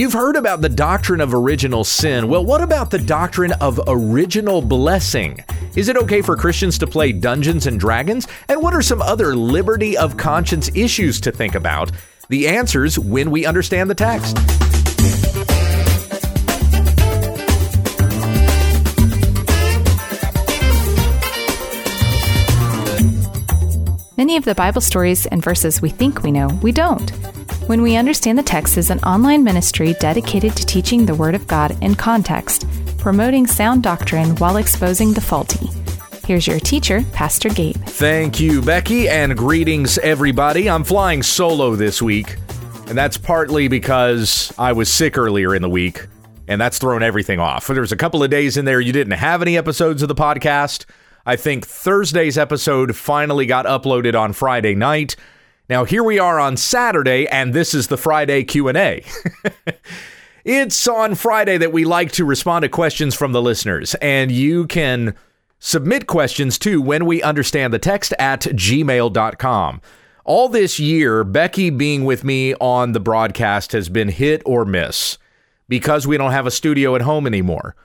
You've 0.00 0.14
heard 0.14 0.36
about 0.36 0.62
the 0.62 0.70
doctrine 0.70 1.20
of 1.20 1.34
original 1.34 1.84
sin. 1.84 2.26
Well, 2.26 2.42
what 2.42 2.62
about 2.62 2.90
the 2.90 2.98
doctrine 2.98 3.52
of 3.60 3.78
original 3.86 4.62
blessing? 4.62 5.44
Is 5.76 5.90
it 5.90 5.96
okay 5.98 6.22
for 6.22 6.36
Christians 6.36 6.78
to 6.78 6.86
play 6.86 7.12
Dungeons 7.12 7.66
and 7.66 7.78
Dragons? 7.78 8.26
And 8.48 8.62
what 8.62 8.72
are 8.72 8.80
some 8.80 9.02
other 9.02 9.36
liberty 9.36 9.98
of 9.98 10.16
conscience 10.16 10.70
issues 10.74 11.20
to 11.20 11.30
think 11.30 11.54
about? 11.54 11.92
The 12.30 12.48
answers 12.48 12.98
when 12.98 13.30
we 13.30 13.44
understand 13.44 13.90
the 13.90 13.94
text. 13.94 14.38
Many 24.30 24.38
of 24.38 24.44
the 24.44 24.54
Bible 24.54 24.80
stories 24.80 25.26
and 25.26 25.42
verses 25.42 25.82
we 25.82 25.90
think 25.90 26.22
we 26.22 26.30
know, 26.30 26.46
we 26.62 26.70
don't. 26.70 27.10
When 27.66 27.82
We 27.82 27.96
Understand 27.96 28.38
the 28.38 28.44
Text 28.44 28.78
is 28.78 28.88
an 28.88 29.00
online 29.00 29.42
ministry 29.42 29.94
dedicated 29.94 30.54
to 30.54 30.64
teaching 30.64 31.04
the 31.04 31.16
Word 31.16 31.34
of 31.34 31.48
God 31.48 31.76
in 31.82 31.96
context, 31.96 32.64
promoting 32.96 33.48
sound 33.48 33.82
doctrine 33.82 34.36
while 34.36 34.58
exposing 34.58 35.14
the 35.14 35.20
faulty. 35.20 35.66
Here's 36.24 36.46
your 36.46 36.60
teacher, 36.60 37.04
Pastor 37.12 37.48
Gabe. 37.48 37.74
Thank 37.74 38.38
you, 38.38 38.62
Becky, 38.62 39.08
and 39.08 39.36
greetings, 39.36 39.98
everybody. 39.98 40.70
I'm 40.70 40.84
flying 40.84 41.24
solo 41.24 41.74
this 41.74 42.00
week, 42.00 42.36
and 42.86 42.96
that's 42.96 43.16
partly 43.18 43.66
because 43.66 44.54
I 44.56 44.74
was 44.74 44.92
sick 44.92 45.18
earlier 45.18 45.56
in 45.56 45.62
the 45.62 45.68
week, 45.68 46.06
and 46.46 46.60
that's 46.60 46.78
thrown 46.78 47.02
everything 47.02 47.40
off. 47.40 47.66
There 47.66 47.80
was 47.80 47.90
a 47.90 47.96
couple 47.96 48.22
of 48.22 48.30
days 48.30 48.56
in 48.56 48.64
there 48.64 48.80
you 48.80 48.92
didn't 48.92 49.14
have 49.14 49.42
any 49.42 49.58
episodes 49.58 50.02
of 50.02 50.08
the 50.08 50.14
podcast. 50.14 50.84
I 51.30 51.36
think 51.36 51.64
Thursday's 51.64 52.36
episode 52.36 52.96
finally 52.96 53.46
got 53.46 53.64
uploaded 53.64 54.18
on 54.18 54.32
Friday 54.32 54.74
night. 54.74 55.14
Now 55.68 55.84
here 55.84 56.02
we 56.02 56.18
are 56.18 56.40
on 56.40 56.56
Saturday 56.56 57.28
and 57.28 57.54
this 57.54 57.72
is 57.72 57.86
the 57.86 57.96
Friday 57.96 58.42
Q&A. 58.42 59.04
it's 60.44 60.88
on 60.88 61.14
Friday 61.14 61.56
that 61.56 61.72
we 61.72 61.84
like 61.84 62.10
to 62.14 62.24
respond 62.24 62.64
to 62.64 62.68
questions 62.68 63.14
from 63.14 63.30
the 63.30 63.40
listeners 63.40 63.94
and 64.02 64.32
you 64.32 64.66
can 64.66 65.14
submit 65.60 66.08
questions 66.08 66.58
too 66.58 66.82
when 66.82 67.06
we 67.06 67.22
understand 67.22 67.72
the 67.72 67.78
text 67.78 68.12
at 68.18 68.40
gmail.com. 68.40 69.80
All 70.24 70.48
this 70.48 70.80
year, 70.80 71.22
Becky 71.22 71.70
being 71.70 72.04
with 72.04 72.24
me 72.24 72.54
on 72.54 72.90
the 72.90 72.98
broadcast 72.98 73.70
has 73.70 73.88
been 73.88 74.08
hit 74.08 74.42
or 74.44 74.64
miss 74.64 75.16
because 75.68 76.08
we 76.08 76.16
don't 76.16 76.32
have 76.32 76.48
a 76.48 76.50
studio 76.50 76.96
at 76.96 77.02
home 77.02 77.24
anymore. 77.24 77.76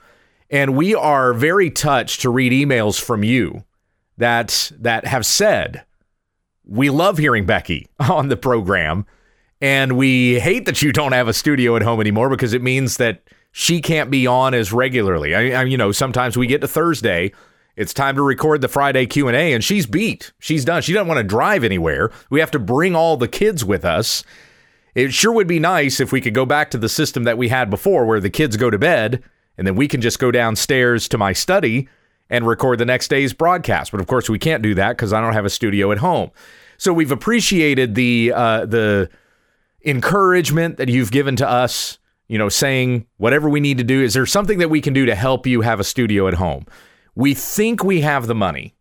And 0.50 0.76
we 0.76 0.94
are 0.94 1.32
very 1.32 1.70
touched 1.70 2.20
to 2.22 2.30
read 2.30 2.52
emails 2.52 3.00
from 3.00 3.22
you 3.24 3.64
that 4.16 4.72
that 4.78 5.06
have 5.06 5.26
said 5.26 5.84
we 6.64 6.90
love 6.90 7.18
hearing 7.18 7.46
Becky 7.46 7.88
on 8.00 8.28
the 8.28 8.36
program, 8.36 9.06
and 9.60 9.96
we 9.96 10.40
hate 10.40 10.66
that 10.66 10.82
you 10.82 10.92
don't 10.92 11.12
have 11.12 11.28
a 11.28 11.32
studio 11.32 11.76
at 11.76 11.82
home 11.82 12.00
anymore 12.00 12.28
because 12.28 12.52
it 12.52 12.62
means 12.62 12.96
that 12.96 13.22
she 13.52 13.80
can't 13.80 14.10
be 14.10 14.26
on 14.26 14.52
as 14.52 14.72
regularly. 14.72 15.34
I, 15.34 15.60
I, 15.60 15.64
you 15.64 15.76
know, 15.76 15.92
sometimes 15.92 16.36
we 16.36 16.46
get 16.46 16.60
to 16.60 16.68
Thursday, 16.68 17.32
it's 17.76 17.92
time 17.92 18.16
to 18.16 18.22
record 18.22 18.62
the 18.62 18.68
Friday 18.68 19.06
Q 19.06 19.28
and 19.28 19.36
A, 19.36 19.52
and 19.52 19.62
she's 19.62 19.86
beat. 19.86 20.32
She's 20.38 20.64
done. 20.64 20.82
She 20.82 20.92
doesn't 20.94 21.08
want 21.08 21.18
to 21.18 21.24
drive 21.24 21.62
anywhere. 21.62 22.10
We 22.30 22.40
have 22.40 22.50
to 22.52 22.58
bring 22.58 22.96
all 22.96 23.16
the 23.16 23.28
kids 23.28 23.64
with 23.64 23.84
us. 23.84 24.24
It 24.94 25.12
sure 25.12 25.32
would 25.32 25.46
be 25.46 25.58
nice 25.58 26.00
if 26.00 26.10
we 26.10 26.22
could 26.22 26.32
go 26.32 26.46
back 26.46 26.70
to 26.70 26.78
the 26.78 26.88
system 26.88 27.24
that 27.24 27.36
we 27.36 27.48
had 27.48 27.68
before, 27.68 28.06
where 28.06 28.20
the 28.20 28.30
kids 28.30 28.56
go 28.56 28.70
to 28.70 28.78
bed, 28.78 29.22
and 29.58 29.66
then 29.66 29.76
we 29.76 29.88
can 29.88 30.00
just 30.00 30.18
go 30.18 30.30
downstairs 30.30 31.08
to 31.08 31.18
my 31.18 31.32
study 31.32 31.88
and 32.28 32.46
record 32.46 32.78
the 32.78 32.84
next 32.84 33.08
day's 33.08 33.32
broadcast. 33.32 33.92
But 33.92 34.00
of 34.00 34.06
course, 34.06 34.28
we 34.28 34.38
can't 34.38 34.62
do 34.62 34.74
that 34.74 34.90
because 34.90 35.12
I 35.12 35.20
don't 35.20 35.32
have 35.32 35.44
a 35.44 35.50
studio 35.50 35.92
at 35.92 35.98
home. 35.98 36.30
So 36.78 36.92
we've 36.92 37.12
appreciated 37.12 37.94
the 37.94 38.32
uh, 38.34 38.66
the 38.66 39.08
encouragement 39.84 40.76
that 40.76 40.88
you've 40.88 41.10
given 41.10 41.36
to 41.36 41.48
us. 41.48 41.98
You 42.28 42.38
know, 42.38 42.48
saying 42.48 43.06
whatever 43.18 43.48
we 43.48 43.60
need 43.60 43.78
to 43.78 43.84
do. 43.84 44.02
Is 44.02 44.14
there 44.14 44.26
something 44.26 44.58
that 44.58 44.68
we 44.68 44.80
can 44.80 44.92
do 44.92 45.06
to 45.06 45.14
help 45.14 45.46
you 45.46 45.60
have 45.60 45.78
a 45.78 45.84
studio 45.84 46.26
at 46.26 46.34
home? 46.34 46.66
We 47.14 47.34
think 47.34 47.84
we 47.84 48.00
have 48.00 48.26
the 48.26 48.34
money. 48.34 48.75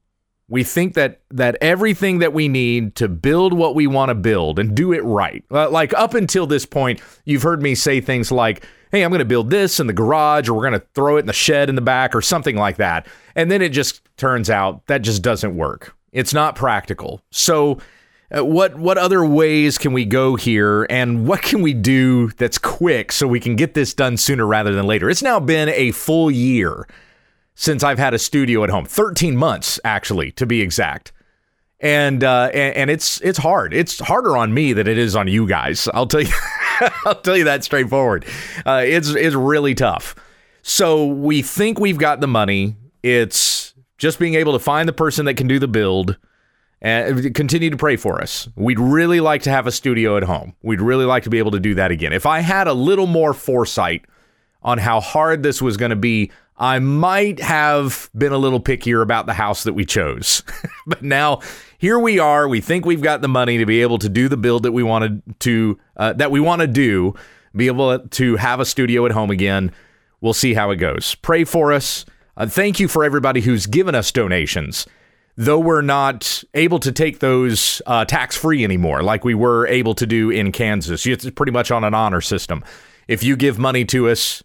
We 0.48 0.64
think 0.64 0.94
that 0.94 1.22
that 1.32 1.58
everything 1.62 2.20
that 2.20 2.34
we 2.34 2.48
need 2.48 2.96
to 2.96 3.08
build 3.08 3.54
what 3.54 3.74
we 3.76 3.88
want 3.88 4.10
to 4.10 4.16
build 4.16 4.60
and 4.60 4.76
do 4.76 4.94
it 4.94 5.04
right. 5.04 5.44
Uh, 5.50 5.70
like 5.70 5.94
up 5.94 6.14
until 6.14 6.46
this 6.46 6.66
point, 6.66 7.02
you've 7.26 7.42
heard 7.44 7.62
me 7.62 7.74
say 7.74 8.00
things 8.00 8.32
like, 8.32 8.64
"Hey, 8.92 9.04
I'm 9.04 9.10
going 9.10 9.20
to 9.20 9.26
build 9.26 9.50
this 9.50 9.80
in 9.80 9.88
the 9.88 9.94
garage 9.94 10.48
or 10.48 10.54
we're 10.54 10.70
going 10.70 10.80
to 10.80 10.86
throw 10.94 11.18
it 11.18 11.22
in 11.22 11.26
the 11.26 11.34
shed 11.34 11.70
in 11.70 11.76
the 11.76 11.82
back 11.82 12.16
or 12.16 12.22
something 12.22 12.56
like 12.56 12.78
that." 12.78 13.08
And 13.36 13.50
then 13.50 13.62
it 13.62 13.70
just 13.70 14.02
turns 14.18 14.50
out 14.50 14.86
that 14.88 15.02
just 15.02 15.22
doesn't 15.22 15.56
work. 15.56 15.96
It's 16.12 16.34
not 16.34 16.56
practical. 16.56 17.22
So 17.32 17.80
uh, 18.36 18.44
what 18.44 18.76
what 18.76 18.98
other 18.98 19.26
ways 19.26 19.78
can 19.78 19.94
we 19.94 20.06
go 20.06 20.36
here 20.36 20.88
and 20.90 21.28
what 21.28 21.42
can 21.42 21.62
we 21.62 21.74
do 21.74 22.30
that's 22.32 22.58
quick 22.58 23.12
so 23.12 23.28
we 23.28 23.40
can 23.40 23.56
get 23.56 23.74
this 23.74 23.94
done 23.94 24.18
sooner 24.18 24.46
rather 24.46 24.74
than 24.74 24.88
later? 24.88 25.10
It's 25.10 25.22
now 25.22 25.40
been 25.40 25.70
a 25.70 25.92
full 25.92 26.32
year 26.32 26.88
since 27.56 27.84
I've 27.84 27.98
had 27.98 28.14
a 28.14 28.20
studio 28.20 28.64
at 28.64 28.70
home. 28.70 28.86
13 28.86 29.36
months 29.36 29.80
actually 29.84 30.32
to 30.34 30.46
be 30.46 30.62
exact. 30.62 31.12
And 31.80 32.24
uh, 32.24 32.52
and, 32.54 32.76
and 32.76 32.90
it's 32.90 33.20
it's 33.22 33.38
hard. 33.38 33.74
It's 33.74 34.00
harder 34.00 34.38
on 34.38 34.54
me 34.54 34.74
than 34.74 34.88
it 34.88 34.98
is 34.98 35.16
on 35.16 35.28
you 35.28 35.48
guys. 35.48 35.90
I'll 35.94 36.08
tell 36.08 36.22
you 36.22 36.34
I'll 37.06 37.16
tell 37.16 37.36
you 37.36 37.44
that 37.46 37.64
straightforward. 37.64 38.26
Uh, 38.66 38.84
it's 38.86 39.10
it's 39.10 39.36
really 39.36 39.76
tough. 39.76 40.16
So 40.62 41.06
we 41.06 41.42
think 41.42 41.80
we've 41.80 41.98
got 41.98 42.22
the 42.22 42.28
money. 42.28 42.76
It's 43.04 43.74
just 43.98 44.20
being 44.20 44.36
able 44.36 44.54
to 44.54 44.60
find 44.60 44.88
the 44.88 44.94
person 44.94 45.26
that 45.26 45.36
can 45.36 45.48
do 45.48 45.60
the 45.60 45.68
build 45.68 46.18
and 46.82 47.34
continue 47.36 47.70
to 47.70 47.78
pray 47.78 47.96
for 47.96 48.22
us. 48.22 48.48
We'd 48.56 48.80
really 48.80 49.20
like 49.20 49.44
to 49.44 49.52
have 49.52 49.68
a 49.68 49.72
studio 49.72 50.18
at 50.18 50.24
home. 50.24 50.56
We'd 50.64 50.82
really 50.82 51.06
like 51.06 51.24
to 51.24 51.30
be 51.30 51.38
able 51.38 51.52
to 51.52 51.60
do 51.60 51.76
that 51.76 51.92
again. 51.92 52.14
If 52.14 52.26
I 52.26 52.40
had 52.40 52.68
a 52.68 52.74
little 52.74 53.08
more 53.08 53.34
foresight 53.34 54.06
on 54.62 54.78
how 54.80 55.00
hard 55.00 55.44
this 55.44 55.62
was 55.62 55.78
going 55.78 55.92
to 55.92 55.96
be, 55.96 56.32
I 56.58 56.80
might 56.80 57.42
have 57.42 58.10
been 58.18 58.32
a 58.32 58.38
little 58.38 58.62
pickier 58.62 59.02
about 59.02 59.26
the 59.26 59.34
house 59.34 59.64
that 59.66 59.74
we 59.74 59.86
chose. 59.86 60.42
but 60.88 61.04
now 61.04 61.42
here 61.78 62.00
we 62.00 62.18
are. 62.20 62.48
We 62.48 62.62
think 62.62 62.86
we've 62.86 63.02
got 63.02 63.22
the 63.22 63.28
money 63.28 63.58
to 63.58 63.66
be 63.66 63.82
able 63.82 64.00
to 64.00 64.10
do 64.10 64.30
the 64.30 64.38
build 64.38 64.64
that 64.64 64.72
we 64.72 64.84
wanted 64.84 65.22
to 65.42 65.78
uh, 65.98 66.14
that 66.14 66.32
we 66.32 66.40
want 66.40 66.62
to 66.62 66.68
do, 66.68 67.14
be 67.56 67.68
able 67.68 68.00
to 68.00 68.36
have 68.38 68.60
a 68.60 68.66
studio 68.66 69.06
at 69.06 69.12
home 69.12 69.32
again. 69.32 69.72
We'll 70.22 70.34
see 70.34 70.54
how 70.54 70.72
it 70.72 70.78
goes. 70.78 71.16
Pray 71.16 71.44
for 71.44 71.74
us. 71.74 72.06
Uh, 72.38 72.48
thank 72.48 72.80
you 72.80 72.88
for 72.88 73.04
everybody 73.04 73.42
who's 73.42 73.68
given 73.68 73.96
us 73.96 74.12
donations. 74.12 74.88
Though 75.38 75.60
we're 75.60 75.82
not 75.82 76.44
able 76.54 76.80
to 76.80 76.94
take 76.94 77.20
those 77.20 77.82
uh, 77.86 78.06
tax 78.06 78.38
free 78.38 78.64
anymore, 78.64 79.04
like 79.04 79.26
we 79.26 79.36
were 79.36 79.68
able 79.68 79.94
to 79.96 80.08
do 80.08 80.30
in 80.30 80.54
Kansas, 80.54 81.06
it's 81.06 81.30
pretty 81.32 81.52
much 81.52 81.72
on 81.72 81.84
an 81.84 81.94
honor 81.94 82.22
system. 82.22 82.64
If 83.10 83.22
you 83.22 83.36
give 83.36 83.60
money 83.60 83.84
to 83.86 84.10
us, 84.10 84.42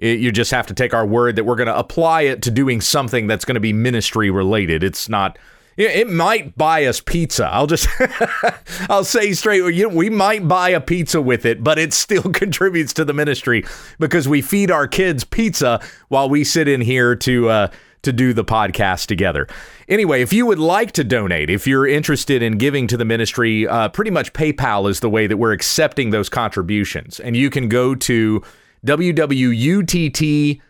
it, 0.00 0.18
you 0.18 0.32
just 0.32 0.50
have 0.50 0.66
to 0.66 0.74
take 0.74 0.92
our 0.94 1.06
word 1.06 1.36
that 1.36 1.44
we're 1.44 1.56
going 1.56 1.68
to 1.68 1.78
apply 1.78 2.22
it 2.22 2.42
to 2.42 2.50
doing 2.50 2.80
something 2.80 3.26
that's 3.26 3.44
going 3.44 3.54
to 3.54 3.60
be 3.60 3.72
ministry 3.72 4.30
related. 4.30 4.82
It's 4.82 5.08
not 5.08 5.38
it 5.76 6.10
might 6.10 6.58
buy 6.58 6.84
us 6.84 7.00
pizza. 7.00 7.46
I'll 7.46 7.66
just 7.66 7.88
I'll 8.90 9.04
say 9.04 9.32
straight 9.32 9.62
we 9.92 10.10
might 10.10 10.46
buy 10.46 10.70
a 10.70 10.80
pizza 10.80 11.22
with 11.22 11.46
it, 11.46 11.62
but 11.62 11.78
it 11.78 11.92
still 11.92 12.22
contributes 12.32 12.92
to 12.94 13.04
the 13.04 13.12
ministry 13.12 13.64
because 13.98 14.28
we 14.28 14.42
feed 14.42 14.70
our 14.70 14.86
kids 14.86 15.24
pizza 15.24 15.80
while 16.08 16.28
we 16.28 16.44
sit 16.44 16.68
in 16.68 16.80
here 16.80 17.14
to 17.16 17.48
uh, 17.48 17.68
to 18.02 18.12
do 18.12 18.32
the 18.32 18.44
podcast 18.44 19.06
together. 19.06 19.46
Anyway, 19.88 20.22
if 20.22 20.32
you 20.32 20.46
would 20.46 20.58
like 20.58 20.92
to 20.92 21.04
donate, 21.04 21.50
if 21.50 21.66
you're 21.66 21.86
interested 21.86 22.42
in 22.42 22.56
giving 22.56 22.86
to 22.86 22.96
the 22.96 23.04
ministry, 23.04 23.66
uh, 23.66 23.88
pretty 23.90 24.10
much 24.10 24.32
PayPal 24.32 24.88
is 24.88 25.00
the 25.00 25.10
way 25.10 25.26
that 25.26 25.36
we're 25.36 25.52
accepting 25.52 26.10
those 26.10 26.28
contributions, 26.28 27.20
and 27.20 27.36
you 27.36 27.50
can 27.50 27.68
go 27.68 27.94
to 27.94 28.42
wwutt.com 28.84 30.62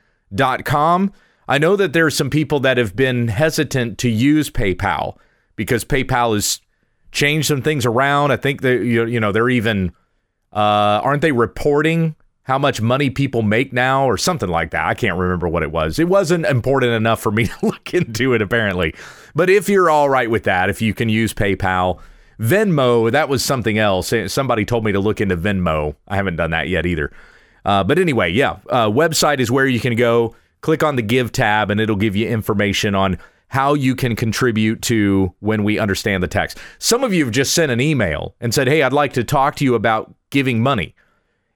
I 1.50 1.58
know 1.58 1.74
that 1.74 1.92
there 1.92 2.06
are 2.06 2.10
some 2.10 2.30
people 2.30 2.60
that 2.60 2.78
have 2.78 2.94
been 2.94 3.26
hesitant 3.26 3.98
to 3.98 4.08
use 4.08 4.50
PayPal 4.50 5.16
because 5.56 5.84
PayPal 5.84 6.34
has 6.34 6.60
changed 7.10 7.48
some 7.48 7.60
things 7.60 7.84
around. 7.84 8.30
I 8.30 8.36
think 8.36 8.62
that 8.62 8.84
you 8.84 9.18
know 9.18 9.32
they're 9.32 9.50
even 9.50 9.90
uh, 10.52 11.00
aren't 11.02 11.22
they 11.22 11.32
reporting 11.32 12.14
how 12.44 12.56
much 12.56 12.80
money 12.80 13.10
people 13.10 13.42
make 13.42 13.72
now 13.72 14.06
or 14.06 14.16
something 14.16 14.48
like 14.48 14.70
that. 14.70 14.86
I 14.86 14.94
can't 14.94 15.18
remember 15.18 15.48
what 15.48 15.64
it 15.64 15.72
was. 15.72 15.98
It 15.98 16.08
wasn't 16.08 16.46
important 16.46 16.92
enough 16.92 17.20
for 17.20 17.32
me 17.32 17.46
to 17.48 17.66
look 17.66 17.94
into 17.94 18.32
it 18.32 18.42
apparently. 18.42 18.94
But 19.34 19.50
if 19.50 19.68
you're 19.68 19.90
all 19.90 20.08
right 20.08 20.30
with 20.30 20.44
that, 20.44 20.70
if 20.70 20.80
you 20.80 20.94
can 20.94 21.08
use 21.08 21.34
PayPal, 21.34 21.98
Venmo, 22.38 23.10
that 23.10 23.28
was 23.28 23.44
something 23.44 23.76
else. 23.76 24.14
Somebody 24.28 24.64
told 24.64 24.84
me 24.84 24.92
to 24.92 25.00
look 25.00 25.20
into 25.20 25.36
Venmo. 25.36 25.96
I 26.06 26.14
haven't 26.14 26.36
done 26.36 26.52
that 26.52 26.68
yet 26.68 26.86
either. 26.86 27.12
Uh, 27.64 27.84
but 27.84 27.98
anyway, 27.98 28.30
yeah, 28.30 28.58
uh, 28.68 28.88
website 28.88 29.40
is 29.40 29.50
where 29.50 29.66
you 29.66 29.80
can 29.80 29.96
go 29.96 30.34
click 30.60 30.82
on 30.82 30.96
the 30.96 31.02
Give 31.02 31.32
tab 31.32 31.70
and 31.70 31.80
it'll 31.80 31.96
give 31.96 32.16
you 32.16 32.28
information 32.28 32.94
on 32.94 33.18
how 33.48 33.74
you 33.74 33.96
can 33.96 34.14
contribute 34.14 34.80
to 34.82 35.34
when 35.40 35.64
we 35.64 35.78
understand 35.78 36.22
the 36.22 36.28
text. 36.28 36.58
Some 36.78 37.02
of 37.02 37.12
you 37.12 37.24
have 37.24 37.34
just 37.34 37.52
sent 37.52 37.72
an 37.72 37.80
email 37.80 38.34
and 38.40 38.54
said, 38.54 38.68
Hey, 38.68 38.82
I'd 38.82 38.92
like 38.92 39.12
to 39.14 39.24
talk 39.24 39.56
to 39.56 39.64
you 39.64 39.74
about 39.74 40.14
giving 40.30 40.62
money. 40.62 40.94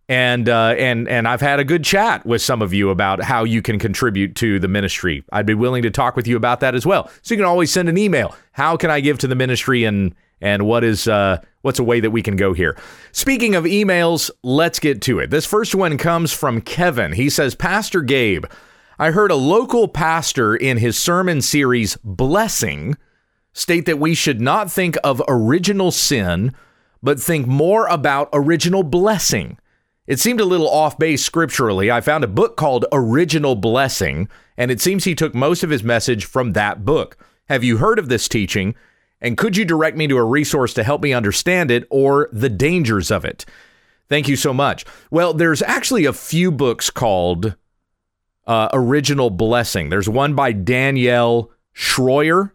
And 0.09 0.49
uh, 0.49 0.75
and 0.79 1.09
and 1.09 1.27
I've 1.27 1.41
had 1.41 1.61
a 1.61 1.65
good 1.65 1.85
chat 1.85 2.25
with 2.27 2.43
some 2.43 2.63
of 2.63 2.75
you 2.75 2.91
about 2.91 3.23
how 3.23 3.45
you 3.45 3.63
can 3.63 3.79
contribute 3.79 4.35
to 4.37 4.59
the 4.59 4.69
ministry. 4.69 5.25
I'd 5.33 5.47
be 5.47 5.55
willing 5.55 5.83
to 5.83 5.91
talk 5.91 6.17
with 6.17 6.27
you 6.27 6.37
about 6.37 6.61
that 6.61 6.75
as 6.75 6.85
well. 6.85 7.11
So 7.23 7.35
you 7.35 7.39
can 7.39 7.47
always 7.47 7.71
send 7.71 7.89
an 7.89 7.97
email. 7.97 8.35
How 8.53 8.77
can 8.77 8.91
I 8.91 9.01
give 9.01 9.19
to 9.19 9.27
the 9.27 9.35
ministry 9.35 9.85
and 9.85 10.15
and 10.41 10.67
what 10.67 10.85
is 10.85 11.09
uh, 11.09 11.41
what's 11.63 11.79
a 11.79 11.85
way 11.85 12.01
that 12.01 12.11
we 12.11 12.23
can 12.23 12.37
go 12.37 12.53
here? 12.53 12.77
Speaking 13.13 13.55
of 13.55 13.65
emails, 13.65 14.31
let's 14.43 14.79
get 14.79 15.01
to 15.03 15.21
it. 15.21 15.31
This 15.31 15.47
first 15.47 15.75
one 15.75 15.97
comes 15.97 16.33
from 16.33 16.61
Kevin. 16.61 17.13
He 17.13 17.31
says, 17.31 17.55
Pastor 17.55 18.03
Gabe, 18.03 18.45
I 18.99 19.11
heard 19.11 19.31
a 19.31 19.37
local 19.37 19.89
pastor 19.89 20.55
in 20.55 20.77
his 20.77 20.99
sermon 20.99 21.41
series 21.41 21.97
Blessing 22.05 22.97
state 23.55 23.87
that 23.87 23.99
we 23.99 24.15
should 24.15 24.41
not 24.41 24.71
think 24.71 24.97
of 25.03 25.23
original 25.29 25.91
sin, 25.91 26.53
but 27.03 27.21
think 27.21 27.47
more 27.47 27.87
about 27.87 28.29
original 28.33 28.83
blessing. 28.83 29.57
It 30.07 30.21
seemed 30.21 30.41
a 30.41 30.45
little 30.45 30.69
off 30.69 30.99
base 30.99 31.25
scripturally. 31.25 31.91
I 31.91 32.01
found 32.03 32.25
a 32.25 32.29
book 32.29 32.57
called 32.57 32.85
Original 32.93 33.55
Blessing, 33.55 34.29
and 34.57 34.71
it 34.71 34.81
seems 34.81 35.05
he 35.05 35.15
took 35.15 35.35
most 35.35 35.63
of 35.63 35.71
his 35.71 35.83
message 35.83 36.27
from 36.27 36.53
that 36.53 36.85
book. 36.85 37.17
Have 37.49 37.65
you 37.65 37.79
heard 37.79 37.99
of 37.99 38.09
this 38.09 38.29
teaching? 38.29 38.75
And 39.21 39.39
could 39.39 39.57
you 39.57 39.65
direct 39.65 39.97
me 39.97 40.07
to 40.09 40.19
a 40.19 40.25
resource 40.25 40.75
to 40.75 40.85
help 40.85 41.03
me 41.03 41.15
understand 41.15 41.71
it 41.71 41.87
or 41.89 42.29
the 42.33 42.51
dangers 42.51 43.11
of 43.11 43.25
it? 43.25 43.47
Thank 44.11 44.29
you 44.29 44.37
so 44.37 44.53
much. 44.53 44.85
Well, 45.11 45.33
there's 45.33 45.63
actually 45.63 46.05
a 46.05 46.13
few 46.13 46.51
books 46.51 46.91
called 46.91 47.55
uh, 48.47 48.69
Original 48.75 49.31
Blessing. 49.31 49.89
There's 49.89 50.09
one 50.09 50.35
by 50.35 50.53
Danielle 50.53 51.51
Shroyer 51.75 52.53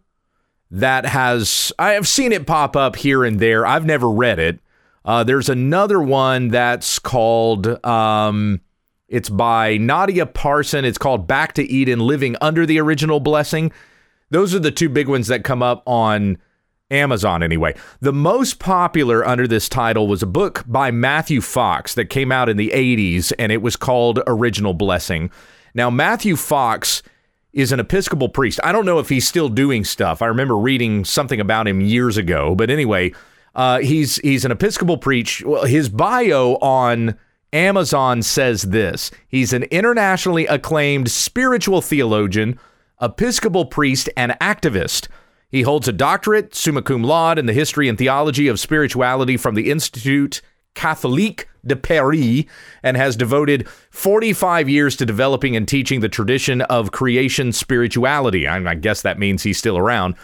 that 0.70 1.06
has, 1.06 1.72
I 1.80 1.92
have 1.92 2.06
seen 2.06 2.30
it 2.30 2.46
pop 2.46 2.76
up 2.76 2.94
here 2.94 3.24
and 3.24 3.40
there. 3.40 3.66
I've 3.66 3.84
never 3.84 4.08
read 4.08 4.38
it. 4.38 4.60
Uh, 5.04 5.24
there's 5.24 5.48
another 5.48 6.00
one 6.00 6.48
that's 6.48 6.98
called, 6.98 7.84
um, 7.84 8.60
it's 9.08 9.30
by 9.30 9.76
Nadia 9.78 10.26
Parson. 10.26 10.84
It's 10.84 10.98
called 10.98 11.26
Back 11.26 11.54
to 11.54 11.62
Eden 11.64 12.00
Living 12.00 12.36
Under 12.40 12.66
the 12.66 12.78
Original 12.80 13.20
Blessing. 13.20 13.72
Those 14.30 14.54
are 14.54 14.60
the 14.60 14.70
two 14.70 14.88
big 14.88 15.08
ones 15.08 15.26
that 15.28 15.42
come 15.42 15.62
up 15.62 15.82
on 15.86 16.38
Amazon, 16.90 17.42
anyway. 17.42 17.74
The 18.00 18.12
most 18.12 18.58
popular 18.58 19.26
under 19.26 19.46
this 19.46 19.68
title 19.68 20.06
was 20.06 20.22
a 20.22 20.26
book 20.26 20.64
by 20.66 20.90
Matthew 20.90 21.40
Fox 21.40 21.94
that 21.94 22.06
came 22.06 22.30
out 22.30 22.48
in 22.48 22.56
the 22.56 22.70
80s, 22.70 23.32
and 23.38 23.50
it 23.52 23.62
was 23.62 23.76
called 23.76 24.20
Original 24.26 24.74
Blessing. 24.74 25.30
Now, 25.74 25.90
Matthew 25.90 26.36
Fox 26.36 27.02
is 27.52 27.72
an 27.72 27.80
Episcopal 27.80 28.28
priest. 28.28 28.60
I 28.62 28.72
don't 28.72 28.86
know 28.86 28.98
if 28.98 29.08
he's 29.08 29.26
still 29.26 29.48
doing 29.48 29.84
stuff. 29.84 30.22
I 30.22 30.26
remember 30.26 30.56
reading 30.56 31.04
something 31.04 31.40
about 31.40 31.66
him 31.66 31.80
years 31.80 32.16
ago, 32.16 32.54
but 32.54 32.70
anyway, 32.70 33.12
uh, 33.54 33.80
he's 33.80 34.16
he's 34.16 34.44
an 34.44 34.52
Episcopal 34.52 34.98
preach. 34.98 35.42
Well, 35.44 35.64
his 35.64 35.88
bio 35.88 36.54
on 36.56 37.16
Amazon 37.52 38.22
says 38.22 38.62
this: 38.62 39.10
He's 39.28 39.52
an 39.52 39.64
internationally 39.64 40.46
acclaimed 40.46 41.10
spiritual 41.10 41.80
theologian, 41.80 42.58
Episcopal 43.00 43.66
priest, 43.66 44.08
and 44.16 44.32
activist. 44.40 45.08
He 45.50 45.62
holds 45.62 45.88
a 45.88 45.92
doctorate, 45.92 46.54
summa 46.54 46.82
cum 46.82 47.02
laude, 47.02 47.38
in 47.38 47.46
the 47.46 47.52
history 47.52 47.88
and 47.88 47.98
theology 47.98 48.46
of 48.46 48.60
spirituality 48.60 49.36
from 49.36 49.56
the 49.56 49.70
Institut 49.70 50.42
Catholique 50.74 51.46
de 51.66 51.76
Paris 51.76 52.44
and 52.82 52.96
has 52.96 53.16
devoted 53.16 53.68
45 53.90 54.68
years 54.68 54.96
to 54.96 55.04
developing 55.04 55.56
and 55.56 55.66
teaching 55.66 56.00
the 56.00 56.08
tradition 56.08 56.62
of 56.62 56.92
creation 56.92 57.52
spirituality. 57.52 58.46
I 58.46 58.74
guess 58.74 59.02
that 59.02 59.18
means 59.18 59.42
he's 59.42 59.58
still 59.58 59.76
around 59.76 60.14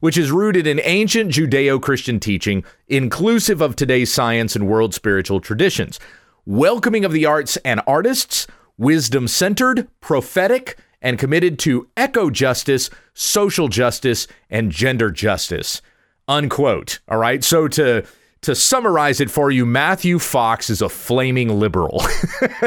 which 0.00 0.18
is 0.18 0.30
rooted 0.30 0.66
in 0.66 0.80
ancient 0.84 1.32
Judeo 1.32 1.80
Christian 1.80 2.20
teaching, 2.20 2.64
inclusive 2.88 3.60
of 3.60 3.76
today's 3.76 4.12
science 4.12 4.54
and 4.56 4.68
world 4.68 4.94
spiritual 4.94 5.40
traditions, 5.40 5.98
welcoming 6.44 7.04
of 7.04 7.12
the 7.12 7.26
arts 7.26 7.56
and 7.58 7.80
artists, 7.86 8.46
wisdom 8.78 9.28
centered, 9.28 9.88
prophetic, 10.00 10.78
and 11.02 11.18
committed 11.18 11.58
to 11.60 11.88
eco 11.96 12.30
justice, 12.30 12.90
social 13.14 13.68
justice, 13.68 14.26
and 14.50 14.70
gender 14.70 15.10
justice. 15.10 15.82
Unquote. 16.28 17.00
All 17.08 17.18
right. 17.18 17.44
So 17.44 17.68
to 17.68 18.04
to 18.42 18.54
summarize 18.54 19.20
it 19.20 19.30
for 19.30 19.50
you, 19.50 19.66
Matthew 19.66 20.18
Fox 20.18 20.70
is 20.70 20.82
a 20.82 20.88
flaming 20.88 21.58
liberal. 21.58 22.04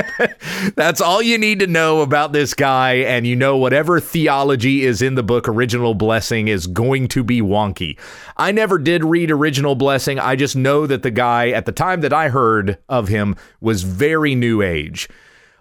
That's 0.75 0.99
all 0.99 1.21
you 1.21 1.37
need 1.37 1.59
to 1.59 1.67
know 1.67 2.01
about 2.01 2.33
this 2.33 2.53
guy, 2.53 2.95
and 2.95 3.25
you 3.25 3.35
know 3.35 3.55
whatever 3.55 3.99
theology 3.99 4.83
is 4.83 5.01
in 5.01 5.15
the 5.15 5.23
book 5.23 5.47
Original 5.47 5.93
Blessing 5.93 6.47
is 6.47 6.67
going 6.67 7.07
to 7.09 7.23
be 7.23 7.41
wonky. 7.41 7.97
I 8.35 8.51
never 8.51 8.77
did 8.77 9.05
read 9.05 9.31
Original 9.31 9.75
Blessing. 9.75 10.19
I 10.19 10.35
just 10.35 10.55
know 10.55 10.85
that 10.87 11.03
the 11.03 11.11
guy 11.11 11.49
at 11.49 11.65
the 11.65 11.71
time 11.71 12.01
that 12.01 12.13
I 12.13 12.29
heard 12.29 12.77
of 12.89 13.07
him 13.07 13.35
was 13.61 13.83
very 13.83 14.35
new 14.35 14.61
age. 14.61 15.07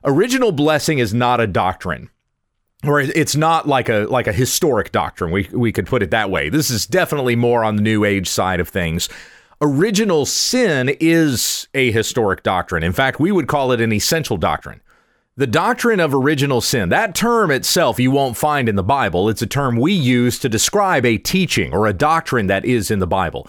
Original 0.05 0.53
Blessing 0.53 0.99
is 0.99 1.15
not 1.15 1.41
a 1.41 1.47
doctrine 1.47 2.11
or 2.85 3.01
it's 3.01 3.35
not 3.35 3.67
like 3.67 3.89
a 3.89 4.07
like 4.09 4.29
a 4.29 4.33
historic 4.33 4.93
doctrine. 4.93 5.33
We 5.33 5.49
we 5.53 5.73
could 5.73 5.87
put 5.87 6.03
it 6.03 6.13
that 6.13 6.31
way. 6.31 6.49
This 6.49 6.71
is 6.71 6.87
definitely 6.87 7.35
more 7.35 7.65
on 7.65 7.75
the 7.75 7.83
new 7.83 8.05
age 8.05 8.29
side 8.29 8.61
of 8.61 8.69
things 8.69 9.09
original 9.61 10.27
sin 10.27 10.97
is 11.01 11.69
a 11.75 11.91
historic 11.91 12.43
doctrine. 12.43 12.83
In 12.83 12.93
fact, 12.93 13.21
we 13.21 13.33
would 13.33 13.49
call 13.49 13.73
it 13.73 13.81
an 13.81 13.93
essential 13.93 14.37
doctrine. 14.37 14.81
The 15.37 15.47
doctrine 15.47 16.01
of 16.01 16.15
original 16.15 16.61
sin, 16.61 16.89
that 16.89 17.15
term 17.15 17.53
itself 17.53 18.01
you 18.01 18.11
won't 18.11 18.37
find 18.37 18.69
in 18.69 18.75
the 18.75 18.83
Bible. 18.83 19.29
It's 19.29 19.43
a 19.43 19.47
term 19.47 19.77
we 19.77 19.93
use 19.93 20.39
to 20.41 20.49
describe 20.49 21.07
a 21.07 21.17
teaching 21.17 21.73
or 21.73 21.87
a 21.87 21.93
doctrine 21.93 22.49
that 22.49 22.65
is 22.65 22.91
in 22.91 22.99
the 22.99 23.07
Bible. 23.07 23.49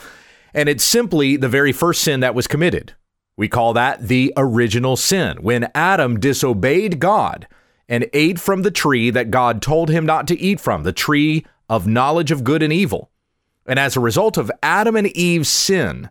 And 0.53 0.69
it's 0.69 0.83
simply 0.83 1.35
the 1.35 1.49
very 1.49 1.71
first 1.71 2.03
sin 2.03 2.19
that 2.19 2.35
was 2.35 2.47
committed. 2.47 2.93
We 3.37 3.47
call 3.47 3.73
that 3.73 4.07
the 4.07 4.33
original 4.37 4.97
sin. 4.97 5.37
When 5.41 5.71
Adam 5.73 6.19
disobeyed 6.19 6.99
God 6.99 7.47
and 7.87 8.07
ate 8.13 8.39
from 8.39 8.61
the 8.61 8.69
tree 8.69 9.09
that 9.09 9.31
God 9.31 9.61
told 9.61 9.89
him 9.89 10.05
not 10.05 10.27
to 10.27 10.39
eat 10.39 10.59
from, 10.59 10.83
the 10.83 10.93
tree 10.93 11.45
of 11.67 11.87
knowledge 11.87 12.31
of 12.31 12.43
good 12.43 12.61
and 12.61 12.73
evil. 12.73 13.08
And 13.69 13.79
as 13.79 13.95
a 13.95 14.01
result 14.01 14.37
of 14.37 14.51
Adam 14.63 14.95
and 14.95 15.07
Eve's 15.15 15.47
sin, 15.47 16.09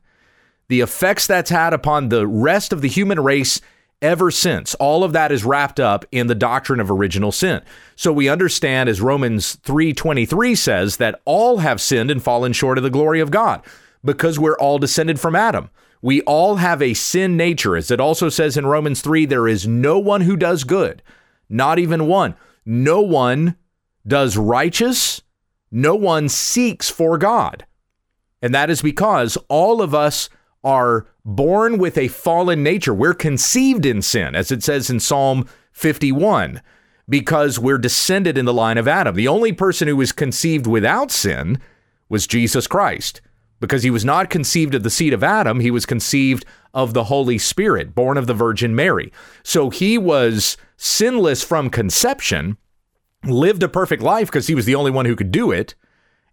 the 0.69 0.81
effects 0.81 1.26
that's 1.26 1.50
had 1.50 1.75
upon 1.75 2.08
the 2.08 2.26
rest 2.26 2.72
of 2.72 2.82
the 2.82 2.88
human 2.88 3.19
race 3.20 3.60
ever 4.00 4.31
since, 4.31 4.76
all 4.76 5.02
of 5.02 5.12
that 5.12 5.32
is 5.32 5.44
wrapped 5.44 5.81
up 5.81 6.05
in 6.12 6.28
the 6.28 6.37
doctrine 6.37 6.78
of 6.78 6.88
original 6.88 7.32
sin. 7.32 7.60
So 7.96 8.12
we 8.12 8.28
understand 8.28 8.88
as 8.88 9.00
Romans 9.00 9.56
3:23 9.64 10.55
says 10.55 10.99
that 10.99 11.20
all 11.25 11.58
have 11.58 11.81
sinned 11.81 12.12
and 12.12 12.22
fallen 12.22 12.52
short 12.52 12.78
of 12.78 12.84
the 12.84 12.90
glory 12.90 13.19
of 13.19 13.32
God 13.32 13.61
because 14.04 14.38
we're 14.38 14.58
all 14.58 14.78
descended 14.78 15.19
from 15.19 15.34
Adam. 15.34 15.69
We 16.00 16.20
all 16.22 16.56
have 16.56 16.81
a 16.81 16.94
sin 16.94 17.37
nature. 17.37 17.76
As 17.76 17.90
it 17.90 17.99
also 17.99 18.28
says 18.28 18.56
in 18.56 18.66
Romans 18.66 19.00
3, 19.00 19.26
there 19.26 19.49
is 19.49 19.66
no 19.66 19.99
one 19.99 20.20
who 20.20 20.37
does 20.37 20.62
good, 20.62 21.02
not 21.49 21.81
even 21.81 22.06
one. 22.06 22.37
No 22.64 23.00
one 23.00 23.56
does 24.06 24.37
righteous, 24.37 25.22
no 25.70 25.94
one 25.94 26.29
seeks 26.29 26.91
for 26.91 27.19
God. 27.19 27.67
And 28.41 28.55
that 28.55 28.70
is 28.70 28.82
because 28.82 29.37
all 29.49 29.82
of 29.82 29.94
us 29.94 30.29
are 30.65 31.06
born 31.25 31.79
with 31.79 31.97
a 31.99 32.09
fallen 32.09 32.62
nature. 32.62 32.94
We're 32.94 33.15
conceived 33.15 33.87
in 33.87 34.03
sin, 34.03 34.35
as 34.35 34.50
it 34.50 34.62
says 34.62 34.91
in 34.91 35.00
Psalm 35.00 35.49
51, 35.73 36.61
because 37.09 37.59
we're 37.59 37.78
descended 37.78 38.37
in 38.37 38.45
the 38.45 38.52
line 38.52 38.78
of 38.78 38.88
Adam. 38.88 39.14
The 39.14 39.28
only 39.28 39.52
person 39.52 39.88
who 39.88 39.97
was 39.97 40.12
conceived 40.12 40.66
without 40.66 41.11
sin 41.11 41.61
was 42.09 42.26
Jesus 42.26 42.66
Christ, 42.66 43.21
because 43.61 43.83
he 43.83 43.90
was 43.90 44.04
not 44.04 44.31
conceived 44.31 44.75
of 44.75 44.83
the 44.83 44.90
seed 44.90 45.12
of 45.12 45.25
Adam, 45.25 45.61
he 45.61 45.71
was 45.71 45.87
conceived 45.87 46.45
of 46.75 46.95
the 46.95 47.04
Holy 47.04 47.38
Spirit, 47.38 47.95
born 47.95 48.16
of 48.16 48.26
the 48.26 48.35
Virgin 48.35 48.75
Mary. 48.75 49.12
So 49.42 49.71
he 49.71 49.99
was 49.99 50.57
sinless 50.76 51.42
from 51.42 51.71
conception 51.71 52.57
lived 53.25 53.62
a 53.62 53.68
perfect 53.68 54.02
life 54.02 54.28
because 54.28 54.46
he 54.46 54.54
was 54.54 54.66
the 54.66 54.75
only 54.75 54.90
one 54.90 55.06
who 55.06 55.16
could 55.16 55.30
do 55.30 55.50
it, 55.50 55.75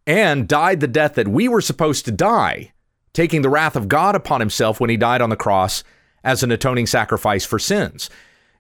and 0.07 0.47
died 0.47 0.79
the 0.79 0.87
death 0.87 1.15
that 1.15 1.27
we 1.27 1.47
were 1.47 1.61
supposed 1.61 2.05
to 2.05 2.11
die, 2.11 2.71
taking 3.13 3.41
the 3.41 3.49
wrath 3.49 3.75
of 3.75 3.87
God 3.87 4.15
upon 4.15 4.39
himself 4.39 4.79
when 4.79 4.89
he 4.89 4.97
died 4.97 5.21
on 5.21 5.29
the 5.29 5.35
cross 5.35 5.83
as 6.23 6.43
an 6.43 6.51
atoning 6.51 6.87
sacrifice 6.87 7.45
for 7.45 7.59
sins. 7.59 8.09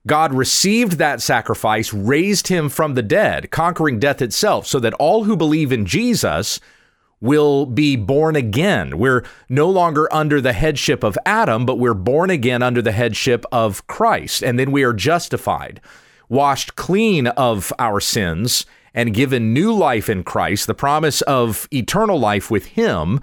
God 0.07 0.33
received 0.33 0.93
that 0.93 1.21
sacrifice, 1.21 1.91
raised 1.93 2.47
him 2.47 2.69
from 2.69 2.93
the 2.93 3.01
dead, 3.01 3.49
conquering 3.49 3.99
death 3.99 4.21
itself, 4.21 4.67
so 4.67 4.79
that 4.79 4.93
all 4.95 5.23
who 5.23 5.35
believe 5.35 5.71
in 5.71 5.85
Jesus 5.85 6.59
will 7.21 7.65
be 7.65 7.95
born 7.95 8.35
again. 8.35 8.99
We're 8.99 9.25
no 9.49 9.67
longer 9.67 10.11
under 10.13 10.41
the 10.41 10.53
headship 10.53 11.03
of 11.03 11.17
Adam, 11.25 11.65
but 11.65 11.79
we're 11.79 11.95
born 11.95 12.29
again 12.29 12.61
under 12.61 12.83
the 12.83 12.91
headship 12.91 13.45
of 13.51 13.87
Christ, 13.87 14.43
and 14.43 14.59
then 14.59 14.71
we 14.71 14.83
are 14.83 14.93
justified 14.93 15.81
washed 16.29 16.75
clean 16.75 17.27
of 17.27 17.71
our 17.79 17.99
sins 17.99 18.65
and 18.93 19.13
given 19.13 19.53
new 19.53 19.73
life 19.73 20.09
in 20.09 20.23
Christ, 20.23 20.67
the 20.67 20.73
promise 20.73 21.21
of 21.23 21.67
eternal 21.71 22.19
life 22.19 22.49
with 22.49 22.65
Him, 22.65 23.19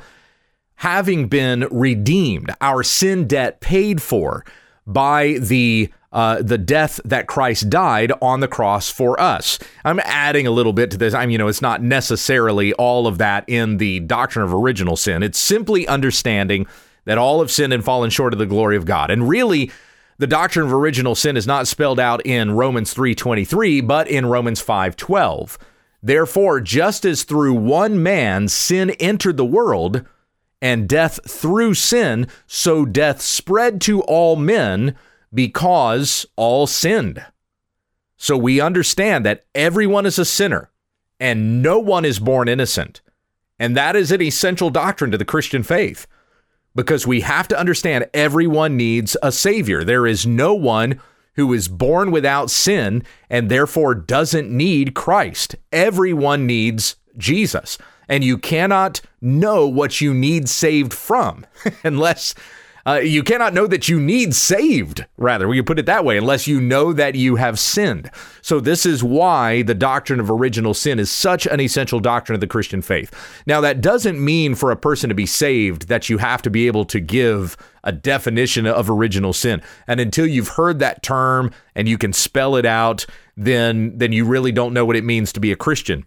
having 0.76 1.28
been 1.28 1.66
redeemed, 1.70 2.50
our 2.60 2.82
sin 2.82 3.26
debt 3.26 3.60
paid 3.60 4.02
for 4.02 4.44
by 4.86 5.38
the 5.40 5.92
uh, 6.12 6.42
the 6.42 6.58
death 6.58 7.00
that 7.06 7.26
Christ 7.26 7.70
died 7.70 8.12
on 8.20 8.40
the 8.40 8.48
cross 8.48 8.90
for 8.90 9.18
us. 9.18 9.58
I'm 9.82 9.98
adding 10.00 10.46
a 10.46 10.50
little 10.50 10.74
bit 10.74 10.90
to 10.90 10.98
this. 10.98 11.14
I'm, 11.14 11.30
you 11.30 11.38
know, 11.38 11.48
it's 11.48 11.62
not 11.62 11.82
necessarily 11.82 12.74
all 12.74 13.06
of 13.06 13.16
that 13.16 13.48
in 13.48 13.78
the 13.78 14.00
doctrine 14.00 14.44
of 14.44 14.52
original 14.52 14.96
sin. 14.96 15.22
It's 15.22 15.38
simply 15.38 15.88
understanding 15.88 16.66
that 17.06 17.16
all 17.16 17.40
have 17.40 17.50
sinned 17.50 17.72
and 17.72 17.82
fallen 17.82 18.10
short 18.10 18.34
of 18.34 18.38
the 18.38 18.44
glory 18.44 18.76
of 18.76 18.84
God. 18.84 19.10
And 19.10 19.26
really, 19.26 19.70
the 20.22 20.28
doctrine 20.28 20.64
of 20.64 20.72
original 20.72 21.16
sin 21.16 21.36
is 21.36 21.48
not 21.48 21.66
spelled 21.66 21.98
out 21.98 22.24
in 22.24 22.52
Romans 22.52 22.94
3:23, 22.94 23.80
but 23.80 24.06
in 24.06 24.24
Romans 24.24 24.62
5:12. 24.62 25.58
Therefore, 26.00 26.60
just 26.60 27.04
as 27.04 27.24
through 27.24 27.54
one 27.54 28.00
man 28.00 28.46
sin 28.46 28.90
entered 29.00 29.36
the 29.36 29.44
world, 29.44 30.04
and 30.60 30.88
death 30.88 31.18
through 31.28 31.74
sin, 31.74 32.28
so 32.46 32.84
death 32.84 33.20
spread 33.20 33.80
to 33.80 34.00
all 34.02 34.36
men 34.36 34.94
because 35.34 36.24
all 36.36 36.68
sinned. 36.68 37.24
So 38.16 38.36
we 38.36 38.60
understand 38.60 39.26
that 39.26 39.44
everyone 39.56 40.06
is 40.06 40.20
a 40.20 40.24
sinner 40.24 40.70
and 41.18 41.60
no 41.60 41.80
one 41.80 42.04
is 42.04 42.20
born 42.20 42.46
innocent. 42.46 43.00
And 43.58 43.76
that 43.76 43.96
is 43.96 44.12
an 44.12 44.22
essential 44.22 44.70
doctrine 44.70 45.10
to 45.10 45.18
the 45.18 45.24
Christian 45.24 45.64
faith 45.64 46.06
because 46.74 47.06
we 47.06 47.20
have 47.20 47.48
to 47.48 47.58
understand 47.58 48.08
everyone 48.14 48.76
needs 48.76 49.16
a 49.22 49.32
savior. 49.32 49.84
There 49.84 50.06
is 50.06 50.26
no 50.26 50.54
one 50.54 51.00
who 51.34 51.52
is 51.52 51.68
born 51.68 52.10
without 52.10 52.50
sin 52.50 53.02
and 53.30 53.50
therefore 53.50 53.94
doesn't 53.94 54.50
need 54.50 54.94
Christ. 54.94 55.56
Everyone 55.72 56.46
needs 56.46 56.96
Jesus. 57.16 57.78
And 58.08 58.22
you 58.22 58.36
cannot 58.36 59.00
know 59.20 59.66
what 59.66 60.00
you 60.00 60.12
need 60.12 60.48
saved 60.48 60.92
from 60.92 61.46
unless 61.84 62.34
uh, 62.86 62.94
you 62.94 63.22
cannot 63.22 63.54
know 63.54 63.66
that 63.66 63.88
you 63.88 64.00
need 64.00 64.34
saved, 64.34 65.06
rather, 65.16 65.46
we 65.46 65.56
can 65.56 65.64
put 65.64 65.78
it 65.78 65.86
that 65.86 66.04
way, 66.04 66.18
unless 66.18 66.46
you 66.46 66.60
know 66.60 66.92
that 66.92 67.14
you 67.14 67.36
have 67.36 67.58
sinned. 67.58 68.10
So, 68.40 68.60
this 68.60 68.84
is 68.84 69.04
why 69.04 69.62
the 69.62 69.74
doctrine 69.74 70.20
of 70.20 70.30
original 70.30 70.74
sin 70.74 70.98
is 70.98 71.10
such 71.10 71.46
an 71.46 71.60
essential 71.60 72.00
doctrine 72.00 72.34
of 72.34 72.40
the 72.40 72.46
Christian 72.46 72.82
faith. 72.82 73.14
Now, 73.46 73.60
that 73.60 73.80
doesn't 73.80 74.22
mean 74.22 74.54
for 74.54 74.70
a 74.70 74.76
person 74.76 75.08
to 75.08 75.14
be 75.14 75.26
saved 75.26 75.88
that 75.88 76.08
you 76.08 76.18
have 76.18 76.42
to 76.42 76.50
be 76.50 76.66
able 76.66 76.84
to 76.86 77.00
give 77.00 77.56
a 77.84 77.92
definition 77.92 78.66
of 78.66 78.90
original 78.90 79.32
sin. 79.32 79.62
And 79.86 80.00
until 80.00 80.26
you've 80.26 80.48
heard 80.48 80.78
that 80.78 81.02
term 81.02 81.52
and 81.74 81.88
you 81.88 81.98
can 81.98 82.12
spell 82.12 82.56
it 82.56 82.66
out, 82.66 83.06
then, 83.36 83.96
then 83.98 84.12
you 84.12 84.24
really 84.24 84.52
don't 84.52 84.74
know 84.74 84.84
what 84.84 84.96
it 84.96 85.04
means 85.04 85.32
to 85.32 85.40
be 85.40 85.52
a 85.52 85.56
Christian. 85.56 86.06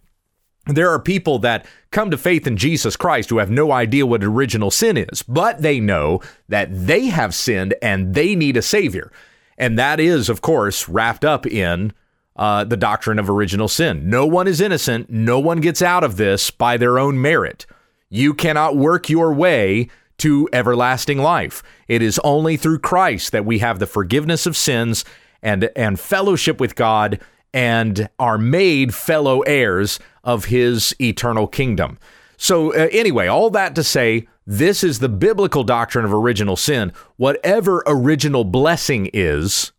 There 0.66 0.90
are 0.90 0.98
people 0.98 1.38
that 1.40 1.66
come 1.92 2.10
to 2.10 2.18
faith 2.18 2.46
in 2.46 2.56
Jesus 2.56 2.96
Christ 2.96 3.30
who 3.30 3.38
have 3.38 3.50
no 3.50 3.70
idea 3.70 4.04
what 4.04 4.24
original 4.24 4.70
sin 4.70 4.96
is, 4.96 5.22
but 5.22 5.62
they 5.62 5.78
know 5.78 6.20
that 6.48 6.68
they 6.70 7.06
have 7.06 7.34
sinned 7.34 7.74
and 7.80 8.14
they 8.14 8.34
need 8.34 8.56
a 8.56 8.62
Savior. 8.62 9.12
And 9.56 9.78
that 9.78 10.00
is, 10.00 10.28
of 10.28 10.40
course, 10.40 10.88
wrapped 10.88 11.24
up 11.24 11.46
in 11.46 11.92
uh, 12.34 12.64
the 12.64 12.76
doctrine 12.76 13.18
of 13.18 13.30
original 13.30 13.68
sin. 13.68 14.10
No 14.10 14.26
one 14.26 14.48
is 14.48 14.60
innocent. 14.60 15.08
No 15.08 15.38
one 15.38 15.60
gets 15.60 15.80
out 15.80 16.04
of 16.04 16.16
this 16.16 16.50
by 16.50 16.76
their 16.76 16.98
own 16.98 17.20
merit. 17.20 17.64
You 18.10 18.34
cannot 18.34 18.76
work 18.76 19.08
your 19.08 19.32
way 19.32 19.88
to 20.18 20.48
everlasting 20.52 21.18
life. 21.18 21.62
It 21.88 22.02
is 22.02 22.20
only 22.24 22.56
through 22.56 22.80
Christ 22.80 23.32
that 23.32 23.44
we 23.44 23.60
have 23.60 23.78
the 23.78 23.86
forgiveness 23.86 24.46
of 24.46 24.56
sins 24.56 25.04
and, 25.42 25.70
and 25.76 26.00
fellowship 26.00 26.60
with 26.60 26.74
God 26.74 27.20
and 27.56 28.10
are 28.18 28.36
made 28.36 28.94
fellow 28.94 29.40
heirs 29.40 29.98
of 30.22 30.44
his 30.44 30.94
eternal 31.00 31.46
kingdom. 31.46 31.98
So, 32.36 32.74
uh, 32.74 32.88
anyway, 32.92 33.28
all 33.28 33.48
that 33.48 33.74
to 33.76 33.82
say, 33.82 34.28
this 34.46 34.84
is 34.84 34.98
the 34.98 35.08
biblical 35.08 35.64
doctrine 35.64 36.04
of 36.04 36.12
original 36.12 36.56
sin. 36.56 36.92
Whatever 37.16 37.82
original 37.86 38.44
blessing 38.44 39.08
is, 39.14 39.72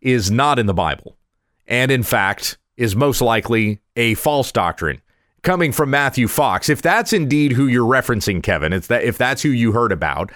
is 0.00 0.30
not 0.30 0.58
in 0.58 0.64
the 0.64 0.72
Bible. 0.72 1.18
And 1.66 1.90
in 1.90 2.02
fact, 2.02 2.56
is 2.78 2.96
most 2.96 3.20
likely 3.20 3.80
a 3.94 4.14
false 4.14 4.50
doctrine 4.50 5.02
coming 5.42 5.70
from 5.70 5.90
Matthew 5.90 6.28
Fox. 6.28 6.70
If 6.70 6.80
that's 6.80 7.12
indeed 7.12 7.52
who 7.52 7.66
you're 7.66 7.84
referencing, 7.86 8.42
Kevin, 8.42 8.72
it's 8.72 8.86
that 8.86 9.04
if 9.04 9.18
that's 9.18 9.42
who 9.42 9.50
you 9.50 9.72
heard 9.72 9.92
about, 9.92 10.32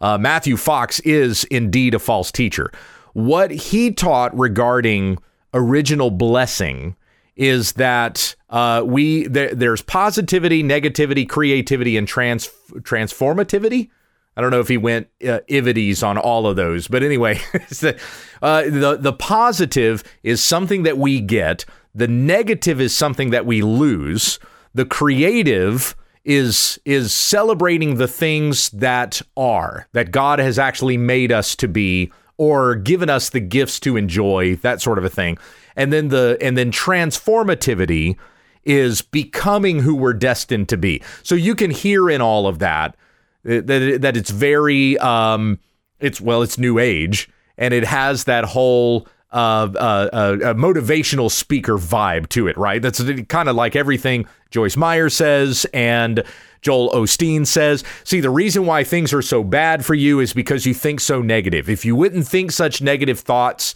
uh, 0.00 0.16
Matthew 0.16 0.56
Fox 0.56 1.00
is 1.00 1.42
indeed 1.44 1.92
a 1.92 1.98
false 1.98 2.30
teacher. 2.30 2.70
What 3.14 3.50
he 3.50 3.90
taught 3.90 4.38
regarding 4.38 5.18
original 5.54 6.10
blessing 6.10 6.96
is 7.36 7.72
that 7.72 8.34
uh, 8.48 8.82
we 8.84 9.26
there, 9.26 9.54
there's 9.54 9.82
positivity, 9.82 10.62
negativity, 10.62 11.28
creativity, 11.28 11.96
and 11.96 12.08
trans 12.08 12.50
transformativity. 12.80 13.90
I 14.36 14.42
don't 14.42 14.50
know 14.50 14.60
if 14.60 14.68
he 14.68 14.76
went 14.76 15.08
uh, 15.26 15.40
ivities 15.50 16.02
on 16.02 16.18
all 16.18 16.46
of 16.46 16.56
those, 16.56 16.88
but 16.88 17.02
anyway, 17.02 17.34
the, 17.52 17.98
uh, 18.42 18.62
the 18.62 18.98
the 19.00 19.12
positive 19.12 20.02
is 20.22 20.42
something 20.42 20.82
that 20.84 20.98
we 20.98 21.20
get. 21.20 21.64
The 21.94 22.08
negative 22.08 22.80
is 22.80 22.94
something 22.94 23.30
that 23.30 23.46
we 23.46 23.62
lose. 23.62 24.38
The 24.74 24.84
creative 24.84 25.96
is 26.24 26.78
is 26.84 27.12
celebrating 27.12 27.96
the 27.96 28.08
things 28.08 28.70
that 28.70 29.22
are 29.36 29.86
that 29.92 30.10
God 30.10 30.38
has 30.38 30.58
actually 30.58 30.96
made 30.96 31.32
us 31.32 31.54
to 31.56 31.68
be 31.68 32.12
or 32.38 32.74
given 32.74 33.08
us 33.08 33.30
the 33.30 33.40
gifts 33.40 33.80
to 33.80 33.96
enjoy, 33.96 34.56
that 34.56 34.80
sort 34.80 34.98
of 34.98 35.04
a 35.04 35.08
thing. 35.08 35.38
And 35.74 35.92
then 35.92 36.08
the 36.08 36.38
and 36.40 36.56
then 36.56 36.70
transformativity 36.70 38.16
is 38.64 39.02
becoming 39.02 39.80
who 39.80 39.94
we're 39.94 40.12
destined 40.12 40.68
to 40.68 40.76
be. 40.76 41.02
So 41.22 41.34
you 41.34 41.54
can 41.54 41.70
hear 41.70 42.10
in 42.10 42.20
all 42.20 42.46
of 42.46 42.58
that 42.58 42.96
that 43.44 43.98
that 44.02 44.16
it's 44.16 44.30
very 44.30 44.98
um 44.98 45.58
it's 46.00 46.20
well 46.20 46.42
it's 46.42 46.58
new 46.58 46.78
age 46.78 47.28
and 47.56 47.72
it 47.72 47.84
has 47.84 48.24
that 48.24 48.44
whole 48.44 49.06
uh, 49.32 49.68
uh, 49.74 50.08
uh, 50.12 50.54
motivational 50.54 51.30
speaker 51.30 51.74
vibe 51.74 52.28
to 52.28 52.46
it, 52.46 52.56
right? 52.56 52.80
That's 52.80 53.02
kind 53.28 53.48
of 53.48 53.56
like 53.56 53.76
everything 53.76 54.26
Joyce 54.50 54.76
Meyer 54.76 55.10
says 55.10 55.66
and 55.74 56.22
Joel 56.62 56.90
Osteen 56.90 57.46
says. 57.46 57.84
See, 58.04 58.20
the 58.20 58.30
reason 58.30 58.66
why 58.66 58.84
things 58.84 59.12
are 59.12 59.22
so 59.22 59.44
bad 59.44 59.84
for 59.84 59.94
you 59.94 60.20
is 60.20 60.32
because 60.32 60.66
you 60.66 60.74
think 60.74 61.00
so 61.00 61.22
negative. 61.22 61.68
If 61.68 61.84
you 61.84 61.96
wouldn't 61.96 62.26
think 62.26 62.52
such 62.52 62.82
negative 62.82 63.20
thoughts, 63.20 63.74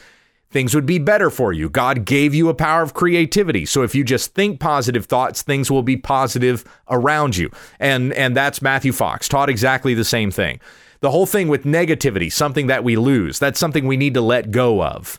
things 0.51 0.75
would 0.75 0.87
be 0.87 0.99
better 0.99 1.31
for 1.31 1.53
you. 1.53 1.69
God 1.71 2.05
gave 2.05 2.35
you 2.35 2.49
a 2.49 2.55
power 2.55 2.83
of 2.83 2.95
creativity. 2.95 3.65
So 3.65 3.83
if 3.83 3.95
you 3.95 4.05
just 4.05 4.35
think 4.35 4.61
positive 4.61 5.07
thoughts, 5.07 5.43
things 5.43 5.71
will 5.71 5.83
be 5.83 5.97
positive 5.97 6.65
around 6.89 7.37
you. 7.37 7.51
And 7.79 8.13
and 8.15 8.37
that's 8.37 8.61
Matthew 8.63 8.93
Fox 8.93 9.29
taught 9.29 9.49
exactly 9.49 9.95
the 9.95 10.05
same 10.05 10.31
thing. 10.31 10.61
The 11.01 11.11
whole 11.11 11.27
thing 11.27 11.49
with 11.49 11.65
negativity, 11.65 12.31
something 12.31 12.67
that 12.67 12.85
we 12.85 12.97
lose, 12.97 13.39
that's 13.39 13.59
something 13.59 13.87
we 13.87 13.97
need 13.97 14.15
to 14.15 14.21
let 14.21 14.51
go 14.51 14.83
of. 14.83 15.19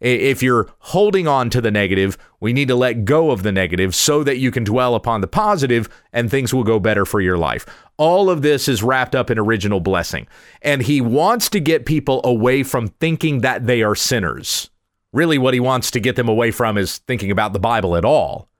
If 0.00 0.42
you're 0.42 0.68
holding 0.78 1.26
on 1.26 1.48
to 1.50 1.60
the 1.62 1.70
negative, 1.70 2.18
we 2.38 2.52
need 2.52 2.68
to 2.68 2.74
let 2.74 3.06
go 3.06 3.30
of 3.30 3.42
the 3.42 3.52
negative 3.52 3.94
so 3.94 4.22
that 4.24 4.36
you 4.36 4.50
can 4.50 4.62
dwell 4.62 4.94
upon 4.94 5.22
the 5.22 5.26
positive 5.26 5.88
and 6.12 6.30
things 6.30 6.52
will 6.52 6.64
go 6.64 6.78
better 6.78 7.06
for 7.06 7.20
your 7.20 7.38
life. 7.38 7.64
All 7.96 8.28
of 8.28 8.42
this 8.42 8.68
is 8.68 8.82
wrapped 8.82 9.14
up 9.14 9.30
in 9.30 9.38
original 9.38 9.80
blessing. 9.80 10.26
And 10.60 10.82
he 10.82 11.00
wants 11.00 11.48
to 11.50 11.60
get 11.60 11.86
people 11.86 12.20
away 12.24 12.62
from 12.62 12.88
thinking 12.88 13.40
that 13.40 13.66
they 13.66 13.82
are 13.82 13.94
sinners. 13.94 14.68
Really, 15.14 15.38
what 15.38 15.54
he 15.54 15.60
wants 15.60 15.90
to 15.92 16.00
get 16.00 16.14
them 16.16 16.28
away 16.28 16.50
from 16.50 16.76
is 16.76 16.98
thinking 16.98 17.30
about 17.30 17.54
the 17.54 17.58
Bible 17.58 17.96
at 17.96 18.04
all. 18.04 18.50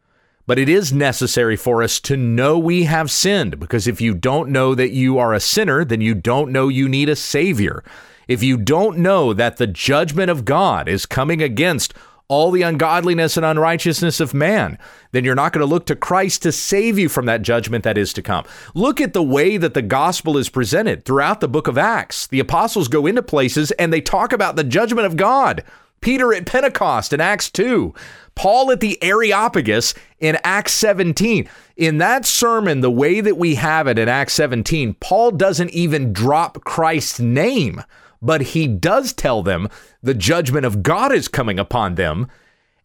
But 0.47 0.59
it 0.59 0.71
is 0.71 0.93
necessary 0.93 1.57
for 1.57 1.83
us 1.83 2.00
to 2.00 2.16
know 2.16 2.57
we 2.57 2.85
have 2.85 3.11
sinned 3.11 3.59
because 3.59 3.87
if 3.87 4.00
you 4.00 4.14
don't 4.14 4.49
know 4.49 4.75
that 4.75 4.93
you 4.93 5.19
are 5.19 5.35
a 5.35 5.40
sinner, 5.40 5.85
then 5.85 6.00
you 6.00 6.14
don't 6.14 6.52
know 6.52 6.69
you 6.69 6.88
need 6.88 7.11
a 7.11 7.16
Savior 7.16 7.83
if 8.28 8.42
you 8.42 8.56
don't 8.56 8.99
know 8.99 9.33
that 9.33 9.56
the 9.56 9.66
judgment 9.66 10.30
of 10.30 10.45
God 10.45 10.88
is 10.88 11.06
coming 11.06 11.42
against 11.42 11.95
all 12.28 12.50
the 12.50 12.62
ungodliness 12.62 13.37
and 13.37 13.47
unrighteousness 13.47 14.18
of 14.18 14.35
man, 14.35 14.78
then 15.12 15.25
you're 15.25 15.35
not 15.35 15.52
going 15.52 15.61
to 15.61 15.73
look 15.73 15.87
to 15.87 15.95
Christ 15.95 16.42
to 16.42 16.50
save 16.50 16.99
you 16.99 17.09
from 17.09 17.26
that 17.26 17.42
judgment 17.42 17.85
that 17.85 17.97
is 17.97 18.12
to 18.14 18.23
come. 18.23 18.45
Look 18.75 19.00
at 19.00 19.12
the 19.12 19.23
way 19.23 19.56
that 19.56 19.75
the 19.75 19.83
gospel 19.83 20.37
is 20.37 20.49
presented 20.49 21.04
throughout 21.04 21.40
the 21.40 21.49
book 21.49 21.68
of 21.68 21.78
Acts. 21.78 22.26
The 22.26 22.40
apostles 22.40 22.88
go 22.88 23.06
into 23.06 23.23
places 23.23 23.71
and 23.73 23.92
they 23.92 24.00
talk 24.00 24.33
about 24.33 24.56
the 24.56 24.64
judgment 24.64 25.06
of 25.06 25.16
God. 25.16 25.62
Peter 26.00 26.35
at 26.35 26.47
Pentecost 26.47 27.12
in 27.12 27.21
Acts 27.21 27.50
2, 27.50 27.95
Paul 28.35 28.71
at 28.71 28.80
the 28.80 29.02
Areopagus 29.02 29.95
in 30.21 30.38
Acts 30.45 30.73
17. 30.73 31.49
In 31.76 31.99
that 31.99 32.26
sermon, 32.26 32.80
the 32.80 32.90
way 32.90 33.21
that 33.21 33.38
we 33.38 33.54
have 33.54 33.87
it 33.87 33.99
in 33.99 34.09
Acts 34.09 34.35
17, 34.35 34.95
Paul 34.95 35.30
doesn't 35.30 35.71
even 35.71 36.12
drop 36.12 36.64
Christ's 36.64 37.18
name 37.18 37.83
but 38.21 38.43
he 38.43 38.67
does 38.67 39.13
tell 39.13 39.43
them 39.43 39.69
the 40.03 40.15
judgment 40.15 40.67
of 40.67 40.83
God 40.83 41.13
is 41.13 41.29
coming 41.29 41.59
upon 41.59 41.95
them. 41.95 42.29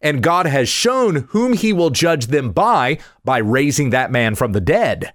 And 0.00 0.22
God 0.22 0.46
has 0.46 0.68
shown 0.68 1.28
whom 1.28 1.52
he 1.52 1.72
will 1.72 1.90
judge 1.90 2.26
them 2.26 2.50
by 2.50 2.98
by 3.24 3.38
raising 3.38 3.90
that 3.90 4.10
man 4.10 4.34
from 4.34 4.52
the 4.52 4.60
dead. 4.60 5.12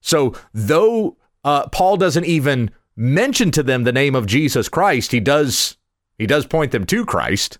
So, 0.00 0.34
though 0.52 1.16
uh, 1.44 1.68
Paul 1.68 1.96
doesn't 1.96 2.24
even 2.24 2.72
mention 2.96 3.52
to 3.52 3.62
them 3.62 3.84
the 3.84 3.92
name 3.92 4.16
of 4.16 4.26
Jesus 4.26 4.68
Christ, 4.68 5.12
he 5.12 5.20
does 5.20 5.76
he 6.18 6.26
does 6.26 6.46
point 6.46 6.72
them 6.72 6.86
to 6.86 7.04
Christ. 7.04 7.58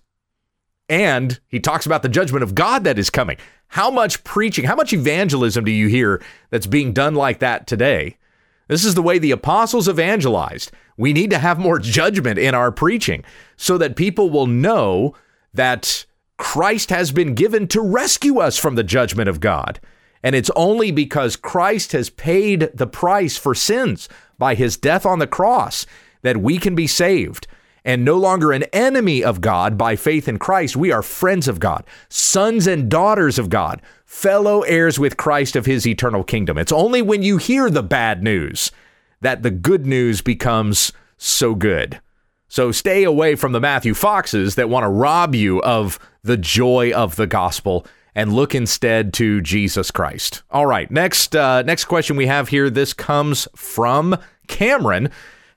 And 0.89 1.39
he 1.47 1.59
talks 1.59 1.85
about 1.85 2.01
the 2.01 2.09
judgment 2.09 2.43
of 2.43 2.55
God 2.55 2.83
that 2.85 2.97
is 2.97 3.09
coming. 3.09 3.37
How 3.67 3.91
much 3.91 4.23
preaching, 4.23 4.65
how 4.65 4.75
much 4.75 4.93
evangelism 4.93 5.65
do 5.65 5.71
you 5.71 5.87
hear 5.87 6.21
that's 6.49 6.67
being 6.67 6.93
done 6.93 7.13
like 7.13 7.39
that 7.39 7.67
today? 7.67 8.17
This 8.67 8.85
is 8.85 8.95
the 8.95 9.01
way 9.01 9.17
the 9.17 9.31
apostles 9.31 9.87
evangelized. 9.87 10.71
We 10.97 11.13
need 11.13 11.29
to 11.29 11.39
have 11.39 11.59
more 11.59 11.79
judgment 11.79 12.39
in 12.39 12.53
our 12.53 12.71
preaching 12.71 13.23
so 13.55 13.77
that 13.77 13.95
people 13.95 14.29
will 14.29 14.47
know 14.47 15.15
that 15.53 16.05
Christ 16.37 16.89
has 16.89 17.11
been 17.11 17.33
given 17.33 17.67
to 17.69 17.81
rescue 17.81 18.39
us 18.39 18.57
from 18.57 18.75
the 18.75 18.83
judgment 18.83 19.29
of 19.29 19.39
God. 19.39 19.79
And 20.23 20.35
it's 20.35 20.51
only 20.55 20.91
because 20.91 21.35
Christ 21.35 21.91
has 21.93 22.09
paid 22.09 22.69
the 22.73 22.87
price 22.87 23.37
for 23.37 23.55
sins 23.55 24.09
by 24.37 24.55
his 24.55 24.77
death 24.77 25.05
on 25.05 25.19
the 25.19 25.27
cross 25.27 25.85
that 26.21 26.37
we 26.37 26.57
can 26.57 26.75
be 26.75 26.87
saved. 26.87 27.47
And 27.87 28.03
no 28.03 28.17
longer 28.17 28.51
an 28.51 28.63
enemy 28.73 29.23
of 29.23 29.39
God 29.39 29.77
by 29.77 29.95
faith 29.95 30.27
in 30.27 30.37
Christ. 30.37 30.75
We 30.75 30.91
are 30.91 31.01
friends 31.01 31.47
of 31.47 31.61
God, 31.61 31.85
sons 32.09 32.67
and 32.67 32.89
daughters 32.89 33.39
of 33.39 33.49
God, 33.49 33.81
fellow 34.05 34.61
heirs 34.63 34.99
with 34.99 35.15
Christ 35.15 35.55
of 35.55 35.65
his 35.65 35.87
eternal 35.87 36.25
kingdom. 36.25 36.57
It's 36.57 36.73
only 36.73 37.01
when 37.01 37.23
you 37.23 37.37
hear 37.37 37.69
the 37.69 37.81
bad 37.81 38.21
news 38.21 38.73
that 39.21 39.41
the 39.41 39.51
good 39.51 39.85
news 39.85 40.21
becomes 40.21 40.91
so 41.17 41.55
good. 41.55 42.01
So 42.49 42.73
stay 42.73 43.05
away 43.05 43.35
from 43.35 43.53
the 43.53 43.61
Matthew 43.61 43.93
Foxes 43.93 44.55
that 44.55 44.69
want 44.69 44.83
to 44.83 44.89
rob 44.89 45.33
you 45.33 45.61
of 45.63 45.97
the 46.23 46.37
joy 46.37 46.91
of 46.91 47.15
the 47.15 47.27
gospel 47.27 47.85
and 48.13 48.33
look 48.33 48.53
instead 48.53 49.13
to 49.13 49.39
Jesus 49.39 49.91
Christ. 49.91 50.43
All 50.51 50.65
right, 50.65 50.91
next 50.91 51.37
uh, 51.37 51.61
next 51.61 51.85
question 51.85 52.17
we 52.17 52.27
have 52.27 52.49
here. 52.49 52.69
This 52.69 52.91
comes 52.91 53.47
from 53.55 54.17
Cameron. 54.47 55.09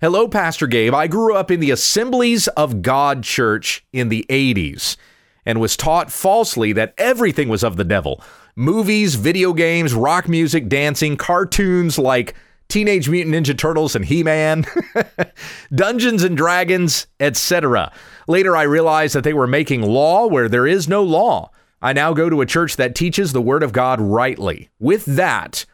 Hello, 0.03 0.27
Pastor 0.27 0.67
Gabe. 0.67 0.95
I 0.95 1.09
grew 1.09 1.35
up 1.35 1.51
in 1.51 1.61
the 1.61 1.71
Assemblies 1.71 2.49
of 2.49 2.81
God 2.81 3.23
Church 3.23 3.85
in 3.93 4.09
the 4.09 4.25
80s 4.31 4.97
and 5.45 5.61
was 5.61 5.77
taught 5.77 6.11
falsely 6.11 6.73
that 6.73 6.95
everything 6.97 7.51
was 7.51 7.63
of 7.63 7.77
the 7.77 7.85
devil. 7.85 8.23
Movies, 8.57 9.17
video 9.17 9.53
games, 9.53 9.93
rock 9.93 10.27
music, 10.27 10.71
dancing, 10.71 11.19
cartoons 11.19 11.99
like 11.99 12.35
Teenage 12.69 13.11
Mutant 13.11 13.37
Ninja 13.37 13.55
Turtles 13.55 13.95
and 13.95 14.07
He 14.07 14.23
Man, 14.23 14.65
Dungeons 15.75 16.25
and 16.25 16.35
Dragons, 16.35 17.07
etc. 17.21 17.93
Later, 18.27 18.57
I 18.57 18.63
realized 18.63 19.15
that 19.15 19.23
they 19.23 19.35
were 19.35 19.47
making 19.47 19.83
law 19.83 20.27
where 20.27 20.49
there 20.49 20.67
is 20.67 20.89
no 20.89 21.03
law. 21.03 21.51
I 21.83 21.93
now 21.93 22.15
go 22.15 22.31
to 22.31 22.41
a 22.41 22.47
church 22.47 22.77
that 22.77 22.95
teaches 22.95 23.35
the 23.35 23.43
Word 23.43 23.63
of 23.63 23.73
God 23.73 24.01
rightly. 24.01 24.71
With 24.79 25.05
that, 25.05 25.67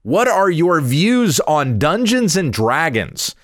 what 0.00 0.28
are 0.28 0.48
your 0.48 0.80
views 0.80 1.40
on 1.40 1.78
Dungeons 1.78 2.38
and 2.38 2.50
Dragons? 2.50 3.34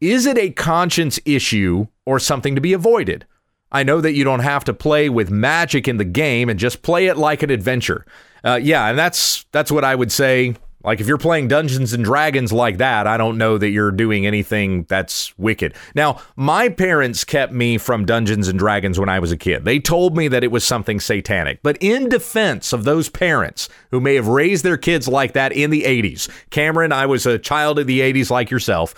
Is 0.00 0.26
it 0.26 0.38
a 0.38 0.50
conscience 0.50 1.18
issue 1.24 1.86
or 2.06 2.18
something 2.18 2.54
to 2.54 2.60
be 2.60 2.72
avoided? 2.72 3.26
I 3.70 3.82
know 3.82 4.00
that 4.00 4.12
you 4.12 4.24
don't 4.24 4.40
have 4.40 4.64
to 4.64 4.74
play 4.74 5.08
with 5.08 5.30
magic 5.30 5.88
in 5.88 5.98
the 5.98 6.04
game 6.04 6.48
and 6.48 6.58
just 6.58 6.82
play 6.82 7.06
it 7.06 7.16
like 7.16 7.42
an 7.42 7.50
adventure. 7.50 8.06
Uh, 8.44 8.60
yeah, 8.62 8.88
and 8.88 8.98
that's 8.98 9.44
that's 9.52 9.70
what 9.70 9.84
I 9.84 9.94
would 9.94 10.12
say 10.12 10.54
like 10.84 11.00
if 11.00 11.08
you're 11.08 11.18
playing 11.18 11.48
Dungeons 11.48 11.92
and 11.92 12.04
Dragons 12.04 12.52
like 12.52 12.78
that, 12.78 13.06
I 13.06 13.16
don't 13.16 13.36
know 13.36 13.58
that 13.58 13.70
you're 13.70 13.90
doing 13.90 14.26
anything 14.26 14.84
that's 14.84 15.36
wicked. 15.36 15.74
Now, 15.94 16.20
my 16.36 16.68
parents 16.68 17.24
kept 17.24 17.52
me 17.52 17.78
from 17.78 18.06
Dungeons 18.06 18.46
and 18.46 18.58
Dragons 18.58 18.98
when 18.98 19.08
I 19.08 19.18
was 19.18 19.32
a 19.32 19.36
kid. 19.36 19.64
They 19.64 19.80
told 19.80 20.16
me 20.16 20.28
that 20.28 20.44
it 20.44 20.52
was 20.52 20.64
something 20.64 21.00
satanic. 21.00 21.60
But 21.62 21.78
in 21.80 22.08
defense 22.08 22.72
of 22.72 22.84
those 22.84 23.08
parents 23.08 23.68
who 23.90 24.00
may 24.00 24.14
have 24.14 24.28
raised 24.28 24.64
their 24.64 24.76
kids 24.76 25.08
like 25.08 25.32
that 25.32 25.52
in 25.52 25.70
the 25.70 25.82
80s, 25.82 26.30
Cameron, 26.50 26.92
I 26.92 27.06
was 27.06 27.26
a 27.26 27.38
child 27.38 27.80
of 27.80 27.88
the 27.88 28.00
80s 28.00 28.30
like 28.30 28.50
yourself. 28.50 28.94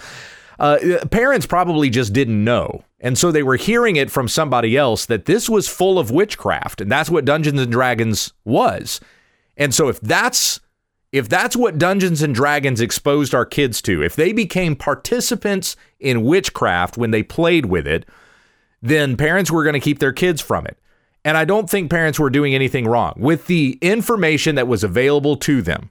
Uh, 0.60 0.78
parents 1.10 1.46
probably 1.46 1.88
just 1.88 2.12
didn't 2.12 2.44
know. 2.44 2.84
And 3.00 3.16
so 3.16 3.32
they 3.32 3.42
were 3.42 3.56
hearing 3.56 3.96
it 3.96 4.10
from 4.10 4.28
somebody 4.28 4.76
else 4.76 5.06
that 5.06 5.24
this 5.24 5.48
was 5.48 5.66
full 5.66 5.98
of 5.98 6.10
witchcraft, 6.10 6.82
and 6.82 6.92
that's 6.92 7.08
what 7.08 7.24
Dungeons 7.24 7.60
and 7.60 7.72
Dragons 7.72 8.34
was. 8.44 9.00
And 9.56 9.74
so 9.74 9.88
if 9.88 9.98
that's 10.00 10.60
if 11.12 11.28
that's 11.28 11.56
what 11.56 11.78
Dungeons 11.78 12.22
and 12.22 12.34
Dragons 12.34 12.80
exposed 12.80 13.34
our 13.34 13.46
kids 13.46 13.82
to, 13.82 14.02
if 14.02 14.14
they 14.14 14.32
became 14.32 14.76
participants 14.76 15.76
in 15.98 16.22
witchcraft 16.22 16.96
when 16.96 17.10
they 17.10 17.22
played 17.22 17.66
with 17.66 17.86
it, 17.86 18.06
then 18.80 19.16
parents 19.16 19.50
were 19.50 19.64
going 19.64 19.74
to 19.74 19.80
keep 19.80 19.98
their 19.98 20.12
kids 20.12 20.40
from 20.40 20.66
it. 20.66 20.78
And 21.24 21.36
I 21.36 21.44
don't 21.44 21.68
think 21.68 21.90
parents 21.90 22.20
were 22.20 22.30
doing 22.30 22.54
anything 22.54 22.86
wrong 22.86 23.14
with 23.16 23.46
the 23.46 23.78
information 23.80 24.54
that 24.54 24.68
was 24.68 24.84
available 24.84 25.36
to 25.38 25.62
them. 25.62 25.90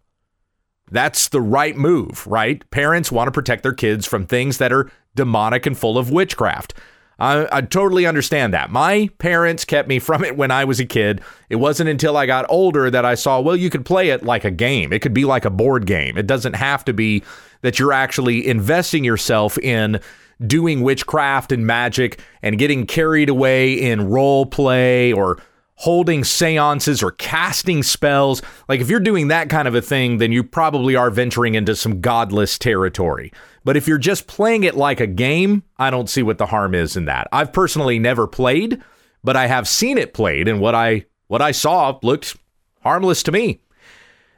That's 0.92 1.30
the 1.30 1.42
right 1.42 1.76
move, 1.76 2.26
right? 2.28 2.70
Parents 2.72 3.12
want 3.12 3.28
to 3.28 3.32
protect 3.32 3.64
their 3.64 3.74
kids 3.74 4.06
from 4.06 4.26
things 4.26 4.58
that 4.58 4.74
are 4.74 4.92
demonic 5.16 5.66
and 5.66 5.78
full 5.78 5.98
of 5.98 6.12
witchcraft. 6.12 6.74
I, 7.20 7.48
I, 7.52 7.62
totally 7.62 8.06
understand 8.06 8.54
that. 8.54 8.72
My 8.72 9.10
parents 9.18 9.66
kept 9.66 9.90
me 9.90 10.00
from 10.00 10.24
it 10.24 10.38
when 10.38 10.52
I 10.52 10.64
was 10.64 10.80
a 10.80 10.86
kid. 10.86 11.22
It 11.50 11.58
wasn't 11.58 11.90
until 11.90 12.16
I 12.16 12.26
got 12.26 12.46
older 12.48 12.90
that 12.90 13.04
I 13.04 13.16
saw, 13.16 13.42
well, 13.42 13.58
you 13.58 13.70
could 13.70 13.86
play 13.86 14.10
it 14.10 14.24
like 14.24 14.46
a 14.46 14.52
game. 14.52 14.94
It 14.94 15.02
could 15.02 15.14
be 15.14 15.26
like 15.26 15.44
a 15.44 15.50
board 15.50 15.86
game. 15.86 16.18
It 16.18 16.28
doesn't 16.28 16.56
have 16.56 16.86
to 16.86 16.94
be 16.94 17.24
that 17.62 17.78
you're 17.78 17.92
actually 17.92 18.48
investing 18.48 19.04
yourself 19.04 19.58
in 19.58 20.00
doing 20.46 20.82
witchcraft 20.82 21.52
and 21.52 21.68
magic 21.68 22.22
and 22.42 22.58
getting 22.58 22.86
carried 22.86 23.28
away 23.28 23.74
in 23.74 24.10
role 24.10 24.46
play 24.46 25.12
or 25.12 25.40
holding 25.80 26.26
seances 26.26 27.02
or 27.02 27.12
casting 27.12 27.82
spells. 27.82 28.42
Like 28.68 28.82
if 28.82 28.90
you're 28.90 29.00
doing 29.00 29.30
that 29.30 29.50
kind 29.50 29.66
of 29.66 29.76
a 29.76 29.82
thing, 29.82 30.18
then 30.18 30.34
you 30.34 30.44
probably 30.44 30.98
are 30.98 31.10
venturing 31.10 31.56
into 31.56 31.74
some 31.74 32.02
godless 32.02 32.60
territory. 32.60 33.32
But 33.64 33.78
if 33.78 33.88
you're 33.88 33.98
just 33.98 34.28
playing 34.28 34.66
it 34.66 34.76
like 34.76 35.00
a 35.00 35.08
game, 35.08 35.64
I 35.78 35.90
don't 35.90 36.10
see 36.10 36.22
what 36.22 36.38
the 36.38 36.48
harm 36.48 36.76
is 36.76 36.98
in 36.98 37.06
that. 37.06 37.28
I've 37.32 37.54
personally 37.54 37.98
never 37.98 38.28
played, 38.28 38.82
but 39.24 39.38
I 39.38 39.48
have 39.48 39.70
seen 39.70 39.98
it 39.98 40.14
played, 40.14 40.48
and 40.50 40.60
what 40.60 40.76
I 40.76 41.06
what 41.28 41.42
I 41.42 41.52
saw 41.52 41.98
looked 42.04 42.36
harmless 42.82 43.24
to 43.24 43.32
me. 43.32 43.62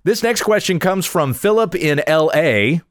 This 0.04 0.22
next 0.24 0.42
question 0.44 0.80
comes 0.80 1.06
from 1.08 1.34
Philip 1.34 1.74
in 1.74 2.02
L.A. 2.08 2.82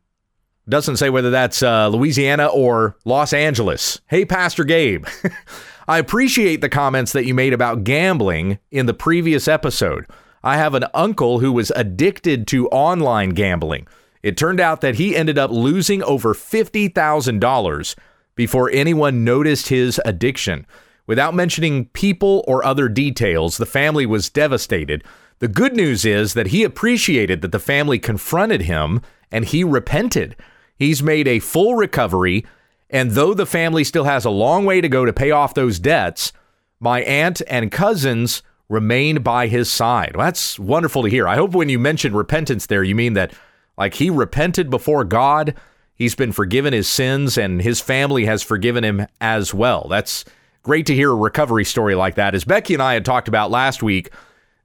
Doesn't 0.69 0.97
say 0.97 1.11
whether 1.11 1.31
that's 1.31 1.63
uh, 1.63 1.89
Louisiana 1.89 2.47
or 2.47 2.97
Los 3.05 3.33
Angeles. 3.33 4.01
Hey, 4.07 4.25
Pastor 4.25 4.65
Gabe. 4.65 5.07
I 5.91 5.99
appreciate 5.99 6.61
the 6.61 6.69
comments 6.69 7.11
that 7.11 7.25
you 7.25 7.35
made 7.35 7.53
about 7.53 7.83
gambling 7.83 8.61
in 8.71 8.87
the 8.87 8.95
previous 8.95 9.49
episode. 9.49 10.07
I 10.41 10.57
have 10.57 10.75
an 10.75 10.85
uncle 10.95 11.41
who 11.41 11.51
was 11.51 11.73
addicted 11.75 12.47
to 12.47 12.69
online 12.69 13.31
gambling. 13.31 13.89
It 14.23 14.37
turned 14.37 14.61
out 14.61 14.83
that 14.83 14.95
he 14.95 15.17
ended 15.17 15.37
up 15.37 15.51
losing 15.51 16.01
over 16.05 16.33
$50,000 16.33 17.97
before 18.37 18.71
anyone 18.71 19.25
noticed 19.25 19.67
his 19.67 20.01
addiction. 20.05 20.65
Without 21.09 21.35
mentioning 21.35 21.87
people 21.87 22.45
or 22.47 22.65
other 22.65 22.89
details, 22.89 23.57
the 23.57 23.67
family 23.67 24.07
was 24.07 24.31
devastated. 24.31 25.03
The 25.41 25.49
good 25.49 25.75
news 25.75 26.05
is 26.05 26.35
that 26.35 26.47
he 26.47 26.63
appreciated 26.63 27.43
that 27.43 27.51
the 27.51 27.59
family 27.59 27.99
confronted 27.99 28.63
him 28.63 29.01
and 29.33 29.45
he 29.45 29.65
repented. 29.65 30.37
He's 30.77 31.03
made 31.03 31.27
a 31.27 31.41
full 31.41 31.75
recovery, 31.75 32.47
and 32.91 33.13
though 33.13 33.33
the 33.33 33.47
family 33.47 33.85
still 33.85 34.05
has 34.05 34.25
a 34.25 34.31
long 34.31 34.65
way 34.65 34.81
to 34.81 34.89
go 34.89 35.05
to 35.05 35.13
pay 35.13 35.31
off 35.31 35.55
those 35.55 35.79
debts, 35.79 36.33
my 36.81 37.03
aunt 37.03 37.41
and 37.47 37.71
cousins 37.71 38.43
remained 38.69 39.25
by 39.25 39.47
his 39.47 39.71
side. 39.71 40.17
Well, 40.17 40.27
that's 40.27 40.59
wonderful 40.59 41.03
to 41.03 41.09
hear. 41.09 41.27
I 41.27 41.37
hope 41.37 41.53
when 41.53 41.69
you 41.69 41.79
mention 41.79 42.15
repentance 42.15 42.67
there, 42.67 42.85
you 42.85 42.95
mean 42.95 43.15
that 43.15 43.33
like 43.79 43.95
he 43.95 44.11
repented 44.11 44.71
before 44.71 45.05
God. 45.05 45.55
He's 45.95 46.15
been 46.15 46.33
forgiven 46.33 46.73
his 46.73 46.89
sins 46.89 47.37
and 47.39 47.61
his 47.61 47.81
family 47.81 48.25
has 48.25 48.43
forgiven 48.43 48.85
him 48.85 49.07
as 49.21 49.53
well. 49.53 49.87
That's 49.89 50.25
great 50.63 50.87
to 50.87 50.95
hear 50.95 51.11
a 51.11 51.17
recovery 51.17 51.65
story 51.65 51.95
like 51.95 52.15
that. 52.15 52.35
As 52.35 52.45
Becky 52.45 52.75
and 52.75 52.83
I 52.83 52.95
had 52.95 53.05
talked 53.05 53.29
about 53.29 53.51
last 53.51 53.83
week, 53.83 54.11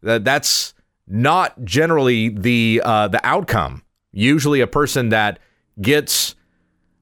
that 0.02 0.24
that's 0.24 0.74
not 1.08 1.64
generally 1.64 2.30
the 2.30 2.82
uh, 2.84 3.08
the 3.08 3.26
outcome. 3.26 3.84
Usually, 4.12 4.62
a 4.62 4.68
person 4.68 5.10
that 5.10 5.40
gets 5.82 6.36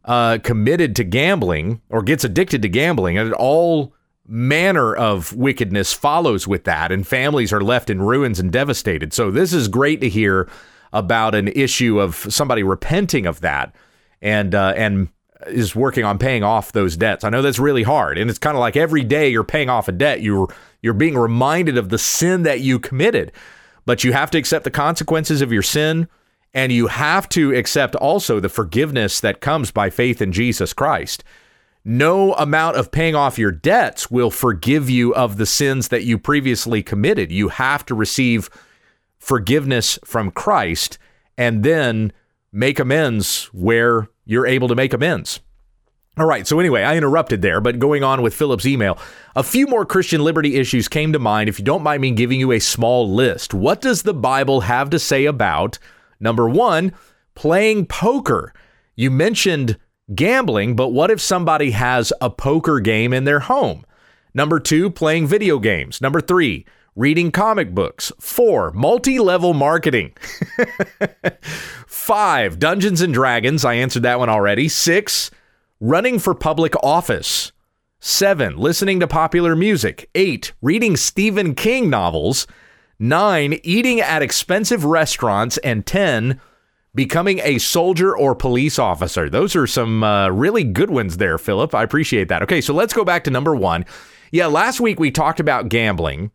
uh, 0.05 0.37
committed 0.43 0.95
to 0.97 1.03
gambling 1.03 1.81
or 1.89 2.01
gets 2.01 2.23
addicted 2.23 2.61
to 2.61 2.69
gambling, 2.69 3.17
and 3.17 3.33
all 3.33 3.93
manner 4.25 4.95
of 4.95 5.35
wickedness 5.35 5.93
follows 5.93 6.47
with 6.47 6.63
that, 6.63 6.91
and 6.91 7.07
families 7.07 7.51
are 7.51 7.61
left 7.61 7.89
in 7.89 8.01
ruins 8.01 8.39
and 8.39 8.51
devastated. 8.51 9.13
So 9.13 9.31
this 9.31 9.53
is 9.53 9.67
great 9.67 10.01
to 10.01 10.09
hear 10.09 10.49
about 10.91 11.35
an 11.35 11.47
issue 11.49 11.99
of 11.99 12.15
somebody 12.29 12.63
repenting 12.63 13.25
of 13.25 13.41
that 13.41 13.75
and 14.21 14.55
uh, 14.55 14.73
and 14.75 15.09
is 15.47 15.75
working 15.75 16.05
on 16.05 16.17
paying 16.17 16.43
off 16.43 16.71
those 16.71 16.95
debts. 16.95 17.23
I 17.23 17.29
know 17.29 17.41
that's 17.41 17.59
really 17.59 17.83
hard, 17.83 18.17
and 18.17 18.29
it's 18.29 18.39
kind 18.39 18.55
of 18.55 18.61
like 18.61 18.77
every 18.77 19.03
day 19.03 19.29
you're 19.29 19.43
paying 19.43 19.69
off 19.69 19.87
a 19.87 19.91
debt, 19.91 20.21
you're 20.21 20.47
you're 20.81 20.93
being 20.93 21.17
reminded 21.17 21.77
of 21.77 21.89
the 21.89 21.97
sin 21.97 22.43
that 22.43 22.61
you 22.61 22.79
committed. 22.79 23.31
But 23.85 24.05
you 24.05 24.13
have 24.13 24.31
to 24.31 24.37
accept 24.37 24.63
the 24.63 24.71
consequences 24.71 25.41
of 25.41 25.51
your 25.51 25.61
sin, 25.61 26.07
and 26.53 26.71
you 26.71 26.87
have 26.87 27.27
to 27.29 27.53
accept 27.55 27.95
also 27.95 28.39
the 28.39 28.49
forgiveness 28.49 29.19
that 29.19 29.41
comes 29.41 29.71
by 29.71 29.89
faith 29.89 30.21
in 30.21 30.31
Jesus 30.31 30.73
Christ. 30.73 31.23
No 31.85 32.33
amount 32.35 32.77
of 32.77 32.91
paying 32.91 33.15
off 33.15 33.39
your 33.39 33.51
debts 33.51 34.09
will 34.09 34.31
forgive 34.31 34.89
you 34.89 35.13
of 35.15 35.37
the 35.37 35.45
sins 35.45 35.89
that 35.89 36.03
you 36.03 36.17
previously 36.17 36.81
committed. 36.81 37.31
You 37.31 37.49
have 37.49 37.85
to 37.87 37.95
receive 37.95 38.49
forgiveness 39.17 39.99
from 40.05 40.31
Christ 40.31 40.97
and 41.37 41.63
then 41.63 42.13
make 42.51 42.79
amends 42.79 43.45
where 43.45 44.07
you're 44.25 44.47
able 44.47 44.67
to 44.67 44.75
make 44.75 44.93
amends. 44.93 45.41
All 46.15 46.27
right, 46.27 46.45
so 46.45 46.59
anyway, 46.59 46.83
I 46.83 46.95
interrupted 46.95 47.41
there, 47.41 47.59
but 47.59 47.79
going 47.79 48.03
on 48.03 48.21
with 48.21 48.35
Philip's 48.35 48.67
email, 48.67 48.99
a 49.35 49.41
few 49.41 49.65
more 49.65 49.83
Christian 49.83 50.23
liberty 50.23 50.57
issues 50.57 50.87
came 50.87 51.11
to 51.11 51.19
mind. 51.19 51.49
If 51.49 51.57
you 51.57 51.65
don't 51.65 51.81
mind 51.81 52.03
me 52.03 52.11
giving 52.11 52.39
you 52.39 52.51
a 52.51 52.59
small 52.59 53.11
list, 53.11 53.51
what 53.51 53.81
does 53.81 54.03
the 54.03 54.13
Bible 54.13 54.61
have 54.61 54.91
to 54.91 54.99
say 54.99 55.25
about 55.25 55.79
number 56.23 56.49
one, 56.49 56.93
playing 57.35 57.85
poker? 57.85 58.53
You 58.95 59.11
mentioned 59.11 59.77
gambling, 60.15 60.75
but 60.75 60.89
what 60.89 61.11
if 61.11 61.21
somebody 61.21 61.71
has 61.71 62.11
a 62.21 62.29
poker 62.29 62.79
game 62.79 63.13
in 63.13 63.25
their 63.25 63.41
home? 63.41 63.85
Number 64.33 64.59
two, 64.59 64.89
playing 64.89 65.27
video 65.27 65.59
games. 65.59 66.01
Number 66.01 66.19
three, 66.19 66.65
reading 66.95 67.31
comic 67.31 67.75
books. 67.75 68.11
Four, 68.19 68.71
multi 68.71 69.19
level 69.19 69.53
marketing. 69.53 70.13
Five, 71.87 72.57
Dungeons 72.57 73.01
and 73.01 73.13
Dragons. 73.13 73.63
I 73.63 73.75
answered 73.75 74.03
that 74.03 74.19
one 74.19 74.29
already. 74.29 74.67
Six, 74.67 75.29
running 75.79 76.17
for 76.17 76.33
public 76.33 76.73
office. 76.81 77.51
Seven, 77.99 78.57
listening 78.57 78.99
to 78.99 79.07
popular 79.07 79.55
music. 79.55 80.09
Eight, 80.15 80.53
reading 80.61 80.97
Stephen 80.97 81.55
King 81.55 81.89
novels. 81.89 82.47
Nine, 82.99 83.59
eating 83.63 83.99
at 83.99 84.21
expensive 84.21 84.85
restaurants. 84.85 85.57
And 85.59 85.85
10, 85.85 86.39
becoming 86.95 87.39
a 87.39 87.57
soldier 87.57 88.15
or 88.15 88.35
police 88.35 88.77
officer. 88.77 89.29
Those 89.29 89.55
are 89.55 89.67
some 89.67 90.03
uh, 90.03 90.29
really 90.29 90.63
good 90.63 90.89
ones 90.89 91.17
there, 91.17 91.37
Philip. 91.37 91.73
I 91.73 91.83
appreciate 91.83 92.27
that. 92.29 92.43
Okay, 92.43 92.61
so 92.61 92.73
let's 92.73 92.93
go 92.93 93.03
back 93.03 93.23
to 93.25 93.31
number 93.31 93.55
one. 93.55 93.85
Yeah, 94.31 94.47
last 94.47 94.79
week 94.79 94.99
we 94.99 95.11
talked 95.11 95.39
about 95.39 95.69
gambling, 95.69 96.31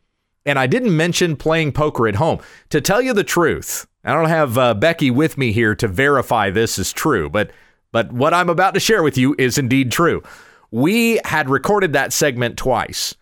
and 0.47 0.59
I 0.59 0.67
didn't 0.67 0.97
mention 0.97 1.37
playing 1.37 1.73
poker 1.73 2.07
at 2.07 2.17
home. 2.17 2.41
To 2.71 2.81
tell 2.81 3.03
you 3.03 3.13
the 3.13 3.25
truth, 3.25 3.87
I 4.05 4.15
don't 4.15 4.29
have 4.29 4.57
uh, 4.57 4.75
Becky 4.75 5.11
with 5.11 5.37
me 5.39 5.53
here 5.53 5.75
to 5.75 5.89
verify 5.89 6.51
this 6.51 6.79
is 6.79 6.93
true, 6.93 7.29
but 7.29 7.51
but 7.91 8.13
what 8.13 8.35
I'm 8.35 8.51
about 8.51 8.75
to 8.75 8.81
share 8.81 9.03
with 9.03 9.17
you 9.17 9.35
is 9.39 9.57
indeed 9.57 9.91
true 9.91 10.23
we 10.71 11.21
had 11.25 11.49
recorded 11.49 11.93
that 11.93 12.13
segment 12.13 12.57
twice. 12.57 13.15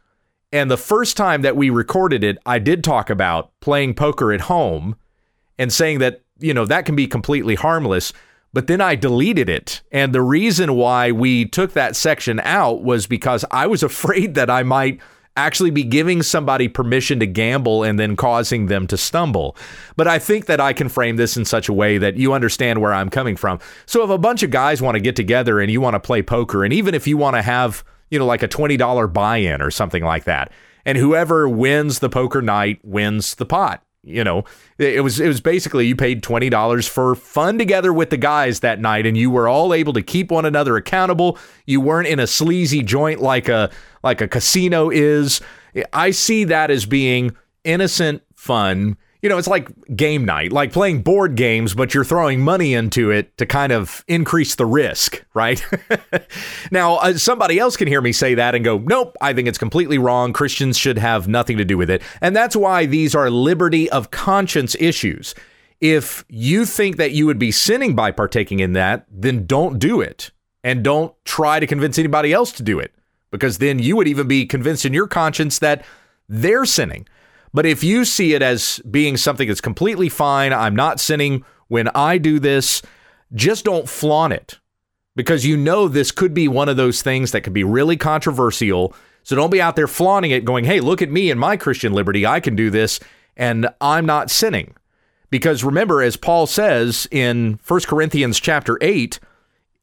And 0.53 0.71
the 0.71 0.77
first 0.77 1.17
time 1.17 1.43
that 1.43 1.57
we 1.57 1.71
recorded 1.71 2.23
it, 2.23 2.39
I 2.47 2.59
did 2.59 2.85
talk 2.85 3.11
about 3.11 3.51
playing 3.61 3.95
poker 3.95 4.33
at 4.33 4.43
home 4.43 4.97
and 5.59 5.73
saying 5.73 5.99
that, 5.99 6.23
you 6.39 6.55
know, 6.55 6.65
that 6.65 6.87
can 6.87 6.95
be 6.95 7.07
completely 7.07 7.55
harmless. 7.57 8.13
But 8.53 8.69
then 8.69 8.81
I 8.81 8.95
deleted 8.95 9.49
it. 9.49 9.83
And 9.91 10.15
the 10.15 10.23
reason 10.23 10.75
why 10.75 11.13
we 11.13 11.45
took 11.45 11.73
that 11.73 11.97
section 11.97 12.41
out 12.41 12.83
was 12.83 13.07
because 13.07 13.45
I 13.51 13.67
was 13.67 13.83
afraid 13.83 14.35
that 14.35 14.51
I 14.51 14.63
might 14.63 15.01
actually 15.37 15.71
be 15.71 15.85
giving 15.85 16.23
somebody 16.23 16.67
permission 16.67 17.21
to 17.21 17.27
gamble 17.27 17.83
and 17.83 17.99
then 17.99 18.17
causing 18.17 18.67
them 18.67 18.87
to 18.87 18.97
stumble. 18.97 19.57
But 19.95 20.09
I 20.09 20.19
think 20.19 20.47
that 20.47 20.61
I 20.61 20.73
can 20.73 20.89
frame 20.89 21.17
this 21.17 21.37
in 21.37 21.45
such 21.45 21.69
a 21.69 21.75
way 21.75 21.99
that 21.99 22.17
you 22.17 22.33
understand 22.33 22.81
where 22.81 22.95
I'm 22.95 23.11
coming 23.11 23.37
from. 23.37 23.61
So 23.85 24.03
if 24.03 24.11
a 24.11 24.19
bunch 24.19 24.43
of 24.43 24.51
guys 24.51 24.81
want 24.81 24.95
to 24.95 25.01
get 25.01 25.17
together 25.17 25.61
and 25.61 25.71
you 25.71 25.81
want 25.81 25.95
to 25.95 26.01
play 26.01 26.23
poker, 26.23 26.65
and 26.65 26.73
even 26.73 26.95
if 26.95 27.07
you 27.07 27.19
want 27.19 27.37
to 27.37 27.43
have, 27.43 27.85
you 28.11 28.19
know, 28.19 28.27
like 28.27 28.43
a 28.43 28.49
$20 28.49 29.13
buy 29.13 29.39
in 29.39 29.61
or 29.61 29.71
something 29.71 30.05
like 30.05 30.25
that, 30.25 30.53
and 30.85 30.99
whoever 30.99 31.49
wins 31.49 31.99
the 31.99 32.09
poker 32.09 32.43
night 32.43 32.81
wins 32.83 33.35
the 33.35 33.47
pot 33.47 33.83
you 34.07 34.23
know. 34.25 34.45
It 34.79 35.03
was 35.03 35.21
it 35.21 35.27
was 35.27 35.41
basically 35.41 35.87
you 35.87 35.97
paid 35.97 36.23
$20 36.23 36.89
for 36.89 37.15
fun 37.15 37.59
together 37.59 37.93
with 37.93 38.11
the 38.11 38.17
guys 38.17 38.61
that 38.61 38.81
night 38.81 39.07
and 39.07 39.17
you 39.17 39.31
were 39.31 39.49
all 39.49 39.75
able 39.75 39.93
to 39.95 40.03
keep 40.03 40.31
one 40.31 40.47
another 40.47 40.77
accountable. 40.77 41.39
You 41.67 41.81
weren't 41.81 42.09
in 42.09 42.21
a 42.21 42.27
sleazy 42.27 42.83
joint 42.83 43.21
like 43.21 43.49
a 43.49 43.71
like 44.03 44.21
a 44.21 44.29
casino 44.29 44.89
is. 44.91 45.41
I 45.93 46.13
see 46.13 46.45
that 46.45 46.71
as 46.71 46.87
being 46.87 47.37
innocent 47.65 48.23
fun 48.35 48.97
you 49.27 49.31
know, 49.31 49.39
it's 49.39 49.49
like 49.49 49.69
game 49.97 50.25
night, 50.25 50.53
like 50.53 50.73
playing 50.73 51.03
board 51.03 51.35
games, 51.35 51.75
but 51.75 51.93
you're 51.93 52.05
throwing 52.05 52.41
money 52.41 52.75
into 52.75 53.11
it 53.11 53.37
to 53.39 53.45
kind 53.45 53.73
of 53.73 54.05
increase 54.07 54.55
the 54.55 54.65
risk, 54.65 55.25
right? 55.35 55.67
now, 56.71 56.99
uh, 56.99 57.13
somebody 57.15 57.59
else 57.59 57.77
can 57.77 57.89
hear 57.89 58.01
me 58.01 58.13
say 58.13 58.37
that 58.37 58.55
and 58.55 58.65
go, 58.65 58.79
nope, 58.79 59.17
I 59.21 59.33
think 59.33 59.49
it's 59.49 59.59
completely 59.59 59.99
wrong. 59.99 60.33
Christians 60.33 60.79
should 60.79 60.97
have 60.97 61.27
nothing 61.27 61.57
to 61.57 61.65
do 61.65 61.77
with 61.77 61.91
it. 61.91 62.03
And 62.21 62.37
that's 62.37 62.55
why 62.55 62.87
these 62.87 63.17
are 63.17 63.29
liberty 63.29 63.91
of 63.91 64.13
conscience 64.13 64.77
issues. 64.79 65.35
If 65.81 66.25
you 66.29 66.65
think 66.65 66.97
that 66.99 67.11
you 67.11 67.27
would 67.27 67.41
be 67.41 67.51
sinning 67.51 67.97
by 67.97 68.13
partaking 68.13 68.61
in 68.61 68.75
that, 68.75 69.07
then 69.11 69.45
don't 69.45 69.81
do 69.81 70.01
it. 70.01 70.31
And 70.63 70.85
don't 70.85 71.13
try 71.25 71.59
to 71.59 71.67
convince 71.67 71.99
anybody 71.99 72.33
else 72.33 72.53
to 72.53 72.63
do 72.63 72.79
it, 72.79 72.95
because 73.33 73.59
then 73.59 73.81
you 73.81 73.97
would 73.97 74.07
even 74.07 74.29
be 74.29 74.47
convinced 74.47 74.85
in 74.85 74.95
your 74.95 75.09
conscience 75.09 75.59
that 75.59 75.85
they're 76.29 76.65
sinning. 76.65 77.09
But 77.57 77.65
if 77.65 77.83
you 77.83 78.05
see 78.05 78.35
it 78.35 78.43
as 78.43 78.83
being 78.91 79.17
something 79.17 79.49
that's 79.49 79.63
completely 79.63 80.11
fine, 80.11 80.53
I'm 80.53 80.77
not 80.77 81.01
sinning 81.01 81.43
when 81.69 81.89
I 81.95 82.19
do 82.19 82.39
this, 82.39 82.83
just 83.33 83.65
don't 83.65 83.89
flaunt 83.89 84.35
it 84.35 84.59
because 85.15 85.47
you 85.47 85.57
know 85.57 85.89
this 85.89 86.13
could 86.13 86.35
be 86.35 86.49
one 86.49 86.69
of 86.69 86.77
those 86.77 87.01
things 87.01 87.33
that 87.33 87.41
could 87.41 87.55
be 87.55 87.65
really 87.65 87.97
controversial. 87.97 88.95
So 89.23 89.35
don't 89.37 89.49
be 89.49 89.63
out 89.63 89.75
there 89.75 89.87
flaunting 89.87 90.33
it, 90.33 90.45
going, 90.45 90.67
hey, 90.67 90.81
look 90.81 91.01
at 91.01 91.11
me 91.11 91.31
and 91.31 91.41
my 91.41 91.57
Christian 91.57 91.95
liberty. 91.95 92.27
I 92.27 92.41
can 92.41 92.57
do 92.57 92.69
this 92.69 93.01
and 93.39 93.71
I'm 93.81 94.05
not 94.05 94.31
sinning. 94.31 94.75
Because 95.31 95.65
remember, 95.65 96.03
as 96.03 96.19
Paul 96.19 96.47
says 96.47 97.09
in 97.11 97.59
1 97.67 97.81
Corinthians 97.87 98.39
chapter 98.39 98.77
8, 98.83 99.19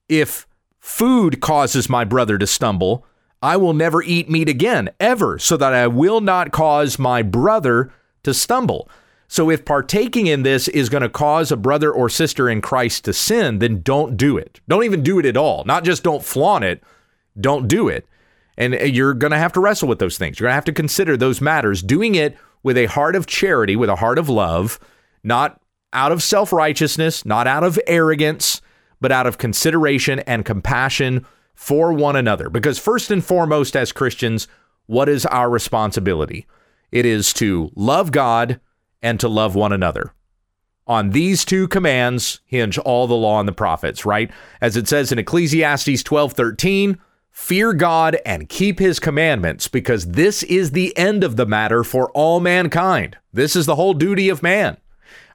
if 0.09 0.45
food 0.79 1.41
causes 1.41 1.89
my 1.89 2.03
brother 2.03 2.37
to 2.37 2.45
stumble, 2.45 3.03
I 3.43 3.57
will 3.57 3.73
never 3.73 4.01
eat 4.01 4.29
meat 4.29 4.47
again, 4.47 4.89
ever, 5.01 5.37
so 5.37 5.57
that 5.57 5.73
I 5.73 5.85
will 5.87 6.21
not 6.21 6.53
cause 6.53 6.97
my 6.97 7.21
brother 7.21 7.91
to 8.23 8.33
stumble. 8.33 8.89
So 9.27 9.49
if 9.49 9.65
partaking 9.65 10.27
in 10.27 10.43
this 10.43 10.69
is 10.69 10.87
going 10.87 11.03
to 11.03 11.09
cause 11.09 11.51
a 11.51 11.57
brother 11.57 11.91
or 11.91 12.07
sister 12.07 12.47
in 12.47 12.61
Christ 12.61 13.03
to 13.03 13.11
sin, 13.11 13.59
then 13.59 13.81
don't 13.81 14.15
do 14.15 14.37
it. 14.37 14.61
Don't 14.69 14.85
even 14.85 15.03
do 15.03 15.19
it 15.19 15.25
at 15.25 15.35
all. 15.35 15.65
Not 15.65 15.83
just 15.83 16.03
don't 16.03 16.23
flaunt 16.23 16.63
it, 16.63 16.81
don't 17.37 17.67
do 17.67 17.89
it. 17.89 18.07
And 18.57 18.75
uh, 18.75 18.83
you're 18.85 19.13
going 19.13 19.31
to 19.31 19.37
have 19.37 19.51
to 19.53 19.59
wrestle 19.59 19.89
with 19.89 19.99
those 19.99 20.17
things. 20.17 20.39
You're 20.39 20.45
going 20.45 20.53
to 20.53 20.55
have 20.55 20.65
to 20.65 20.71
consider 20.71 21.17
those 21.17 21.41
matters, 21.41 21.81
doing 21.81 22.15
it 22.15 22.37
with 22.61 22.77
a 22.77 22.85
heart 22.85 23.13
of 23.13 23.27
charity, 23.27 23.75
with 23.75 23.89
a 23.89 23.97
heart 23.97 24.19
of 24.19 24.29
love, 24.29 24.79
not 25.21 25.59
out 25.91 26.13
of 26.13 26.23
self 26.23 26.53
righteousness, 26.53 27.25
not 27.25 27.45
out 27.45 27.65
of 27.65 27.77
arrogance, 27.87 28.61
but 29.01 29.11
out 29.11 29.27
of 29.27 29.37
consideration 29.37 30.19
and 30.19 30.45
compassion 30.45 31.25
for 31.53 31.93
one 31.93 32.15
another. 32.15 32.49
Because, 32.49 32.79
first 32.79 33.11
and 33.11 33.23
foremost, 33.23 33.75
as 33.75 33.91
Christians, 33.91 34.47
what 34.85 35.09
is 35.09 35.25
our 35.27 35.49
responsibility? 35.49 36.45
It 36.91 37.05
is 37.05 37.33
to 37.33 37.71
love 37.75 38.11
God 38.11 38.59
and 39.01 39.19
to 39.19 39.27
love 39.27 39.55
one 39.55 39.73
another. 39.73 40.13
On 40.85 41.11
these 41.11 41.45
two 41.45 41.67
commands 41.67 42.41
hinge 42.45 42.77
all 42.77 43.07
the 43.07 43.13
law 43.13 43.39
and 43.39 43.47
the 43.47 43.53
prophets, 43.53 44.05
right? 44.05 44.29
As 44.59 44.75
it 44.75 44.87
says 44.87 45.11
in 45.11 45.19
Ecclesiastes 45.19 46.03
12 46.03 46.33
13, 46.33 46.97
fear 47.31 47.73
God 47.73 48.17
and 48.25 48.49
keep 48.49 48.79
his 48.79 48.99
commandments, 48.99 49.67
because 49.67 50.07
this 50.07 50.43
is 50.43 50.71
the 50.71 50.95
end 50.97 51.23
of 51.23 51.35
the 51.35 51.45
matter 51.45 51.83
for 51.83 52.11
all 52.11 52.39
mankind. 52.39 53.17
This 53.31 53.55
is 53.55 53.65
the 53.65 53.75
whole 53.75 53.93
duty 53.93 54.29
of 54.29 54.43
man. 54.43 54.77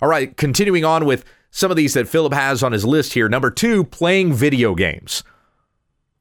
All 0.03 0.09
right, 0.09 0.37
continuing 0.37 0.85
on 0.85 1.07
with 1.07 1.25
some 1.51 1.71
of 1.71 1.77
these 1.77 1.95
that 1.95 2.09
Philip 2.09 2.35
has 2.35 2.63
on 2.63 2.73
his 2.73 2.85
list 2.85 3.15
here. 3.15 3.29
Number 3.29 3.51
two, 3.51 3.85
playing 3.85 4.35
video 4.35 4.75
games. 4.75 5.25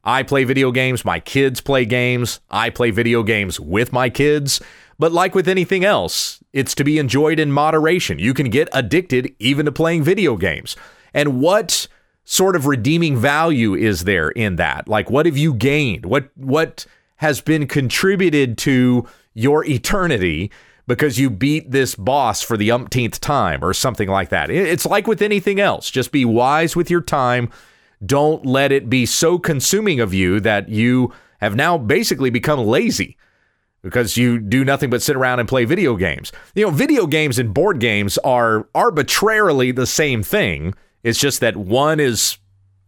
I 0.07 0.23
play 0.23 0.45
video 0.45 0.71
games, 0.71 1.03
my 1.03 1.19
kids 1.19 1.59
play 1.59 1.83
games, 1.83 2.39
I 2.49 2.69
play 2.69 2.91
video 2.91 3.23
games 3.23 3.59
with 3.59 3.91
my 3.91 4.09
kids. 4.09 4.61
But 4.97 5.11
like 5.11 5.35
with 5.35 5.49
anything 5.49 5.83
else, 5.83 6.41
it's 6.53 6.73
to 6.75 6.85
be 6.85 6.97
enjoyed 6.97 7.39
in 7.39 7.51
moderation. 7.51 8.17
You 8.17 8.33
can 8.33 8.49
get 8.49 8.69
addicted 8.71 9.35
even 9.37 9.65
to 9.65 9.71
playing 9.73 10.03
video 10.03 10.37
games. 10.37 10.77
And 11.13 11.41
what 11.41 11.89
sort 12.23 12.55
of 12.55 12.67
redeeming 12.67 13.17
value 13.17 13.75
is 13.75 14.05
there 14.05 14.29
in 14.29 14.55
that? 14.55 14.87
Like 14.87 15.09
what 15.09 15.25
have 15.25 15.35
you 15.35 15.53
gained? 15.53 16.05
What 16.05 16.29
what 16.37 16.85
has 17.17 17.41
been 17.41 17.67
contributed 17.67 18.57
to 18.59 19.05
your 19.33 19.65
eternity 19.65 20.51
because 20.87 21.19
you 21.19 21.29
beat 21.29 21.71
this 21.71 21.95
boss 21.95 22.41
for 22.41 22.55
the 22.55 22.71
umpteenth 22.71 23.19
time 23.19 23.61
or 23.61 23.73
something 23.73 24.07
like 24.07 24.29
that? 24.29 24.49
It's 24.49 24.85
like 24.85 25.05
with 25.05 25.21
anything 25.21 25.59
else. 25.59 25.91
Just 25.91 26.13
be 26.13 26.23
wise 26.23 26.77
with 26.77 26.89
your 26.89 27.01
time 27.01 27.51
don't 28.05 28.45
let 28.45 28.71
it 28.71 28.89
be 28.89 29.05
so 29.05 29.37
consuming 29.39 29.99
of 29.99 30.13
you 30.13 30.39
that 30.39 30.69
you 30.69 31.13
have 31.39 31.55
now 31.55 31.77
basically 31.77 32.29
become 32.29 32.59
lazy 32.59 33.17
because 33.81 34.17
you 34.17 34.39
do 34.39 34.65
nothing 34.65 34.89
but 34.89 35.01
sit 35.01 35.15
around 35.15 35.39
and 35.39 35.47
play 35.47 35.65
video 35.65 35.95
games. 35.95 36.31
You 36.55 36.65
know, 36.65 36.71
video 36.71 37.07
games 37.07 37.39
and 37.39 37.53
board 37.53 37.79
games 37.79 38.17
are 38.19 38.67
arbitrarily 38.75 39.71
the 39.71 39.85
same 39.85 40.23
thing. 40.23 40.73
It's 41.03 41.19
just 41.19 41.39
that 41.41 41.55
one 41.55 41.99
is 41.99 42.37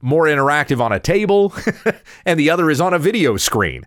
more 0.02 0.26
interactive 0.26 0.80
on 0.82 0.92
a 0.92 1.00
table 1.00 1.54
and 2.26 2.40
the 2.40 2.50
other 2.50 2.70
is 2.70 2.82
on 2.82 2.94
a 2.94 3.00
video 3.00 3.38
screen. 3.38 3.84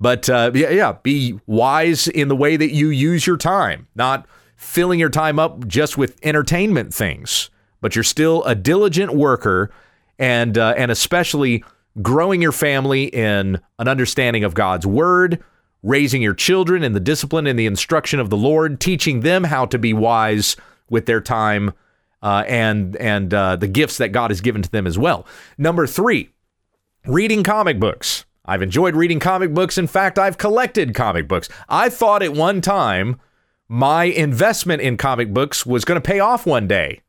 But 0.00 0.28
uh, 0.28 0.52
yeah, 0.54 0.70
yeah, 0.70 0.96
be 1.02 1.38
wise 1.46 2.08
in 2.08 2.28
the 2.28 2.36
way 2.36 2.56
that 2.56 2.72
you 2.72 2.88
use 2.88 3.26
your 3.26 3.36
time, 3.36 3.86
not 3.94 4.26
filling 4.56 5.00
your 5.00 5.10
time 5.10 5.38
up 5.38 5.66
just 5.66 5.96
with 5.96 6.18
entertainment 6.22 6.92
things, 6.92 7.50
but 7.80 7.94
you're 7.94 8.02
still 8.02 8.42
a 8.44 8.54
diligent 8.54 9.14
worker 9.14 9.70
and 10.18 10.56
uh, 10.58 10.74
and 10.76 10.90
especially 10.90 11.64
growing 12.02 12.42
your 12.42 12.52
family 12.52 13.04
in 13.04 13.60
an 13.78 13.88
understanding 13.88 14.44
of 14.44 14.54
God's 14.54 14.86
word, 14.86 15.42
raising 15.82 16.22
your 16.22 16.34
children 16.34 16.82
in 16.82 16.92
the 16.92 17.00
discipline 17.00 17.46
and 17.46 17.58
the 17.58 17.66
instruction 17.66 18.20
of 18.20 18.30
the 18.30 18.36
Lord, 18.36 18.80
teaching 18.80 19.20
them 19.20 19.44
how 19.44 19.66
to 19.66 19.78
be 19.78 19.92
wise 19.92 20.56
with 20.90 21.06
their 21.06 21.20
time 21.20 21.72
uh, 22.22 22.44
and 22.48 22.96
and 22.96 23.32
uh, 23.32 23.56
the 23.56 23.68
gifts 23.68 23.98
that 23.98 24.08
God 24.08 24.30
has 24.30 24.40
given 24.40 24.62
to 24.62 24.70
them 24.70 24.86
as 24.86 24.98
well. 24.98 25.26
Number 25.58 25.86
three, 25.86 26.30
reading 27.06 27.42
comic 27.42 27.78
books. 27.78 28.24
I've 28.46 28.62
enjoyed 28.62 28.94
reading 28.94 29.20
comic 29.20 29.54
books. 29.54 29.78
In 29.78 29.86
fact, 29.86 30.18
I've 30.18 30.36
collected 30.36 30.94
comic 30.94 31.28
books. 31.28 31.48
I 31.68 31.88
thought 31.88 32.22
at 32.22 32.34
one 32.34 32.60
time 32.60 33.18
my 33.68 34.04
investment 34.04 34.82
in 34.82 34.96
comic 34.96 35.32
books 35.32 35.64
was 35.64 35.84
going 35.84 36.00
to 36.00 36.06
pay 36.06 36.20
off 36.20 36.44
one 36.44 36.66
day. 36.66 37.00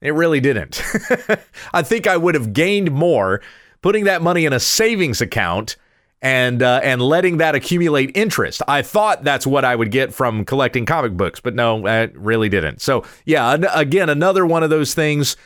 It 0.00 0.14
really 0.14 0.40
didn't. 0.40 0.82
I 1.72 1.82
think 1.82 2.06
I 2.06 2.16
would 2.16 2.34
have 2.34 2.52
gained 2.52 2.92
more 2.92 3.40
putting 3.82 4.04
that 4.04 4.22
money 4.22 4.44
in 4.44 4.52
a 4.52 4.60
savings 4.60 5.20
account 5.20 5.76
and 6.20 6.62
uh, 6.62 6.80
and 6.82 7.00
letting 7.00 7.38
that 7.38 7.54
accumulate 7.54 8.16
interest. 8.16 8.62
I 8.66 8.82
thought 8.82 9.24
that's 9.24 9.46
what 9.46 9.64
I 9.64 9.76
would 9.76 9.90
get 9.90 10.12
from 10.12 10.44
collecting 10.44 10.86
comic 10.86 11.16
books, 11.16 11.40
but 11.40 11.54
no, 11.54 11.86
it 11.86 12.16
really 12.16 12.48
didn't. 12.48 12.80
So 12.80 13.04
yeah, 13.24 13.56
again, 13.74 14.08
another 14.08 14.44
one 14.44 14.62
of 14.62 14.70
those 14.70 14.94
things 14.94 15.36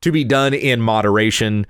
to 0.00 0.12
be 0.12 0.24
done 0.24 0.54
in 0.54 0.80
moderation, 0.80 1.66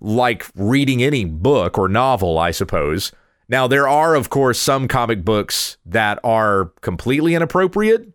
like 0.00 0.46
reading 0.54 1.02
any 1.02 1.24
book 1.24 1.78
or 1.78 1.88
novel, 1.88 2.38
I 2.38 2.50
suppose. 2.50 3.12
Now, 3.48 3.66
there 3.66 3.88
are, 3.88 4.14
of 4.14 4.30
course, 4.30 4.60
some 4.60 4.86
comic 4.86 5.24
books 5.24 5.76
that 5.84 6.20
are 6.22 6.66
completely 6.82 7.34
inappropriate. 7.34 8.12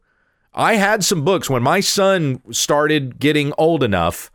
I 0.55 0.75
had 0.75 1.03
some 1.03 1.25
books 1.25 1.49
when 1.49 1.61
my 1.61 1.81
son 1.81 2.41
started 2.51 3.19
getting 3.19 3.53
old 3.57 3.83
enough 3.83 4.31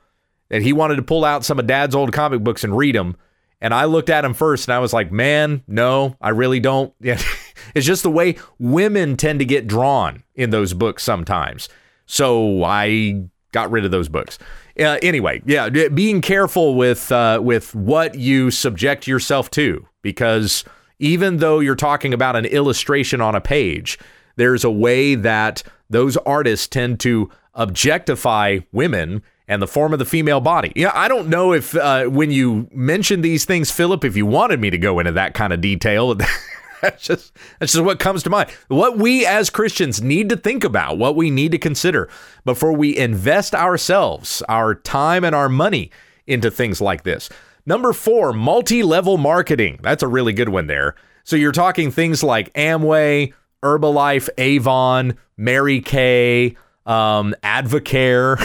that 0.50 0.62
he 0.62 0.72
wanted 0.72 0.96
to 0.96 1.02
pull 1.02 1.24
out 1.24 1.44
some 1.44 1.58
of 1.58 1.66
dad's 1.66 1.94
old 1.94 2.12
comic 2.12 2.44
books 2.44 2.62
and 2.62 2.76
read 2.76 2.94
them. 2.94 3.16
And 3.62 3.72
I 3.72 3.86
looked 3.86 4.10
at 4.10 4.24
him 4.24 4.34
first 4.34 4.68
and 4.68 4.74
I 4.74 4.78
was 4.78 4.92
like, 4.92 5.10
man, 5.10 5.62
no, 5.66 6.16
I 6.20 6.30
really 6.30 6.60
don't. 6.60 6.92
it's 7.00 7.86
just 7.86 8.02
the 8.02 8.10
way 8.10 8.36
women 8.58 9.16
tend 9.16 9.38
to 9.38 9.44
get 9.44 9.66
drawn 9.66 10.22
in 10.34 10.50
those 10.50 10.74
books 10.74 11.02
sometimes. 11.02 11.68
So 12.04 12.64
I 12.64 13.24
got 13.52 13.70
rid 13.70 13.84
of 13.84 13.90
those 13.90 14.08
books. 14.08 14.38
Uh, 14.78 14.98
anyway, 15.02 15.42
yeah, 15.46 15.68
being 15.68 16.20
careful 16.20 16.74
with 16.74 17.10
uh, 17.12 17.40
with 17.42 17.74
what 17.74 18.14
you 18.14 18.50
subject 18.50 19.06
yourself 19.06 19.50
to, 19.50 19.86
because 20.00 20.64
even 20.98 21.38
though 21.38 21.60
you're 21.60 21.74
talking 21.74 22.14
about 22.14 22.36
an 22.36 22.46
illustration 22.46 23.20
on 23.20 23.34
a 23.34 23.40
page, 23.40 23.98
there's 24.40 24.64
a 24.64 24.70
way 24.70 25.14
that 25.14 25.62
those 25.90 26.16
artists 26.18 26.66
tend 26.66 27.00
to 27.00 27.30
objectify 27.54 28.60
women 28.72 29.22
and 29.46 29.60
the 29.60 29.66
form 29.66 29.92
of 29.92 29.98
the 29.98 30.04
female 30.04 30.40
body. 30.40 30.72
Yeah, 30.76 30.92
I 30.94 31.08
don't 31.08 31.28
know 31.28 31.52
if 31.52 31.74
uh, 31.74 32.04
when 32.04 32.30
you 32.30 32.68
mentioned 32.72 33.24
these 33.24 33.44
things, 33.44 33.70
Philip, 33.70 34.04
if 34.04 34.16
you 34.16 34.24
wanted 34.24 34.60
me 34.60 34.70
to 34.70 34.78
go 34.78 34.98
into 35.00 35.12
that 35.12 35.34
kind 35.34 35.52
of 35.52 35.60
detail. 35.60 36.14
that's 36.80 37.04
just 37.04 37.32
that's 37.58 37.72
just 37.72 37.84
what 37.84 37.98
comes 37.98 38.22
to 38.22 38.30
mind. 38.30 38.50
What 38.68 38.96
we 38.96 39.26
as 39.26 39.50
Christians 39.50 40.00
need 40.00 40.28
to 40.28 40.36
think 40.36 40.64
about, 40.64 40.98
what 40.98 41.16
we 41.16 41.30
need 41.30 41.52
to 41.52 41.58
consider 41.58 42.08
before 42.44 42.72
we 42.72 42.96
invest 42.96 43.54
ourselves, 43.54 44.42
our 44.48 44.74
time 44.74 45.24
and 45.24 45.34
our 45.34 45.48
money 45.48 45.90
into 46.26 46.50
things 46.50 46.80
like 46.80 47.02
this. 47.02 47.28
Number 47.66 47.92
four, 47.92 48.32
multi 48.32 48.82
level 48.82 49.18
marketing. 49.18 49.80
That's 49.82 50.02
a 50.02 50.08
really 50.08 50.32
good 50.32 50.48
one 50.48 50.66
there. 50.66 50.94
So 51.24 51.36
you're 51.36 51.52
talking 51.52 51.90
things 51.90 52.22
like 52.22 52.52
Amway, 52.54 53.34
Herbalife, 53.62 54.28
Avon, 54.38 55.16
Mary 55.36 55.80
Kay, 55.80 56.56
um, 56.86 57.34
Advocare. 57.42 58.38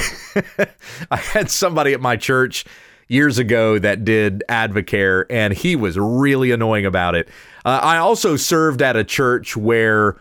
I 1.12 1.18
had 1.18 1.50
somebody 1.50 1.94
at 1.94 2.02
my 2.02 2.16
church 2.16 2.66
years 3.08 3.38
ago 3.38 3.80
that 3.80 4.04
did 4.04 4.44
Advocare, 4.50 5.26
and 5.30 5.54
he 5.54 5.76
was 5.76 5.98
really 5.98 6.52
annoying 6.52 6.86
about 6.86 7.16
it. 7.16 7.28
Uh, 7.64 7.80
I 7.82 7.98
also 7.98 8.36
served 8.36 8.82
at 8.82 8.96
a 8.96 9.04
church 9.04 9.56
where 9.56 10.20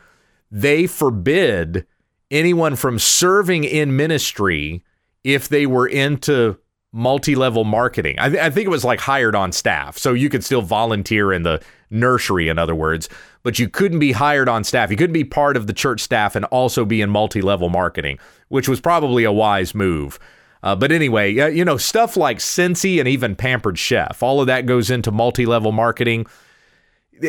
they 0.50 0.86
forbid 0.86 1.86
anyone 2.30 2.76
from 2.76 2.98
serving 2.98 3.64
in 3.64 3.96
ministry 3.96 4.84
if 5.22 5.48
they 5.48 5.66
were 5.66 5.86
into 5.86 6.58
multi-level 6.92 7.64
marketing. 7.64 8.16
I, 8.18 8.28
th- 8.28 8.40
I, 8.40 8.50
think 8.50 8.66
it 8.66 8.70
was 8.70 8.84
like 8.84 9.00
hired 9.00 9.34
on 9.34 9.50
staff, 9.50 9.98
so 9.98 10.12
you 10.12 10.28
could 10.28 10.44
still 10.44 10.62
volunteer 10.62 11.32
in 11.32 11.42
the 11.42 11.60
nursery, 11.90 12.48
in 12.48 12.58
other 12.58 12.74
words, 12.74 13.08
but 13.44 13.60
you 13.60 13.68
couldn't 13.68 14.00
be 14.00 14.10
hired 14.10 14.48
on 14.48 14.64
staff. 14.64 14.90
You 14.90 14.96
couldn't 14.96 15.14
be 15.14 15.22
part 15.22 15.56
of 15.56 15.68
the 15.68 15.72
church 15.72 16.00
staff 16.00 16.34
and 16.34 16.44
also 16.46 16.84
be 16.84 17.00
in 17.00 17.10
multi-level 17.10 17.68
marketing, 17.68 18.18
which 18.48 18.68
was 18.68 18.80
probably 18.80 19.22
a 19.22 19.30
wise 19.30 19.72
move. 19.72 20.18
Uh, 20.64 20.74
but 20.74 20.90
anyway, 20.90 21.32
you 21.32 21.64
know, 21.64 21.76
stuff 21.76 22.16
like 22.16 22.38
Scentsy 22.38 22.98
and 22.98 23.06
even 23.06 23.36
Pampered 23.36 23.78
Chef, 23.78 24.20
all 24.20 24.40
of 24.40 24.48
that 24.48 24.66
goes 24.66 24.90
into 24.90 25.12
multi-level 25.12 25.70
marketing. 25.70 26.26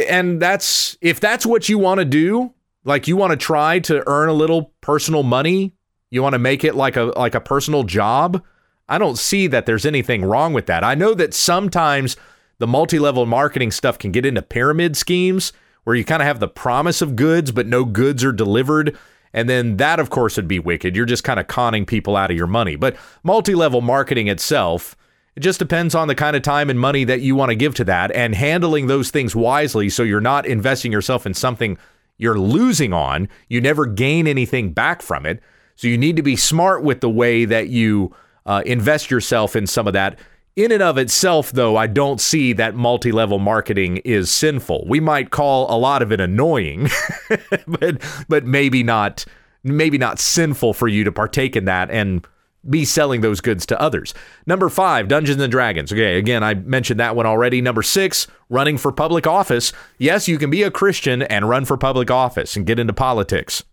And 0.10 0.42
that's 0.42 0.98
if 1.02 1.20
that's 1.20 1.46
what 1.46 1.70
you 1.70 1.78
want 1.78 2.00
to 2.00 2.06
do, 2.06 2.54
like 2.86 3.08
you 3.08 3.16
want 3.16 3.32
to 3.32 3.38
try 3.38 3.78
to 3.80 4.04
earn 4.08 4.30
a 4.30 4.34
little 4.34 4.74
personal 4.82 5.22
money, 5.22 5.76
you 6.10 6.24
want 6.24 6.34
to 6.34 6.40
make 6.40 6.64
it 6.64 6.74
like 6.74 6.96
a 6.96 7.04
like 7.04 7.36
a 7.36 7.42
personal 7.42 7.84
job 7.84 8.42
I 8.88 8.98
don't 8.98 9.18
see 9.18 9.48
that 9.48 9.66
there's 9.66 9.86
anything 9.86 10.24
wrong 10.24 10.54
with 10.54 10.68
that. 10.68 10.84
I 10.84 10.96
know 10.96 11.14
that 11.16 11.34
sometimes 11.34 12.18
the 12.60 12.68
multi 12.68 13.00
level 13.00 13.26
marketing 13.26 13.72
stuff 13.72 13.98
can 13.98 14.12
get 14.12 14.26
into 14.26 14.42
pyramid 14.42 14.96
schemes 14.96 15.52
where 15.86 15.96
you 15.96 16.04
kind 16.04 16.22
of 16.22 16.28
have 16.28 16.40
the 16.40 16.48
promise 16.48 17.02
of 17.02 17.16
goods, 17.16 17.52
but 17.52 17.66
no 17.66 17.86
goods 17.86 18.24
are 18.24 18.34
delivered. 18.34 18.98
And 19.34 19.50
then 19.50 19.78
that, 19.78 20.00
of 20.00 20.10
course, 20.10 20.36
would 20.36 20.48
be 20.48 20.60
wicked. 20.60 20.96
You're 20.96 21.06
just 21.06 21.24
kind 21.24 21.40
of 21.40 21.48
conning 21.48 21.86
people 21.86 22.16
out 22.16 22.32
of 22.32 22.38
your 22.38 22.48
money. 22.48 22.76
But 22.76 22.96
multi 23.24 23.56
level 23.56 23.82
marketing 23.82 24.28
itself, 24.28 24.96
it 25.36 25.42
just 25.42 25.60
depends 25.60 25.94
on 25.94 26.08
the 26.08 26.16
kind 26.16 26.36
of 26.36 26.42
time 26.42 26.70
and 26.70 26.80
money 26.80 27.04
that 27.04 27.22
you 27.22 27.36
want 27.36 27.50
to 27.50 27.56
give 27.56 27.76
to 27.76 27.84
that 27.86 28.12
and 28.12 28.34
handling 28.34 28.88
those 28.88 29.12
things 29.12 29.36
wisely 29.36 29.90
so 29.90 30.04
you're 30.04 30.22
not 30.22 30.46
investing 30.46 30.92
yourself 30.92 31.26
in 31.26 31.34
something 31.34 31.78
you're 32.18 32.40
losing 32.40 32.94
on. 32.94 33.28
You 33.50 33.60
never 33.62 33.86
gain 33.86 34.28
anything 34.28 34.72
back 34.72 35.02
from 35.02 35.26
it. 35.26 35.42
So 35.76 35.88
you 35.88 35.98
need 35.98 36.16
to 36.16 36.24
be 36.24 36.38
smart 36.38 36.84
with 36.84 37.02
the 37.02 37.10
way 37.10 37.44
that 37.46 37.68
you 37.68 38.16
uh, 38.46 38.64
invest 38.66 39.12
yourself 39.12 39.56
in 39.56 39.68
some 39.68 39.88
of 39.88 39.94
that. 39.94 40.18
In 40.56 40.72
and 40.72 40.82
of 40.82 40.98
itself, 40.98 41.52
though, 41.52 41.76
I 41.76 41.88
don't 41.88 42.22
see 42.22 42.54
that 42.54 42.76
multi 42.76 43.12
level 43.12 43.40
marketing 43.40 43.98
is 43.98 44.32
sinful. 44.32 44.86
We 44.88 45.02
might 45.02 45.30
call 45.30 45.70
a 45.70 45.76
lot 45.78 46.02
of 46.02 46.14
it 46.14 46.22
annoying, 46.22 46.88
but, 47.68 48.02
but 48.30 48.46
maybe 48.46 48.82
not 48.82 49.26
maybe 49.64 49.98
not 49.98 50.20
sinful 50.20 50.74
for 50.74 50.88
you 50.88 51.04
to 51.04 51.12
partake 51.12 51.56
in 51.56 51.66
that 51.66 51.90
and 51.90 52.26
be 52.70 52.86
selling 52.86 53.22
those 53.22 53.42
goods 53.42 53.66
to 53.66 53.82
others. 53.82 54.14
Number 54.46 54.70
five, 54.70 55.08
Dungeons 55.08 55.42
and 55.42 55.52
Dragons. 55.52 55.92
Okay, 55.92 56.18
again, 56.18 56.44
I 56.44 56.54
mentioned 56.54 57.00
that 57.00 57.16
one 57.16 57.26
already. 57.26 57.62
Number 57.62 57.84
six, 57.84 58.28
running 58.50 58.78
for 58.78 58.92
public 58.92 59.28
office. 59.28 59.74
Yes, 59.98 60.28
you 60.28 60.38
can 60.38 60.50
be 60.50 60.64
a 60.64 60.72
Christian 60.72 61.24
and 61.24 61.50
run 61.50 61.66
for 61.66 61.78
public 61.78 62.10
office 62.10 62.56
and 62.56 62.66
get 62.66 62.80
into 62.80 62.94
politics, 62.94 63.64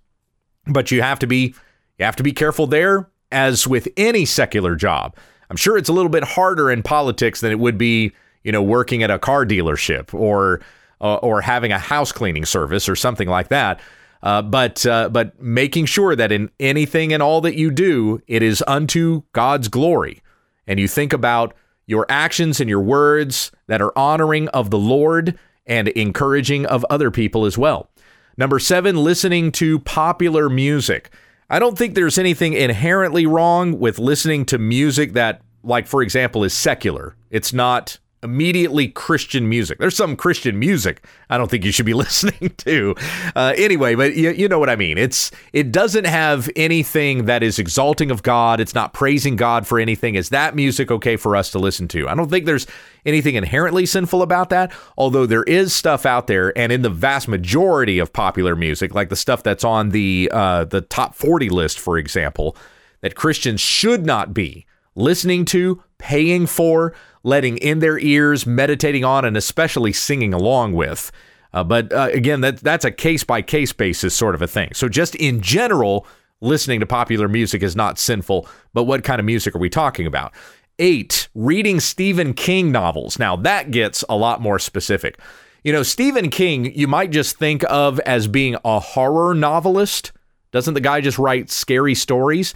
but 0.67 0.91
you 0.91 1.03
have 1.03 1.21
to 1.21 1.27
be 1.27 1.55
you 1.99 2.05
have 2.05 2.17
to 2.17 2.23
be 2.23 2.33
careful 2.33 2.67
there 2.67 3.09
as 3.31 3.67
with 3.67 3.87
any 3.97 4.25
secular 4.25 4.75
job. 4.75 5.15
I'm 5.53 5.59
sure 5.59 5.77
it's 5.77 5.91
a 5.91 5.93
little 5.93 6.09
bit 6.09 6.25
harder 6.25 6.71
in 6.71 6.83
politics 6.83 7.43
than 7.43 7.53
it 7.53 7.59
would 7.59 7.77
be, 7.77 8.13
you 8.43 8.53
know, 8.53 8.63
working 8.63 9.03
at 9.03 9.11
a 9.11 9.19
car 9.19 9.45
dealership 9.45 10.15
or 10.15 10.63
uh, 11.03 11.17
or 11.17 11.43
having 11.43 11.73
a 11.73 11.79
house 11.79 12.11
cleaning 12.11 12.47
service 12.47 12.89
or 12.89 12.97
something 12.97 13.29
like 13.29 13.49
that. 13.49 13.79
Uh, 14.23 14.41
but 14.41 14.87
uh, 14.87 15.11
but 15.11 15.39
making 15.43 15.85
sure 15.85 16.17
that 16.17 16.33
in 16.33 16.49
anything 16.59 17.13
and 17.13 17.23
all 17.23 17.43
that 17.43 17.55
you 17.55 17.71
do, 17.71 18.23
it 18.27 18.43
is 18.43 18.65
unto 18.67 19.25
God's 19.33 19.69
glory, 19.69 20.23
and 20.67 20.81
you 20.81 20.89
think 20.89 21.13
about 21.13 21.55
your 21.85 22.07
actions 22.09 22.59
and 22.59 22.71
your 22.71 22.81
words 22.81 23.53
that 23.67 23.83
are 23.83 23.93
honoring 23.95 24.49
of 24.49 24.71
the 24.71 24.79
Lord 24.79 25.39
and 25.67 25.89
encouraging 25.89 26.65
of 26.65 26.83
other 26.89 27.11
people 27.11 27.45
as 27.45 27.59
well. 27.59 27.91
Number 28.39 28.59
seven, 28.59 28.97
listening 28.97 29.53
to 29.53 29.81
popular 29.81 30.49
music. 30.49 31.13
I 31.53 31.59
don't 31.59 31.77
think 31.77 31.95
there's 31.95 32.17
anything 32.17 32.55
inherently 32.55 33.27
wrong 33.27 33.79
with 33.79 33.99
listening 33.99 34.47
to 34.47 34.59
music 34.59 35.13
that, 35.13 35.43
like, 35.63 35.87
for 35.87 36.01
example, 36.01 36.45
is 36.45 36.55
secular. 36.55 37.15
It's 37.31 37.53
not 37.53 37.99
immediately 38.23 38.89
Christian 38.89 39.49
music. 39.49 39.79
There's 39.79 39.97
some 39.97 40.17
Christian 40.17 40.59
music 40.59 41.05
I 41.29 41.39
don't 41.39 41.51
think 41.51 41.65
you 41.65 41.73
should 41.73 41.87
be 41.87 41.95
listening 42.05 42.55
to. 42.59 42.95
Uh, 43.35 43.55
anyway, 43.57 43.95
but 43.95 44.15
you, 44.15 44.31
you 44.31 44.49
know 44.49 44.59
what 44.59 44.71
I 44.71 44.77
mean. 44.77 44.99
It's 44.99 45.31
it 45.53 45.73
doesn't 45.73 46.07
have 46.07 46.49
anything 46.57 47.25
that 47.25 47.43
is 47.43 47.59
exalting 47.59 48.11
of 48.11 48.23
God. 48.23 48.61
It's 48.61 48.75
not 48.75 48.93
praising 48.93 49.37
God 49.37 49.67
for 49.67 49.79
anything. 49.79 50.15
Is 50.15 50.29
that 50.29 50.55
music 50.55 50.91
okay 50.91 51.17
for 51.17 51.35
us 51.35 51.51
to 51.53 51.59
listen 51.59 51.89
to? 51.89 52.09
I 52.09 52.15
don't 52.15 52.31
think 52.31 52.47
there's 52.47 52.67
anything 53.05 53.35
inherently 53.35 53.87
sinful 53.87 54.23
about 54.23 54.51
that. 54.51 54.73
Although 54.97 55.27
there 55.27 55.45
is 55.45 55.75
stuff 55.75 56.07
out 56.07 56.27
there, 56.27 56.57
and 56.57 56.71
in 56.71 56.83
the 56.83 56.91
vast 56.91 57.29
majority 57.29 57.99
of 57.99 58.13
popular 58.13 58.55
music, 58.55 58.95
like 58.95 59.09
the 59.09 59.17
stuff 59.17 59.43
that's 59.43 59.65
on 59.65 59.91
the 59.91 60.31
uh, 60.33 60.65
the 60.65 60.83
top 60.83 61.15
40 61.15 61.49
list, 61.49 61.81
for 61.81 61.99
example, 61.99 62.57
that 63.01 63.15
Christians 63.15 63.61
should 63.61 64.07
not 64.07 64.33
be 64.33 64.67
listening 64.95 65.45
to, 65.47 65.83
paying 65.99 66.47
for 66.47 66.95
letting 67.23 67.59
in 67.59 67.79
their 67.79 67.99
ears, 67.99 68.47
meditating 68.47 69.05
on, 69.05 69.25
and 69.25 69.37
especially 69.37 69.93
singing 69.93 70.35
along 70.35 70.73
with. 70.73 71.13
Uh, 71.53 71.63
but 71.63 71.93
uh, 71.93 72.09
again, 72.13 72.41
that, 72.41 72.59
that's 72.59 72.85
a 72.85 72.91
case 72.91 73.25
by 73.25 73.43
case 73.43 73.73
basis 73.73 74.15
sort 74.15 74.35
of 74.35 74.43
a 74.43 74.47
thing. 74.47 74.71
So, 74.75 74.89
just 74.89 75.15
in 75.17 75.41
general, 75.41 76.07
listening 76.41 76.81
to 76.81 76.87
popular 76.87 77.29
music 77.29 77.63
is 77.63 77.77
not 77.77 77.99
sinful, 77.99 78.49
but 78.73 78.85
what 78.85 79.05
kind 79.05 79.21
of 79.21 79.27
music 79.27 79.55
are 79.55 79.61
we 79.61 79.71
talking 79.71 80.07
about? 80.07 80.33
Eight, 80.79 81.29
reading 81.35 81.81
Stephen 81.81 82.35
King 82.35 82.73
novels. 82.73 83.19
Now, 83.19 83.37
that 83.37 83.71
gets 83.71 84.05
a 84.09 84.17
lot 84.17 84.41
more 84.41 84.59
specific. 84.59 85.19
You 85.63 85.73
know, 85.73 85.83
Stephen 85.83 86.31
King, 86.31 86.75
you 86.75 86.89
might 86.89 87.11
just 87.11 87.37
think 87.37 87.63
of 87.69 88.01
as 88.01 88.27
being 88.27 88.57
a 88.65 88.81
horror 88.81 89.35
novelist. 89.35 90.11
Doesn't 90.51 90.75
the 90.75 90.81
guy 90.81 91.01
just 91.01 91.19
write 91.19 91.51
scary 91.51 91.95
stories? 91.95 92.55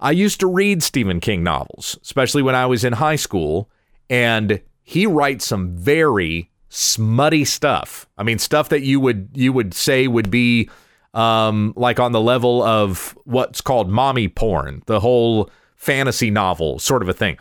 I 0.00 0.10
used 0.12 0.40
to 0.40 0.46
read 0.46 0.82
Stephen 0.82 1.20
King 1.20 1.42
novels, 1.42 1.98
especially 2.02 2.42
when 2.42 2.54
I 2.54 2.66
was 2.66 2.84
in 2.84 2.94
high 2.94 3.16
school, 3.16 3.68
and 4.10 4.60
he 4.82 5.06
writes 5.06 5.46
some 5.46 5.76
very 5.76 6.50
smutty 6.68 7.44
stuff. 7.44 8.06
I 8.16 8.22
mean, 8.22 8.38
stuff 8.38 8.68
that 8.70 8.82
you 8.82 9.00
would 9.00 9.30
you 9.34 9.52
would 9.52 9.74
say 9.74 10.06
would 10.08 10.30
be 10.30 10.70
um, 11.14 11.72
like 11.76 11.98
on 11.98 12.12
the 12.12 12.20
level 12.20 12.62
of 12.62 13.16
what's 13.24 13.60
called 13.60 13.90
mommy 13.90 14.28
porn, 14.28 14.82
the 14.86 15.00
whole 15.00 15.50
fantasy 15.76 16.30
novel 16.30 16.78
sort 16.78 17.02
of 17.02 17.08
a 17.08 17.14
thing. 17.14 17.38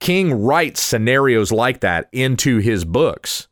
King 0.00 0.42
writes 0.42 0.80
scenarios 0.80 1.52
like 1.52 1.80
that 1.80 2.08
into 2.12 2.58
his 2.58 2.84
books. 2.84 3.48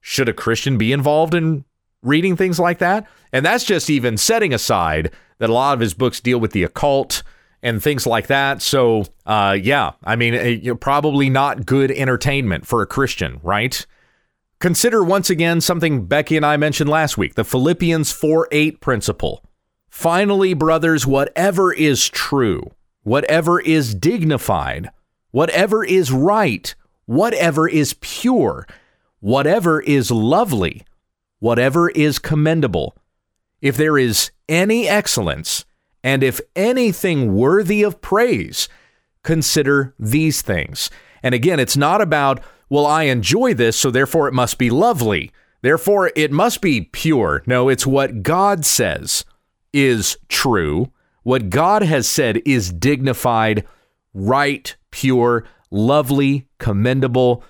Should 0.00 0.28
a 0.28 0.32
Christian 0.32 0.78
be 0.78 0.92
involved 0.92 1.34
in 1.34 1.64
reading 2.02 2.36
things 2.36 2.58
like 2.58 2.78
that? 2.78 3.06
And 3.32 3.44
that's 3.44 3.64
just 3.64 3.90
even 3.90 4.16
setting 4.16 4.54
aside 4.54 5.10
that 5.38 5.50
a 5.50 5.52
lot 5.52 5.74
of 5.74 5.80
his 5.80 5.94
books 5.94 6.20
deal 6.20 6.38
with 6.38 6.52
the 6.52 6.62
occult 6.62 7.22
and 7.62 7.82
things 7.82 8.06
like 8.06 8.26
that. 8.28 8.62
So, 8.62 9.04
uh, 9.26 9.56
yeah, 9.60 9.92
I 10.02 10.16
mean, 10.16 10.68
uh, 10.68 10.74
probably 10.74 11.28
not 11.28 11.66
good 11.66 11.90
entertainment 11.90 12.66
for 12.66 12.82
a 12.82 12.86
Christian, 12.86 13.40
right? 13.42 13.84
Consider 14.60 15.02
once 15.02 15.30
again 15.30 15.60
something 15.60 16.04
Becky 16.06 16.36
and 16.36 16.44
I 16.44 16.56
mentioned 16.56 16.90
last 16.90 17.16
week 17.16 17.34
the 17.34 17.44
Philippians 17.44 18.12
4 18.12 18.48
8 18.52 18.80
principle. 18.80 19.44
Finally, 19.88 20.54
brothers, 20.54 21.06
whatever 21.06 21.72
is 21.72 22.08
true, 22.08 22.62
whatever 23.02 23.60
is 23.60 23.94
dignified, 23.94 24.90
whatever 25.30 25.84
is 25.84 26.12
right, 26.12 26.74
whatever 27.06 27.68
is 27.68 27.94
pure, 28.00 28.66
whatever 29.20 29.80
is 29.80 30.10
lovely, 30.10 30.84
whatever 31.38 31.88
is 31.90 32.18
commendable, 32.18 32.96
if 33.60 33.76
there 33.76 33.98
is 33.98 34.30
any 34.48 34.86
excellence, 34.86 35.64
and 36.02 36.22
if 36.22 36.40
anything 36.56 37.34
worthy 37.34 37.82
of 37.82 38.00
praise, 38.00 38.68
consider 39.22 39.94
these 39.98 40.42
things. 40.42 40.90
And 41.22 41.34
again, 41.34 41.60
it's 41.60 41.76
not 41.76 42.00
about, 42.00 42.40
well, 42.68 42.86
I 42.86 43.04
enjoy 43.04 43.54
this, 43.54 43.76
so 43.76 43.90
therefore 43.90 44.28
it 44.28 44.34
must 44.34 44.58
be 44.58 44.70
lovely. 44.70 45.32
Therefore, 45.62 46.10
it 46.16 46.32
must 46.32 46.62
be 46.62 46.82
pure. 46.82 47.42
No, 47.46 47.68
it's 47.68 47.86
what 47.86 48.22
God 48.22 48.64
says 48.64 49.24
is 49.72 50.16
true. 50.28 50.90
What 51.22 51.50
God 51.50 51.82
has 51.82 52.08
said 52.08 52.40
is 52.46 52.72
dignified, 52.72 53.66
right, 54.14 54.74
pure, 54.90 55.44
lovely, 55.70 56.48
commendable, 56.58 57.44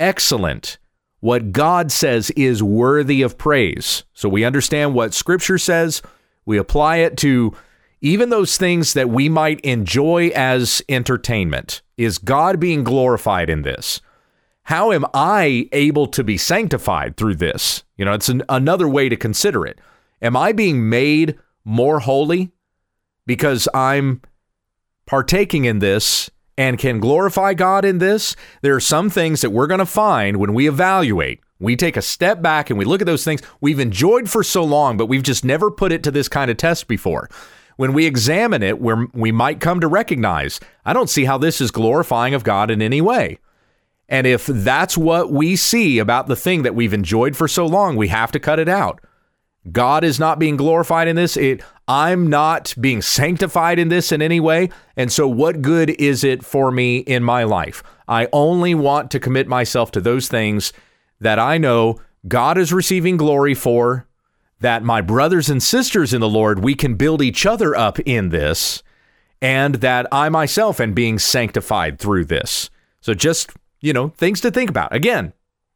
excellent. 0.00 0.78
What 1.20 1.52
God 1.52 1.92
says 1.92 2.30
is 2.30 2.64
worthy 2.64 3.22
of 3.22 3.38
praise. 3.38 4.02
So 4.12 4.28
we 4.28 4.44
understand 4.44 4.94
what 4.94 5.14
Scripture 5.14 5.58
says, 5.58 6.02
we 6.44 6.58
apply 6.58 6.96
it 6.96 7.16
to 7.18 7.54
even 8.02 8.30
those 8.30 8.58
things 8.58 8.94
that 8.94 9.08
we 9.08 9.28
might 9.28 9.60
enjoy 9.60 10.28
as 10.34 10.82
entertainment. 10.88 11.82
Is 11.96 12.18
God 12.18 12.58
being 12.58 12.82
glorified 12.82 13.48
in 13.48 13.62
this? 13.62 14.00
How 14.64 14.90
am 14.92 15.06
I 15.14 15.68
able 15.72 16.08
to 16.08 16.24
be 16.24 16.36
sanctified 16.36 17.16
through 17.16 17.36
this? 17.36 17.84
You 17.96 18.04
know, 18.04 18.12
it's 18.12 18.28
an, 18.28 18.42
another 18.48 18.88
way 18.88 19.08
to 19.08 19.16
consider 19.16 19.64
it. 19.64 19.78
Am 20.20 20.36
I 20.36 20.52
being 20.52 20.88
made 20.88 21.38
more 21.64 22.00
holy 22.00 22.50
because 23.24 23.68
I'm 23.72 24.20
partaking 25.06 25.64
in 25.64 25.78
this 25.78 26.28
and 26.58 26.78
can 26.78 26.98
glorify 26.98 27.54
God 27.54 27.84
in 27.84 27.98
this? 27.98 28.34
There 28.62 28.74
are 28.74 28.80
some 28.80 29.10
things 29.10 29.42
that 29.42 29.50
we're 29.50 29.68
going 29.68 29.78
to 29.78 29.86
find 29.86 30.38
when 30.38 30.54
we 30.54 30.68
evaluate. 30.68 31.40
We 31.60 31.76
take 31.76 31.96
a 31.96 32.02
step 32.02 32.42
back 32.42 32.68
and 32.68 32.78
we 32.78 32.84
look 32.84 33.00
at 33.00 33.06
those 33.06 33.24
things 33.24 33.42
we've 33.60 33.78
enjoyed 33.78 34.28
for 34.28 34.42
so 34.42 34.64
long, 34.64 34.96
but 34.96 35.06
we've 35.06 35.22
just 35.22 35.44
never 35.44 35.70
put 35.70 35.92
it 35.92 36.02
to 36.02 36.10
this 36.10 36.28
kind 36.28 36.50
of 36.50 36.56
test 36.56 36.88
before 36.88 37.28
when 37.76 37.92
we 37.92 38.06
examine 38.06 38.62
it, 38.62 38.80
where 38.80 39.06
we 39.12 39.32
might 39.32 39.60
come 39.60 39.80
to 39.80 39.88
recognize, 39.88 40.60
I 40.84 40.92
don't 40.92 41.10
see 41.10 41.24
how 41.24 41.38
this 41.38 41.60
is 41.60 41.70
glorifying 41.70 42.34
of 42.34 42.44
God 42.44 42.70
in 42.70 42.82
any 42.82 43.00
way. 43.00 43.38
And 44.08 44.26
if 44.26 44.46
that's 44.46 44.98
what 44.98 45.32
we 45.32 45.56
see 45.56 45.98
about 45.98 46.26
the 46.26 46.36
thing 46.36 46.62
that 46.62 46.74
we've 46.74 46.92
enjoyed 46.92 47.36
for 47.36 47.48
so 47.48 47.64
long, 47.66 47.96
we 47.96 48.08
have 48.08 48.32
to 48.32 48.40
cut 48.40 48.58
it 48.58 48.68
out. 48.68 49.00
God 49.70 50.02
is 50.02 50.18
not 50.18 50.38
being 50.38 50.56
glorified 50.56 51.08
in 51.08 51.16
this. 51.16 51.36
It 51.36 51.62
I'm 51.86 52.28
not 52.28 52.74
being 52.80 53.02
sanctified 53.02 53.78
in 53.78 53.88
this 53.88 54.12
in 54.12 54.22
any 54.22 54.40
way. 54.40 54.70
And 54.96 55.12
so 55.12 55.28
what 55.28 55.62
good 55.62 55.90
is 55.90 56.24
it 56.24 56.44
for 56.44 56.70
me 56.70 56.98
in 56.98 57.22
my 57.22 57.44
life? 57.44 57.82
I 58.08 58.28
only 58.32 58.74
want 58.74 59.10
to 59.12 59.20
commit 59.20 59.46
myself 59.46 59.90
to 59.92 60.00
those 60.00 60.28
things 60.28 60.72
that 61.20 61.38
I 61.38 61.58
know 61.58 62.00
God 62.26 62.58
is 62.58 62.72
receiving 62.72 63.16
glory 63.16 63.54
for 63.54 64.06
that 64.62 64.82
my 64.82 65.00
brothers 65.00 65.50
and 65.50 65.62
sisters 65.62 66.14
in 66.14 66.20
the 66.20 66.28
Lord, 66.28 66.64
we 66.64 66.74
can 66.74 66.94
build 66.94 67.20
each 67.20 67.44
other 67.46 67.76
up 67.76 67.98
in 68.00 68.30
this, 68.30 68.82
and 69.40 69.76
that 69.76 70.06
I 70.10 70.28
myself 70.28 70.80
am 70.80 70.94
being 70.94 71.18
sanctified 71.18 71.98
through 71.98 72.24
this. 72.24 72.70
So 73.00 73.12
just, 73.12 73.50
you 73.80 73.92
know, 73.92 74.08
things 74.08 74.40
to 74.40 74.50
think 74.50 74.70
about. 74.70 74.94
Again, 74.94 75.32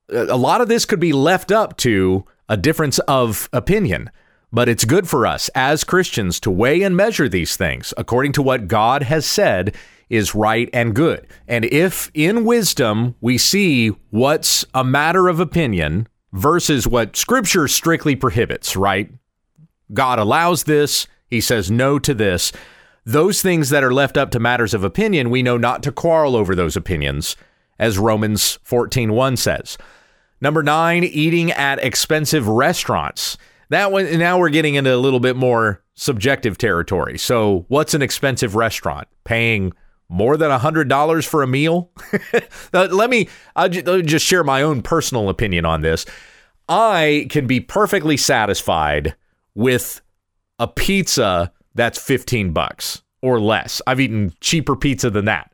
a 0.09 0.37
lot 0.37 0.61
of 0.61 0.68
this 0.68 0.85
could 0.85 1.01
be 1.01 1.12
left 1.12 1.51
up 1.51 1.77
to 1.79 2.25
a 2.49 2.57
difference 2.57 3.01
of 3.01 3.49
opinion, 3.53 4.11
but 4.53 4.68
it's 4.68 4.85
good 4.85 5.09
for 5.09 5.27
us 5.27 5.51
as 5.57 5.83
Christians 5.83 6.38
to 6.40 6.51
weigh 6.51 6.83
and 6.83 6.96
measure 6.96 7.29
these 7.29 7.57
things 7.57 7.92
according 7.96 8.33
to 8.33 8.42
what 8.42 8.68
God 8.68 9.03
has 9.03 9.27
said 9.27 9.75
is 10.09 10.37
right 10.37 10.70
and 10.72 10.94
good. 10.94 11.27
And 11.49 11.64
if 11.64 12.09
in 12.14 12.44
wisdom 12.44 13.16
we 13.20 13.38
see 13.38 13.88
what's 14.11 14.64
a 14.72 14.85
matter 14.85 15.27
of 15.27 15.40
opinion, 15.40 16.07
versus 16.33 16.87
what 16.87 17.17
scripture 17.17 17.69
strictly 17.69 18.17
prohibits, 18.17 18.77
right? 18.77 19.11
God 19.93 20.19
allows 20.19 20.65
this, 20.65 21.07
he 21.29 21.41
says 21.41 21.71
no 21.71 21.99
to 21.99 22.15
this. 22.15 22.53
Those 23.05 23.41
things 23.41 23.71
that 23.71 23.85
are 23.85 23.95
left 23.95 24.17
up 24.17 24.31
to 24.33 24.41
matters 24.41 24.75
of 24.75 24.83
opinion, 24.83 25.31
we 25.31 25.43
know 25.43 25.57
not 25.57 25.83
to 25.85 25.93
quarrel 25.93 26.35
over 26.35 26.55
those 26.55 26.77
opinions, 26.77 27.37
as 27.79 27.99
Romans 27.99 28.59
14:1 28.65 29.37
says. 29.37 29.79
Number 30.41 30.62
9, 30.62 31.05
eating 31.05 31.53
at 31.53 31.83
expensive 31.83 32.49
restaurants. 32.49 33.39
That 33.69 33.91
one 33.91 34.19
now 34.19 34.39
we're 34.39 34.51
getting 34.51 34.75
into 34.75 34.95
a 34.95 34.99
little 34.99 35.21
bit 35.21 35.37
more 35.37 35.83
subjective 35.95 36.59
territory. 36.59 37.19
So, 37.19 37.65
what's 37.69 37.95
an 37.95 38.03
expensive 38.03 38.55
restaurant? 38.55 39.09
Paying 39.25 39.73
more 40.09 40.37
than 40.37 40.51
$100 40.51 41.27
for 41.27 41.42
a 41.42 41.47
meal? 41.47 41.90
let 42.73 43.11
me 43.11 43.29
I'll 43.55 43.69
just 43.69 44.25
share 44.25 44.45
my 44.45 44.62
own 44.62 44.83
personal 44.83 45.29
opinion 45.29 45.64
on 45.64 45.83
this. 45.83 46.07
I 46.69 47.27
can 47.31 47.47
be 47.47 47.61
perfectly 47.61 48.16
satisfied 48.16 49.14
with 49.55 50.01
a 50.59 50.66
pizza 50.66 51.53
that's 51.75 51.99
15 51.99 52.53
bucks 52.53 53.03
or 53.23 53.40
less. 53.40 53.83
I've 53.87 54.01
eaten 54.01 54.33
cheaper 54.40 54.77
pizza 54.77 55.11
than 55.11 55.27
that. 55.27 55.53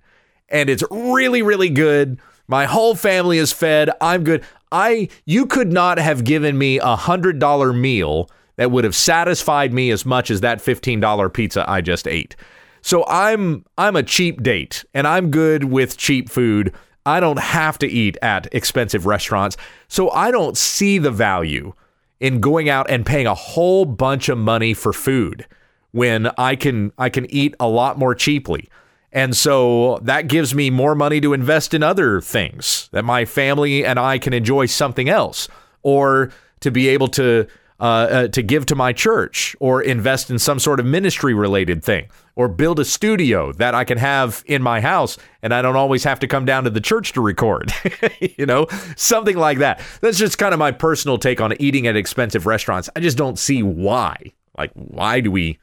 And 0.48 0.68
it's 0.68 0.84
really 0.90 1.42
really 1.42 1.70
good. 1.70 2.18
My 2.48 2.66
whole 2.66 2.94
family 2.94 3.38
is 3.38 3.52
fed. 3.52 3.90
I'm 4.00 4.24
good. 4.24 4.44
I 4.70 5.08
you 5.24 5.46
could 5.46 5.72
not 5.72 5.98
have 5.98 6.24
given 6.24 6.58
me 6.58 6.78
a 6.78 6.96
$100 6.96 7.78
meal 7.78 8.30
that 8.56 8.70
would 8.70 8.84
have 8.84 8.94
satisfied 8.94 9.72
me 9.72 9.90
as 9.90 10.04
much 10.04 10.30
as 10.30 10.40
that 10.40 10.58
$15 10.58 11.32
pizza 11.32 11.68
I 11.68 11.80
just 11.80 12.06
ate. 12.06 12.36
So 12.82 13.04
I'm 13.06 13.64
I'm 13.78 13.96
a 13.96 14.02
cheap 14.02 14.42
date 14.42 14.84
and 14.92 15.06
I'm 15.06 15.30
good 15.30 15.64
with 15.64 15.96
cheap 15.96 16.28
food. 16.28 16.74
I 17.06 17.20
don't 17.20 17.38
have 17.38 17.78
to 17.78 17.86
eat 17.86 18.16
at 18.22 18.52
expensive 18.52 19.06
restaurants. 19.06 19.56
So 19.88 20.10
I 20.10 20.30
don't 20.30 20.56
see 20.56 20.98
the 20.98 21.10
value 21.10 21.72
in 22.20 22.40
going 22.40 22.68
out 22.68 22.88
and 22.90 23.04
paying 23.06 23.26
a 23.26 23.34
whole 23.34 23.84
bunch 23.84 24.28
of 24.28 24.38
money 24.38 24.74
for 24.74 24.92
food 24.92 25.46
when 25.92 26.30
I 26.38 26.56
can 26.56 26.92
I 26.98 27.08
can 27.08 27.30
eat 27.32 27.54
a 27.58 27.68
lot 27.68 27.98
more 27.98 28.14
cheaply. 28.14 28.68
And 29.12 29.36
so 29.36 29.98
that 30.02 30.28
gives 30.28 30.54
me 30.54 30.70
more 30.70 30.94
money 30.94 31.20
to 31.20 31.34
invest 31.34 31.74
in 31.74 31.82
other 31.82 32.20
things 32.20 32.88
that 32.92 33.04
my 33.04 33.24
family 33.26 33.84
and 33.84 33.98
I 33.98 34.18
can 34.18 34.32
enjoy 34.32 34.66
something 34.66 35.08
else 35.08 35.48
or 35.82 36.32
to 36.60 36.70
be 36.70 36.88
able 36.88 37.08
to 37.08 37.46
uh, 37.82 37.84
uh, 37.84 38.28
to 38.28 38.42
give 38.42 38.64
to 38.64 38.76
my 38.76 38.92
church 38.92 39.56
or 39.58 39.82
invest 39.82 40.30
in 40.30 40.38
some 40.38 40.60
sort 40.60 40.78
of 40.78 40.86
ministry 40.86 41.34
related 41.34 41.82
thing 41.82 42.08
or 42.36 42.46
build 42.46 42.78
a 42.78 42.84
studio 42.84 43.50
that 43.54 43.74
I 43.74 43.82
can 43.82 43.98
have 43.98 44.44
in 44.46 44.62
my 44.62 44.80
house 44.80 45.18
and 45.42 45.52
I 45.52 45.62
don't 45.62 45.74
always 45.74 46.04
have 46.04 46.20
to 46.20 46.28
come 46.28 46.44
down 46.44 46.62
to 46.62 46.70
the 46.70 46.80
church 46.80 47.12
to 47.14 47.20
record. 47.20 47.72
you 48.20 48.46
know, 48.46 48.68
something 48.94 49.36
like 49.36 49.58
that. 49.58 49.80
That's 50.00 50.16
just 50.16 50.38
kind 50.38 50.54
of 50.54 50.60
my 50.60 50.70
personal 50.70 51.18
take 51.18 51.40
on 51.40 51.60
eating 51.60 51.88
at 51.88 51.96
expensive 51.96 52.46
restaurants. 52.46 52.88
I 52.94 53.00
just 53.00 53.18
don't 53.18 53.36
see 53.36 53.64
why. 53.64 54.16
Like 54.56 54.70
why 54.74 55.18
do 55.18 55.32
we 55.32 55.58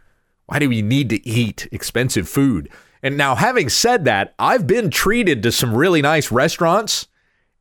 why 0.48 0.60
do 0.60 0.68
we 0.68 0.82
need 0.82 1.10
to 1.12 1.26
eat 1.26 1.70
expensive 1.72 2.28
food? 2.28 2.68
And 3.02 3.16
now 3.16 3.36
having 3.36 3.70
said 3.70 4.04
that, 4.04 4.34
I've 4.38 4.68
been 4.68 4.90
treated 4.90 5.42
to 5.44 5.54
some 5.54 5.74
really 5.74 6.02
nice 6.02 6.34
restaurants 6.34 7.08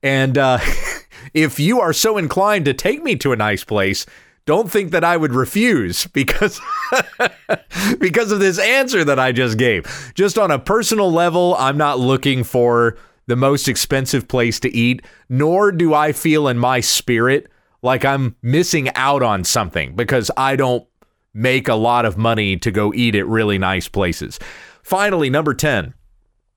and 0.03 0.37
uh, 0.37 0.59
if 1.33 1.61
you 1.61 1.81
are 1.81 1.93
so 1.93 2.19
inclined 2.19 2.65
to 2.65 2.75
take 2.75 3.05
me 3.05 3.15
to 3.17 3.33
a 3.33 3.37
nice 3.37 3.63
place, 3.63 4.05
don't 4.49 4.71
think 4.71 4.93
that 4.93 5.05
I 5.05 5.15
would 5.15 5.35
refuse 5.35 6.07
because 6.07 6.59
because 7.99 8.33
of 8.33 8.41
this 8.41 8.59
answer 8.59 9.05
that 9.05 9.19
I 9.19 9.31
just 9.31 9.59
gave. 9.59 9.85
Just 10.15 10.39
on 10.39 10.51
a 10.51 10.59
personal 10.59 11.13
level, 11.13 11.55
I'm 11.59 11.77
not 11.77 12.01
looking 12.01 12.45
for 12.45 12.97
the 13.27 13.37
most 13.37 13.69
expensive 13.69 14.27
place 14.27 14.59
to 14.61 14.75
eat, 14.75 15.05
nor 15.29 15.71
do 15.71 15.93
I 15.93 16.13
feel 16.13 16.49
in 16.49 16.59
my 16.59 16.81
spirit 16.81 17.53
like 17.83 18.07
I'm 18.07 18.37
missing 18.41 18.89
out 18.95 19.23
on 19.23 19.45
something 19.45 19.95
because 19.95 20.31
I 20.35 20.57
don't 20.57 20.87
make 21.35 21.69
a 21.69 21.75
lot 21.75 22.07
of 22.07 22.17
money 22.17 22.57
to 22.57 22.71
go 22.71 22.95
eat 22.95 23.15
at 23.17 23.27
really 23.27 23.59
nice 23.59 23.87
places. 23.87 24.39
Finally, 24.83 25.29
number 25.29 25.53
10, 25.53 25.93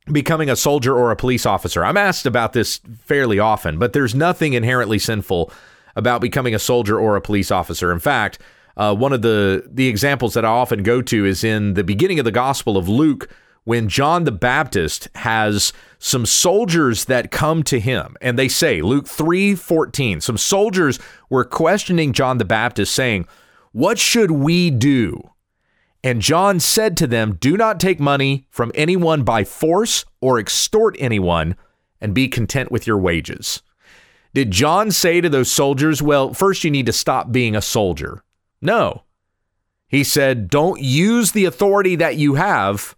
becoming 0.09 0.49
a 0.49 0.55
soldier 0.55 0.95
or 0.95 1.11
a 1.11 1.17
police 1.17 1.45
officer. 1.45 1.83
I'm 1.83 1.97
asked 1.97 2.25
about 2.25 2.53
this 2.53 2.79
fairly 3.01 3.37
often, 3.37 3.77
but 3.77 3.91
there's 3.91 4.15
nothing 4.15 4.53
inherently 4.53 4.97
sinful 4.97 5.51
about 5.95 6.21
becoming 6.21 6.55
a 6.55 6.59
soldier 6.59 6.99
or 6.99 7.15
a 7.15 7.21
police 7.21 7.51
officer. 7.51 7.91
In 7.91 7.99
fact, 7.99 8.39
uh, 8.77 8.95
one 8.95 9.13
of 9.13 9.21
the 9.21 9.67
the 9.69 9.87
examples 9.87 10.33
that 10.33 10.45
I 10.45 10.49
often 10.49 10.83
go 10.83 11.01
to 11.01 11.25
is 11.25 11.43
in 11.43 11.73
the 11.73 11.83
beginning 11.83 12.19
of 12.19 12.25
the 12.25 12.31
Gospel 12.31 12.77
of 12.77 12.87
Luke 12.87 13.29
when 13.63 13.89
John 13.89 14.23
the 14.23 14.31
Baptist 14.31 15.07
has 15.15 15.71
some 15.99 16.25
soldiers 16.25 17.05
that 17.05 17.31
come 17.31 17.63
to 17.63 17.79
him 17.79 18.15
and 18.21 18.37
they 18.37 18.47
say 18.47 18.81
Luke 18.81 19.05
3:14 19.05 20.21
some 20.21 20.37
soldiers 20.37 20.99
were 21.29 21.45
questioning 21.45 22.13
John 22.13 22.37
the 22.37 22.45
Baptist 22.45 22.93
saying 22.93 23.27
what 23.71 23.99
should 23.99 24.31
we 24.31 24.71
do 24.71 25.29
and 26.03 26.21
John 26.21 26.59
said 26.59 26.97
to 26.97 27.07
them 27.07 27.37
do 27.39 27.55
not 27.57 27.79
take 27.79 27.99
money 27.99 28.47
from 28.49 28.71
anyone 28.73 29.23
by 29.23 29.43
force 29.43 30.05
or 30.21 30.39
extort 30.39 30.95
anyone 30.99 31.55
and 31.99 32.15
be 32.15 32.27
content 32.27 32.71
with 32.71 32.87
your 32.87 32.97
wages 32.97 33.61
Did 34.33 34.51
John 34.51 34.91
say 34.91 35.19
to 35.21 35.29
those 35.29 35.51
soldiers, 35.51 36.01
well, 36.01 36.33
first 36.33 36.63
you 36.63 36.71
need 36.71 36.85
to 36.85 36.93
stop 36.93 37.31
being 37.31 37.55
a 37.55 37.61
soldier? 37.61 38.23
No. 38.61 39.03
He 39.87 40.03
said, 40.03 40.49
don't 40.49 40.81
use 40.81 41.31
the 41.33 41.45
authority 41.45 41.95
that 41.97 42.15
you 42.15 42.35
have 42.35 42.95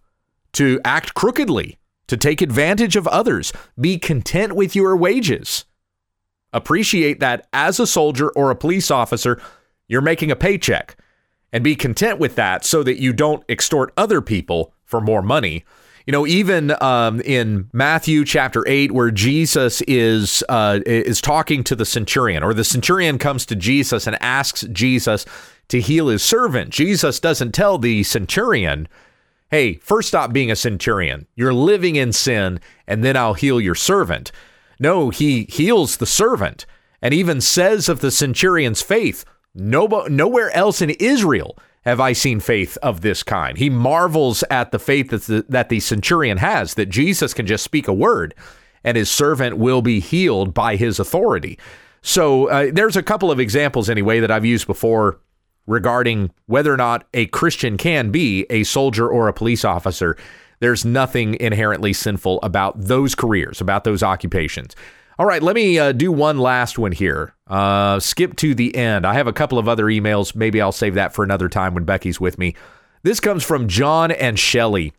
to 0.52 0.80
act 0.84 1.14
crookedly, 1.14 1.78
to 2.06 2.16
take 2.16 2.40
advantage 2.40 2.94
of 2.94 3.08
others. 3.08 3.52
Be 3.80 3.98
content 3.98 4.54
with 4.54 4.76
your 4.76 4.96
wages. 4.96 5.64
Appreciate 6.52 7.18
that 7.18 7.48
as 7.52 7.80
a 7.80 7.86
soldier 7.86 8.30
or 8.30 8.50
a 8.50 8.56
police 8.56 8.90
officer, 8.90 9.42
you're 9.88 10.00
making 10.00 10.30
a 10.30 10.36
paycheck 10.36 10.96
and 11.52 11.64
be 11.64 11.74
content 11.74 12.20
with 12.20 12.36
that 12.36 12.64
so 12.64 12.84
that 12.84 13.00
you 13.00 13.12
don't 13.12 13.42
extort 13.48 13.92
other 13.96 14.20
people 14.20 14.72
for 14.84 15.00
more 15.00 15.22
money. 15.22 15.64
You 16.06 16.12
know, 16.12 16.26
even 16.26 16.74
um, 16.82 17.22
in 17.22 17.70
Matthew 17.72 18.26
chapter 18.26 18.62
eight, 18.68 18.92
where 18.92 19.10
Jesus 19.10 19.80
is 19.82 20.44
uh, 20.50 20.80
is 20.84 21.22
talking 21.22 21.64
to 21.64 21.74
the 21.74 21.86
centurion, 21.86 22.42
or 22.42 22.52
the 22.52 22.64
centurion 22.64 23.18
comes 23.18 23.46
to 23.46 23.56
Jesus 23.56 24.06
and 24.06 24.22
asks 24.22 24.62
Jesus 24.70 25.24
to 25.68 25.80
heal 25.80 26.08
his 26.08 26.22
servant. 26.22 26.70
Jesus 26.70 27.20
doesn't 27.20 27.52
tell 27.52 27.78
the 27.78 28.02
centurion, 28.02 28.86
"Hey, 29.50 29.74
first 29.76 30.08
stop 30.08 30.30
being 30.30 30.50
a 30.50 30.56
centurion. 30.56 31.26
You're 31.36 31.54
living 31.54 31.96
in 31.96 32.12
sin, 32.12 32.60
and 32.86 33.02
then 33.02 33.16
I'll 33.16 33.34
heal 33.34 33.58
your 33.58 33.74
servant." 33.74 34.30
No, 34.78 35.08
he 35.08 35.44
heals 35.44 35.96
the 35.96 36.06
servant, 36.06 36.66
and 37.00 37.14
even 37.14 37.40
says 37.40 37.88
of 37.88 38.00
the 38.00 38.10
centurion's 38.10 38.82
faith, 38.82 39.24
no, 39.54 39.86
nowhere 40.10 40.50
else 40.50 40.82
in 40.82 40.90
Israel 40.90 41.56
have 41.84 42.00
I 42.00 42.12
seen 42.12 42.40
faith 42.40 42.78
of 42.82 43.02
this 43.02 43.22
kind. 43.22 43.58
He 43.58 43.70
marvels 43.70 44.42
at 44.50 44.72
the 44.72 44.78
faith 44.78 45.10
that 45.10 45.22
the, 45.22 45.44
that 45.48 45.68
the 45.68 45.80
centurion 45.80 46.38
has, 46.38 46.74
that 46.74 46.86
Jesus 46.86 47.34
can 47.34 47.46
just 47.46 47.64
speak 47.64 47.88
a 47.88 47.92
word 47.92 48.34
and 48.84 48.96
his 48.96 49.10
servant 49.10 49.56
will 49.56 49.82
be 49.82 49.98
healed 49.98 50.54
by 50.54 50.76
his 50.76 51.00
authority. 51.00 51.58
So 52.02 52.48
uh, 52.48 52.70
there's 52.72 52.96
a 52.96 53.02
couple 53.02 53.30
of 53.30 53.40
examples, 53.40 53.88
anyway, 53.88 54.20
that 54.20 54.30
I've 54.30 54.44
used 54.44 54.66
before 54.66 55.18
regarding 55.66 56.30
whether 56.46 56.72
or 56.72 56.76
not 56.76 57.06
a 57.14 57.26
Christian 57.26 57.78
can 57.78 58.10
be 58.10 58.44
a 58.50 58.64
soldier 58.64 59.08
or 59.08 59.26
a 59.26 59.32
police 59.32 59.64
officer. 59.64 60.16
There's 60.60 60.84
nothing 60.84 61.34
inherently 61.40 61.94
sinful 61.94 62.40
about 62.42 62.78
those 62.78 63.14
careers, 63.14 63.60
about 63.62 63.84
those 63.84 64.02
occupations. 64.02 64.76
All 65.18 65.26
right, 65.26 65.42
let 65.42 65.54
me 65.54 65.78
uh, 65.78 65.92
do 65.92 66.10
one 66.10 66.38
last 66.38 66.78
one 66.78 66.92
here. 66.92 67.34
Uh, 67.46 68.00
skip 68.00 68.34
to 68.36 68.54
the 68.54 68.74
end. 68.74 69.06
I 69.06 69.14
have 69.14 69.28
a 69.28 69.32
couple 69.32 69.58
of 69.58 69.68
other 69.68 69.84
emails. 69.84 70.34
Maybe 70.34 70.60
I'll 70.60 70.72
save 70.72 70.94
that 70.94 71.14
for 71.14 71.22
another 71.22 71.48
time 71.48 71.74
when 71.74 71.84
Becky's 71.84 72.20
with 72.20 72.36
me. 72.36 72.56
This 73.04 73.20
comes 73.20 73.44
from 73.44 73.68
John 73.68 74.10
and 74.10 74.38
Shelly. 74.38 74.92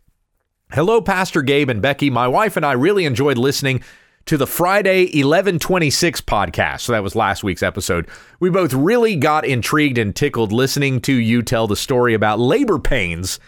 Hello, 0.71 1.01
Pastor 1.01 1.41
Gabe 1.41 1.69
and 1.69 1.81
Becky. 1.81 2.09
My 2.09 2.27
wife 2.27 2.55
and 2.55 2.65
I 2.65 2.73
really 2.73 3.03
enjoyed 3.05 3.37
listening 3.37 3.83
to 4.25 4.37
the 4.37 4.47
Friday 4.47 5.03
1126 5.05 6.21
podcast. 6.21 6.81
So 6.81 6.93
that 6.93 7.03
was 7.03 7.15
last 7.15 7.43
week's 7.43 7.61
episode. 7.61 8.07
We 8.39 8.49
both 8.49 8.73
really 8.73 9.15
got 9.15 9.45
intrigued 9.45 9.97
and 9.97 10.15
tickled 10.15 10.51
listening 10.51 11.01
to 11.01 11.13
you 11.13 11.41
tell 11.41 11.67
the 11.67 11.75
story 11.75 12.13
about 12.13 12.39
labor 12.39 12.79
pains 12.79 13.39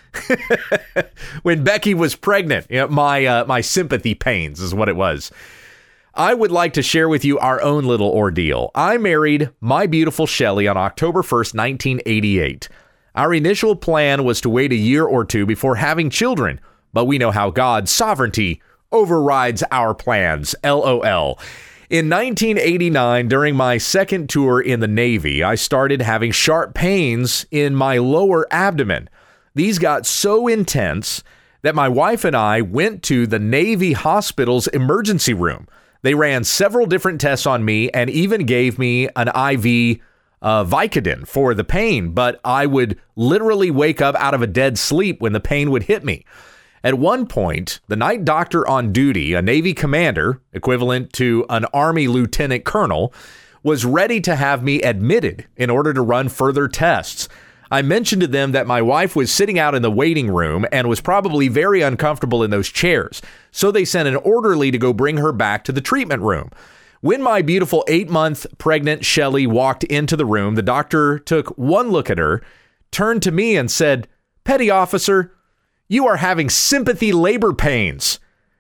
when 1.44 1.64
Becky 1.64 1.94
was 1.94 2.16
pregnant. 2.16 2.68
You 2.70 2.82
know, 2.82 2.88
my 2.90 3.26
uh, 3.26 3.46
my 3.46 3.62
sympathy 3.62 4.14
pains 4.14 4.60
is 4.60 4.76
what 4.76 4.90
it 4.90 4.96
was. 4.96 5.32
I 6.18 6.34
would 6.34 6.52
like 6.52 6.74
to 6.74 6.82
share 6.82 7.08
with 7.08 7.24
you 7.24 7.38
our 7.38 7.62
own 7.62 7.86
little 7.86 8.10
ordeal. 8.10 8.72
I 8.74 8.98
married 8.98 9.52
my 9.62 9.86
beautiful 9.86 10.26
Shelley 10.26 10.68
on 10.68 10.76
October 10.76 11.22
1st, 11.22 11.54
1988. 11.54 12.68
Our 13.14 13.36
initial 13.36 13.76
plan 13.76 14.24
was 14.24 14.42
to 14.42 14.50
wait 14.50 14.72
a 14.72 14.76
year 14.76 15.06
or 15.06 15.24
two 15.24 15.46
before 15.46 15.76
having 15.76 16.10
children, 16.10 16.60
but 16.92 17.06
we 17.06 17.20
know 17.20 17.30
how 17.30 17.52
God's 17.52 17.92
sovereignty 17.92 18.64
overrides 18.92 19.64
our 19.70 19.94
plans. 19.94 20.56
LOL. 20.64 21.38
In 21.92 22.10
1989, 22.10 23.28
during 23.28 23.56
my 23.56 23.78
second 23.78 24.28
tour 24.28 24.60
in 24.60 24.80
the 24.80 24.88
Navy, 24.88 25.44
I 25.44 25.54
started 25.54 26.02
having 26.02 26.32
sharp 26.32 26.74
pains 26.74 27.46
in 27.52 27.76
my 27.76 28.00
lower 28.00 28.48
abdomen. 28.50 29.08
These 29.54 29.78
got 29.78 30.08
so 30.08 30.48
intense 30.48 31.24
that 31.62 31.76
my 31.76 31.88
wife 31.88 32.26
and 32.26 32.36
I 32.36 32.62
went 32.62 33.04
to 33.04 33.28
the 33.28 33.38
Navy 33.38 33.94
hospital's 33.94 34.66
emergency 34.70 35.36
room. 35.36 35.68
They 36.08 36.14
ran 36.14 36.46
several 36.46 36.86
different 36.86 37.20
tests 37.20 37.46
on 37.46 37.66
me 37.66 37.90
and 37.90 38.10
even 38.10 38.46
gave 38.46 38.80
me 38.80 39.10
an 39.18 39.28
IV 39.28 40.00
uh, 40.42 40.64
Vicodin 40.64 41.28
for 41.28 41.54
the 41.54 41.66
pain, 41.66 42.12
but 42.12 42.40
I 42.46 42.66
would 42.66 42.98
literally 43.18 43.72
wake 43.72 44.00
up 44.00 44.16
out 44.16 44.34
of 44.34 44.42
a 44.42 44.48
dead 44.48 44.78
sleep 44.78 45.20
when 45.20 45.34
the 45.34 45.42
pain 45.42 45.70
would 45.70 45.84
hit 45.84 46.06
me. 46.06 46.24
At 46.82 46.94
one 46.94 47.28
point, 47.28 47.82
the 47.90 47.98
night 47.98 48.24
doctor 48.24 48.66
on 48.66 48.94
duty, 48.94 49.34
a 49.34 49.42
Navy 49.42 49.74
commander, 49.74 50.42
equivalent 50.54 51.12
to 51.12 51.46
an 51.50 51.66
Army 51.74 52.08
lieutenant 52.08 52.64
colonel, 52.64 53.14
was 53.62 53.84
ready 53.84 54.22
to 54.22 54.38
have 54.38 54.64
me 54.64 54.82
admitted 54.84 55.46
in 55.58 55.70
order 55.70 55.94
to 55.94 56.02
run 56.02 56.30
further 56.30 56.70
tests. 56.70 57.28
I 57.70 57.82
mentioned 57.82 58.22
to 58.22 58.28
them 58.28 58.52
that 58.54 58.68
my 58.68 58.82
wife 58.82 59.16
was 59.16 59.32
sitting 59.32 59.60
out 59.60 59.76
in 59.76 59.82
the 59.82 59.92
waiting 59.92 60.30
room 60.30 60.66
and 60.72 60.88
was 60.88 61.02
probably 61.02 61.48
very 61.48 61.82
uncomfortable 61.82 62.44
in 62.44 62.52
those 62.52 62.70
chairs, 62.70 63.22
so 63.52 63.72
they 63.72 63.86
sent 63.86 64.08
an 64.08 64.16
orderly 64.18 64.72
to 64.72 64.78
go 64.78 64.94
bring 64.94 65.18
her 65.18 65.32
back 65.32 65.64
to 65.66 65.72
the 65.72 65.82
treatment 65.82 66.22
room. 66.22 66.50
When 67.02 67.22
my 67.22 67.42
beautiful 67.42 67.84
eight 67.88 68.10
month 68.10 68.46
pregnant 68.58 69.06
Shelley 69.06 69.46
walked 69.46 69.84
into 69.84 70.16
the 70.16 70.26
room, 70.26 70.56
the 70.56 70.64
doctor 70.64 71.20
took 71.20 71.50
one 71.58 71.90
look 71.90 72.10
at 72.10 72.18
her, 72.18 72.42
turned 72.92 73.22
to 73.24 73.32
me, 73.32 73.56
and 73.56 73.70
said, 73.70 74.08
Petty 74.44 74.70
officer, 74.70 75.34
you 75.88 76.08
are 76.08 76.18
having 76.18 76.50
sympathy 76.50 77.12
labor 77.12 77.54
pains. 77.54 78.20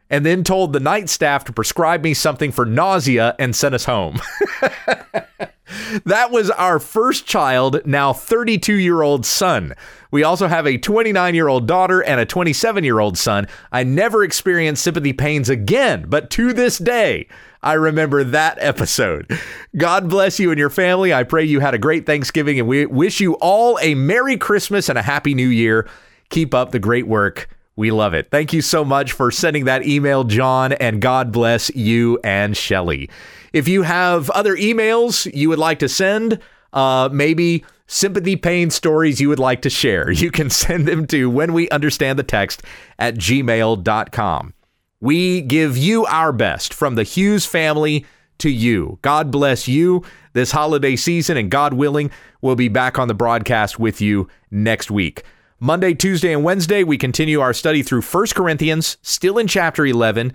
And 0.09 0.25
then 0.25 0.45
told 0.45 0.71
the 0.71 0.79
night 0.79 1.09
staff 1.09 1.43
to 1.45 1.51
prescribe 1.51 2.01
me 2.01 2.13
something 2.13 2.53
for 2.53 2.65
nausea 2.65 3.35
and 3.39 3.53
sent 3.53 3.75
us 3.75 3.83
home. 3.83 4.21
that 6.05 6.31
was 6.31 6.49
our 6.51 6.79
first 6.79 7.25
child, 7.25 7.81
now 7.85 8.13
32 8.13 8.73
year 8.73 9.01
old 9.01 9.25
son. 9.25 9.73
We 10.11 10.23
also 10.23 10.47
have 10.47 10.65
a 10.65 10.77
29 10.77 11.35
year 11.35 11.47
old 11.47 11.67
daughter 11.67 12.01
and 12.03 12.19
a 12.19 12.25
27 12.25 12.83
year 12.83 12.99
old 12.99 13.17
son. 13.17 13.47
I 13.71 13.83
never 13.83 14.23
experienced 14.23 14.83
sympathy 14.83 15.13
pains 15.13 15.49
again, 15.49 16.05
but 16.07 16.29
to 16.31 16.53
this 16.53 16.77
day, 16.77 17.27
I 17.61 17.73
remember 17.73 18.23
that 18.23 18.57
episode. 18.61 19.29
God 19.75 20.09
bless 20.09 20.39
you 20.39 20.51
and 20.51 20.59
your 20.59 20.69
family. 20.69 21.13
I 21.13 21.23
pray 21.23 21.43
you 21.43 21.59
had 21.59 21.73
a 21.73 21.79
great 21.79 22.05
Thanksgiving 22.05 22.59
and 22.59 22.67
we 22.67 22.85
wish 22.85 23.19
you 23.19 23.33
all 23.35 23.77
a 23.81 23.95
Merry 23.95 24.37
Christmas 24.37 24.89
and 24.89 24.97
a 24.97 25.01
Happy 25.01 25.33
New 25.33 25.49
Year. 25.49 25.87
Keep 26.29 26.53
up 26.53 26.71
the 26.71 26.79
great 26.79 27.07
work. 27.07 27.49
We 27.75 27.91
love 27.91 28.13
it. 28.13 28.31
Thank 28.31 28.53
you 28.53 28.61
so 28.61 28.83
much 28.83 29.11
for 29.11 29.29
sending 29.29 29.65
that 29.65 29.85
email, 29.85 30.23
John, 30.23 30.73
and 30.73 30.99
God 30.99 31.31
bless 31.31 31.69
you 31.75 32.19
and 32.23 32.57
Shelly. 32.57 33.09
If 33.57 33.67
you 33.67 33.81
have 33.81 34.29
other 34.29 34.55
emails 34.55 35.33
you 35.33 35.49
would 35.49 35.57
like 35.57 35.79
to 35.79 35.89
send, 35.89 36.37
uh, 36.73 37.09
maybe 37.11 37.65
sympathy 37.87 38.35
pain 38.35 38.69
stories 38.69 39.19
you 39.19 39.29
would 39.29 39.39
like 39.39 39.63
to 39.63 39.69
share, 39.71 40.11
you 40.11 40.29
can 40.29 40.49
send 40.51 40.87
them 40.87 41.07
to 41.07 41.27
when 41.27 41.53
we 41.53 41.67
understand 41.69 42.19
the 42.19 42.23
text 42.23 42.61
at 42.99 43.15
gmail.com. 43.15 44.53
We 44.99 45.41
give 45.41 45.75
you 45.75 46.05
our 46.05 46.31
best 46.31 46.71
from 46.71 46.93
the 46.93 47.01
Hughes 47.01 47.47
family 47.47 48.05
to 48.37 48.51
you. 48.51 48.99
God 49.01 49.31
bless 49.31 49.67
you 49.67 50.03
this 50.33 50.51
holiday 50.51 50.95
season, 50.95 51.35
and 51.35 51.49
God 51.49 51.73
willing, 51.73 52.11
we'll 52.41 52.55
be 52.55 52.69
back 52.69 52.99
on 52.99 53.07
the 53.07 53.15
broadcast 53.15 53.79
with 53.79 53.99
you 54.01 54.27
next 54.51 54.91
week. 54.91 55.23
Monday, 55.59 55.95
Tuesday, 55.95 56.31
and 56.31 56.43
Wednesday, 56.43 56.83
we 56.83 56.95
continue 56.95 57.41
our 57.41 57.53
study 57.53 57.81
through 57.81 58.03
1 58.03 58.27
Corinthians, 58.35 58.97
still 59.01 59.39
in 59.39 59.47
chapter 59.47 59.83
11, 59.83 60.33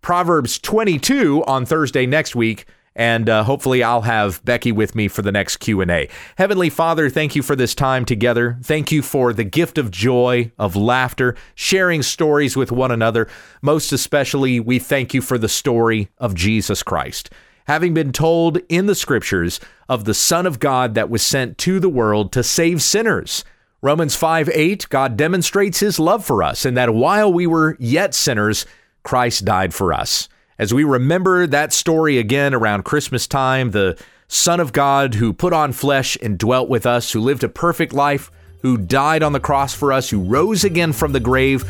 Proverbs 0.00 0.58
22 0.58 1.44
on 1.44 1.66
Thursday 1.66 2.06
next 2.06 2.34
week, 2.36 2.66
and 2.94 3.28
uh, 3.28 3.44
hopefully 3.44 3.82
I'll 3.82 4.02
have 4.02 4.44
Becky 4.44 4.72
with 4.72 4.94
me 4.94 5.06
for 5.06 5.22
the 5.22 5.32
next 5.32 5.58
Q&A. 5.58 6.08
Heavenly 6.36 6.68
Father, 6.68 7.08
thank 7.08 7.36
you 7.36 7.42
for 7.42 7.54
this 7.54 7.74
time 7.74 8.04
together. 8.04 8.58
Thank 8.62 8.90
you 8.90 9.02
for 9.02 9.32
the 9.32 9.44
gift 9.44 9.78
of 9.78 9.90
joy, 9.90 10.50
of 10.58 10.74
laughter, 10.74 11.36
sharing 11.54 12.02
stories 12.02 12.56
with 12.56 12.72
one 12.72 12.90
another. 12.90 13.28
Most 13.62 13.92
especially, 13.92 14.58
we 14.58 14.78
thank 14.78 15.14
you 15.14 15.22
for 15.22 15.38
the 15.38 15.48
story 15.48 16.08
of 16.18 16.34
Jesus 16.34 16.82
Christ. 16.82 17.30
Having 17.68 17.94
been 17.94 18.12
told 18.12 18.58
in 18.68 18.86
the 18.86 18.94
scriptures 18.94 19.60
of 19.88 20.04
the 20.04 20.14
Son 20.14 20.46
of 20.46 20.58
God 20.58 20.94
that 20.94 21.10
was 21.10 21.22
sent 21.22 21.58
to 21.58 21.78
the 21.78 21.88
world 21.88 22.32
to 22.32 22.42
save 22.42 22.82
sinners, 22.82 23.44
Romans 23.80 24.16
5 24.16 24.50
8, 24.52 24.88
God 24.88 25.16
demonstrates 25.16 25.78
his 25.78 26.00
love 26.00 26.24
for 26.24 26.42
us, 26.42 26.64
and 26.64 26.76
that 26.76 26.94
while 26.94 27.32
we 27.32 27.46
were 27.46 27.76
yet 27.78 28.12
sinners, 28.12 28.66
Christ 29.08 29.46
died 29.46 29.72
for 29.72 29.94
us. 29.94 30.28
As 30.58 30.74
we 30.74 30.84
remember 30.84 31.46
that 31.46 31.72
story 31.72 32.18
again 32.18 32.52
around 32.52 32.84
Christmas 32.84 33.26
time, 33.26 33.70
the 33.70 33.98
Son 34.28 34.60
of 34.60 34.74
God 34.74 35.14
who 35.14 35.32
put 35.32 35.54
on 35.54 35.72
flesh 35.72 36.18
and 36.20 36.38
dwelt 36.38 36.68
with 36.68 36.84
us, 36.84 37.10
who 37.10 37.20
lived 37.22 37.42
a 37.42 37.48
perfect 37.48 37.94
life, 37.94 38.30
who 38.60 38.76
died 38.76 39.22
on 39.22 39.32
the 39.32 39.40
cross 39.40 39.72
for 39.72 39.94
us, 39.94 40.10
who 40.10 40.20
rose 40.20 40.62
again 40.62 40.92
from 40.92 41.12
the 41.12 41.20
grave, 41.20 41.64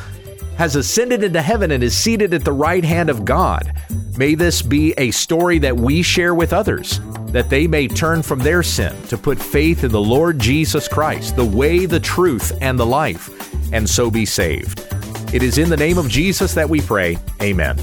has 0.56 0.74
ascended 0.74 1.22
into 1.22 1.40
heaven 1.40 1.70
and 1.70 1.84
is 1.84 1.96
seated 1.96 2.34
at 2.34 2.44
the 2.44 2.52
right 2.52 2.84
hand 2.84 3.08
of 3.08 3.24
God. 3.24 3.72
May 4.16 4.34
this 4.34 4.60
be 4.60 4.92
a 4.98 5.12
story 5.12 5.60
that 5.60 5.76
we 5.76 6.02
share 6.02 6.34
with 6.34 6.52
others, 6.52 6.98
that 7.26 7.50
they 7.50 7.68
may 7.68 7.86
turn 7.86 8.24
from 8.24 8.40
their 8.40 8.64
sin 8.64 9.00
to 9.02 9.16
put 9.16 9.38
faith 9.38 9.84
in 9.84 9.92
the 9.92 10.00
Lord 10.00 10.40
Jesus 10.40 10.88
Christ, 10.88 11.36
the 11.36 11.44
way, 11.44 11.86
the 11.86 12.00
truth, 12.00 12.58
and 12.60 12.76
the 12.76 12.86
life, 12.86 13.30
and 13.72 13.88
so 13.88 14.10
be 14.10 14.26
saved. 14.26 14.97
It 15.30 15.42
is 15.42 15.58
in 15.58 15.68
the 15.68 15.76
name 15.76 15.98
of 15.98 16.08
Jesus 16.08 16.54
that 16.54 16.70
we 16.70 16.80
pray. 16.80 17.18
Amen. 17.42 17.76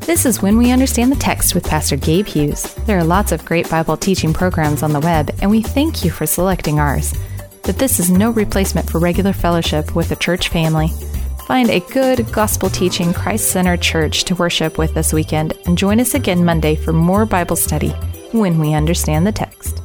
This 0.00 0.26
is 0.26 0.42
When 0.42 0.58
We 0.58 0.70
Understand 0.70 1.10
the 1.10 1.16
Text 1.16 1.54
with 1.54 1.64
Pastor 1.64 1.96
Gabe 1.96 2.26
Hughes. 2.26 2.74
There 2.84 2.98
are 2.98 3.04
lots 3.04 3.32
of 3.32 3.42
great 3.46 3.70
Bible 3.70 3.96
teaching 3.96 4.34
programs 4.34 4.82
on 4.82 4.92
the 4.92 5.00
web, 5.00 5.30
and 5.40 5.50
we 5.50 5.62
thank 5.62 6.04
you 6.04 6.10
for 6.10 6.26
selecting 6.26 6.78
ours. 6.78 7.14
But 7.62 7.78
this 7.78 7.98
is 7.98 8.10
no 8.10 8.30
replacement 8.32 8.90
for 8.90 8.98
regular 8.98 9.32
fellowship 9.32 9.94
with 9.94 10.12
a 10.12 10.16
church 10.16 10.50
family. 10.50 10.88
Find 11.46 11.70
a 11.70 11.80
good, 11.80 12.30
gospel 12.32 12.68
teaching, 12.68 13.14
Christ 13.14 13.50
centered 13.50 13.80
church 13.80 14.24
to 14.24 14.34
worship 14.34 14.76
with 14.76 14.92
this 14.92 15.14
weekend 15.14 15.54
and 15.64 15.78
join 15.78 16.00
us 16.00 16.12
again 16.14 16.44
Monday 16.44 16.74
for 16.74 16.92
more 16.92 17.24
Bible 17.24 17.56
study 17.56 17.90
when 18.32 18.58
we 18.58 18.74
understand 18.74 19.26
the 19.26 19.32
text. 19.32 19.80